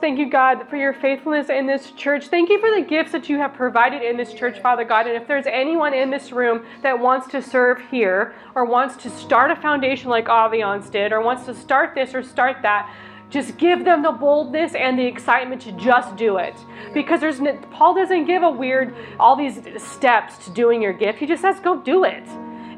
Thank 0.00 0.20
you, 0.20 0.30
God, 0.30 0.68
for 0.70 0.76
your 0.76 0.94
faithfulness 0.94 1.48
in 1.50 1.66
this 1.66 1.90
church. 1.90 2.28
Thank 2.28 2.50
you 2.50 2.60
for 2.60 2.70
the 2.70 2.86
gifts 2.86 3.10
that 3.10 3.28
you 3.28 3.38
have 3.38 3.52
provided 3.54 4.00
in 4.00 4.16
this 4.16 4.32
church, 4.32 4.60
Father 4.60 4.84
God. 4.84 5.08
And 5.08 5.20
if 5.20 5.26
there's 5.26 5.46
anyone 5.46 5.92
in 5.92 6.08
this 6.08 6.30
room 6.30 6.64
that 6.82 7.00
wants 7.00 7.26
to 7.32 7.42
serve 7.42 7.80
here, 7.90 8.32
or 8.54 8.64
wants 8.64 8.96
to 9.02 9.10
start 9.10 9.50
a 9.50 9.56
foundation 9.56 10.08
like 10.08 10.26
Aviance 10.26 10.88
did, 10.88 11.12
or 11.12 11.20
wants 11.20 11.46
to 11.46 11.54
start 11.54 11.96
this 11.96 12.14
or 12.14 12.22
start 12.22 12.58
that, 12.62 12.94
just 13.28 13.58
give 13.58 13.84
them 13.84 14.02
the 14.02 14.12
boldness 14.12 14.76
and 14.76 14.96
the 14.96 15.04
excitement 15.04 15.60
to 15.62 15.72
just 15.72 16.14
do 16.14 16.36
it. 16.36 16.54
Because 16.94 17.20
there's 17.20 17.40
Paul 17.72 17.94
doesn't 17.96 18.26
give 18.26 18.44
a 18.44 18.50
weird 18.50 18.94
all 19.18 19.34
these 19.34 19.60
steps 19.82 20.38
to 20.44 20.50
doing 20.52 20.80
your 20.80 20.92
gift. 20.92 21.18
He 21.18 21.26
just 21.26 21.42
says, 21.42 21.58
go 21.58 21.82
do 21.82 22.04
it. 22.04 22.22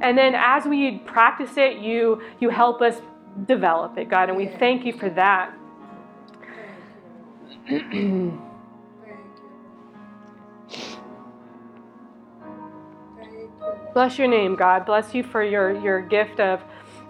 And 0.00 0.16
then 0.16 0.34
as 0.34 0.64
we 0.64 0.98
practice 1.00 1.58
it, 1.58 1.76
you 1.78 2.22
you 2.40 2.48
help 2.48 2.80
us 2.80 3.02
develop 3.46 3.98
it, 3.98 4.08
God, 4.08 4.30
and 4.30 4.38
we 4.38 4.46
thank 4.46 4.86
you 4.86 4.94
for 4.94 5.10
that. 5.10 5.54
Bless 13.92 14.18
your 14.18 14.28
name, 14.28 14.56
God. 14.56 14.86
Bless 14.86 15.14
you 15.14 15.22
for 15.22 15.42
your, 15.42 15.78
your 15.80 16.00
gift 16.00 16.40
of 16.40 16.62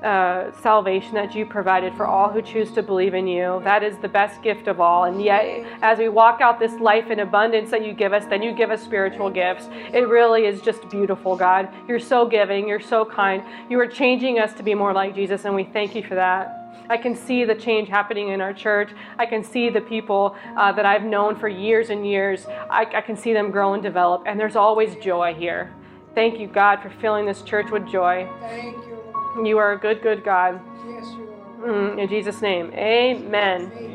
uh, 0.03 0.51
salvation 0.63 1.13
that 1.15 1.35
you 1.35 1.45
provided 1.45 1.95
for 1.95 2.07
all 2.07 2.31
who 2.31 2.41
choose 2.41 2.73
to 2.73 2.83
believe 2.83 3.13
in 3.13 3.27
you. 3.27 3.61
That 3.65 3.83
is 3.83 3.99
the 3.99 4.09
best 4.09 4.43
gift 4.43 4.67
of 4.67 4.81
all. 4.81 5.05
And 5.05 5.23
yet, 5.23 5.67
as 5.83 5.99
we 5.99 6.09
walk 6.09 6.41
out 6.41 6.59
this 6.59 6.73
life 6.81 7.11
in 7.11 7.21
abundance 7.21 7.71
that 7.71 7.85
you 7.85 7.93
give 7.93 8.13
us, 8.13 8.25
then 8.27 8.43
you 8.43 8.53
give 8.53 8.71
us 8.71 8.83
spiritual 8.83 9.31
gifts. 9.31 9.69
It 9.93 10.09
really 10.09 10.47
is 10.47 10.63
just 10.63 10.89
beautiful, 10.89 11.37
God. 11.37 11.69
You're 11.87 12.01
so 12.01 12.27
giving, 12.27 12.67
you're 12.67 12.81
so 12.81 13.05
kind. 13.05 13.43
You 13.69 13.79
are 13.81 13.87
changing 13.87 14.39
us 14.39 14.55
to 14.55 14.63
be 14.63 14.75
more 14.75 14.93
like 14.95 15.15
Jesus, 15.15 15.45
and 15.45 15.55
we 15.55 15.65
thank 15.65 15.95
you 15.95 16.03
for 16.03 16.15
that. 16.15 16.60
I 16.91 16.97
can 16.97 17.15
see 17.15 17.45
the 17.45 17.55
change 17.55 17.89
happening 17.89 18.31
in 18.31 18.41
our 18.41 18.53
church. 18.53 18.91
I 19.17 19.25
can 19.25 19.45
see 19.45 19.71
the 19.71 19.81
people 19.81 20.37
uh, 20.57 20.73
that 20.73 20.85
I've 20.85 21.05
known 21.05 21.37
for 21.37 21.47
years 21.49 21.89
and 21.89 22.05
years. 22.05 22.47
I, 22.69 22.85
I 22.93 23.01
can 23.01 23.17
see 23.17 23.33
them 23.33 23.53
grow 23.53 23.75
and 23.75 23.83
develop, 23.83 24.25
and 24.27 24.39
there's 24.39 24.57
always 24.57 24.97
joy 24.97 25.33
here. 25.33 25.73
Thank 26.17 26.41
you, 26.41 26.49
God, 26.49 26.83
for 26.83 26.91
filling 27.01 27.27
this 27.27 27.43
church 27.43 27.71
with 27.71 27.87
joy. 27.89 28.29
Thank 28.41 28.77
you. 28.77 29.47
You 29.47 29.59
are 29.59 29.73
a 29.73 29.79
good, 29.79 30.03
good 30.03 30.25
God. 30.25 30.61
Yes, 30.89 31.05
you 31.17 31.33
are. 31.63 31.69
Mm, 31.69 31.99
in 32.01 32.09
Jesus' 32.09 32.43
name, 32.43 32.73
amen. 32.75 33.91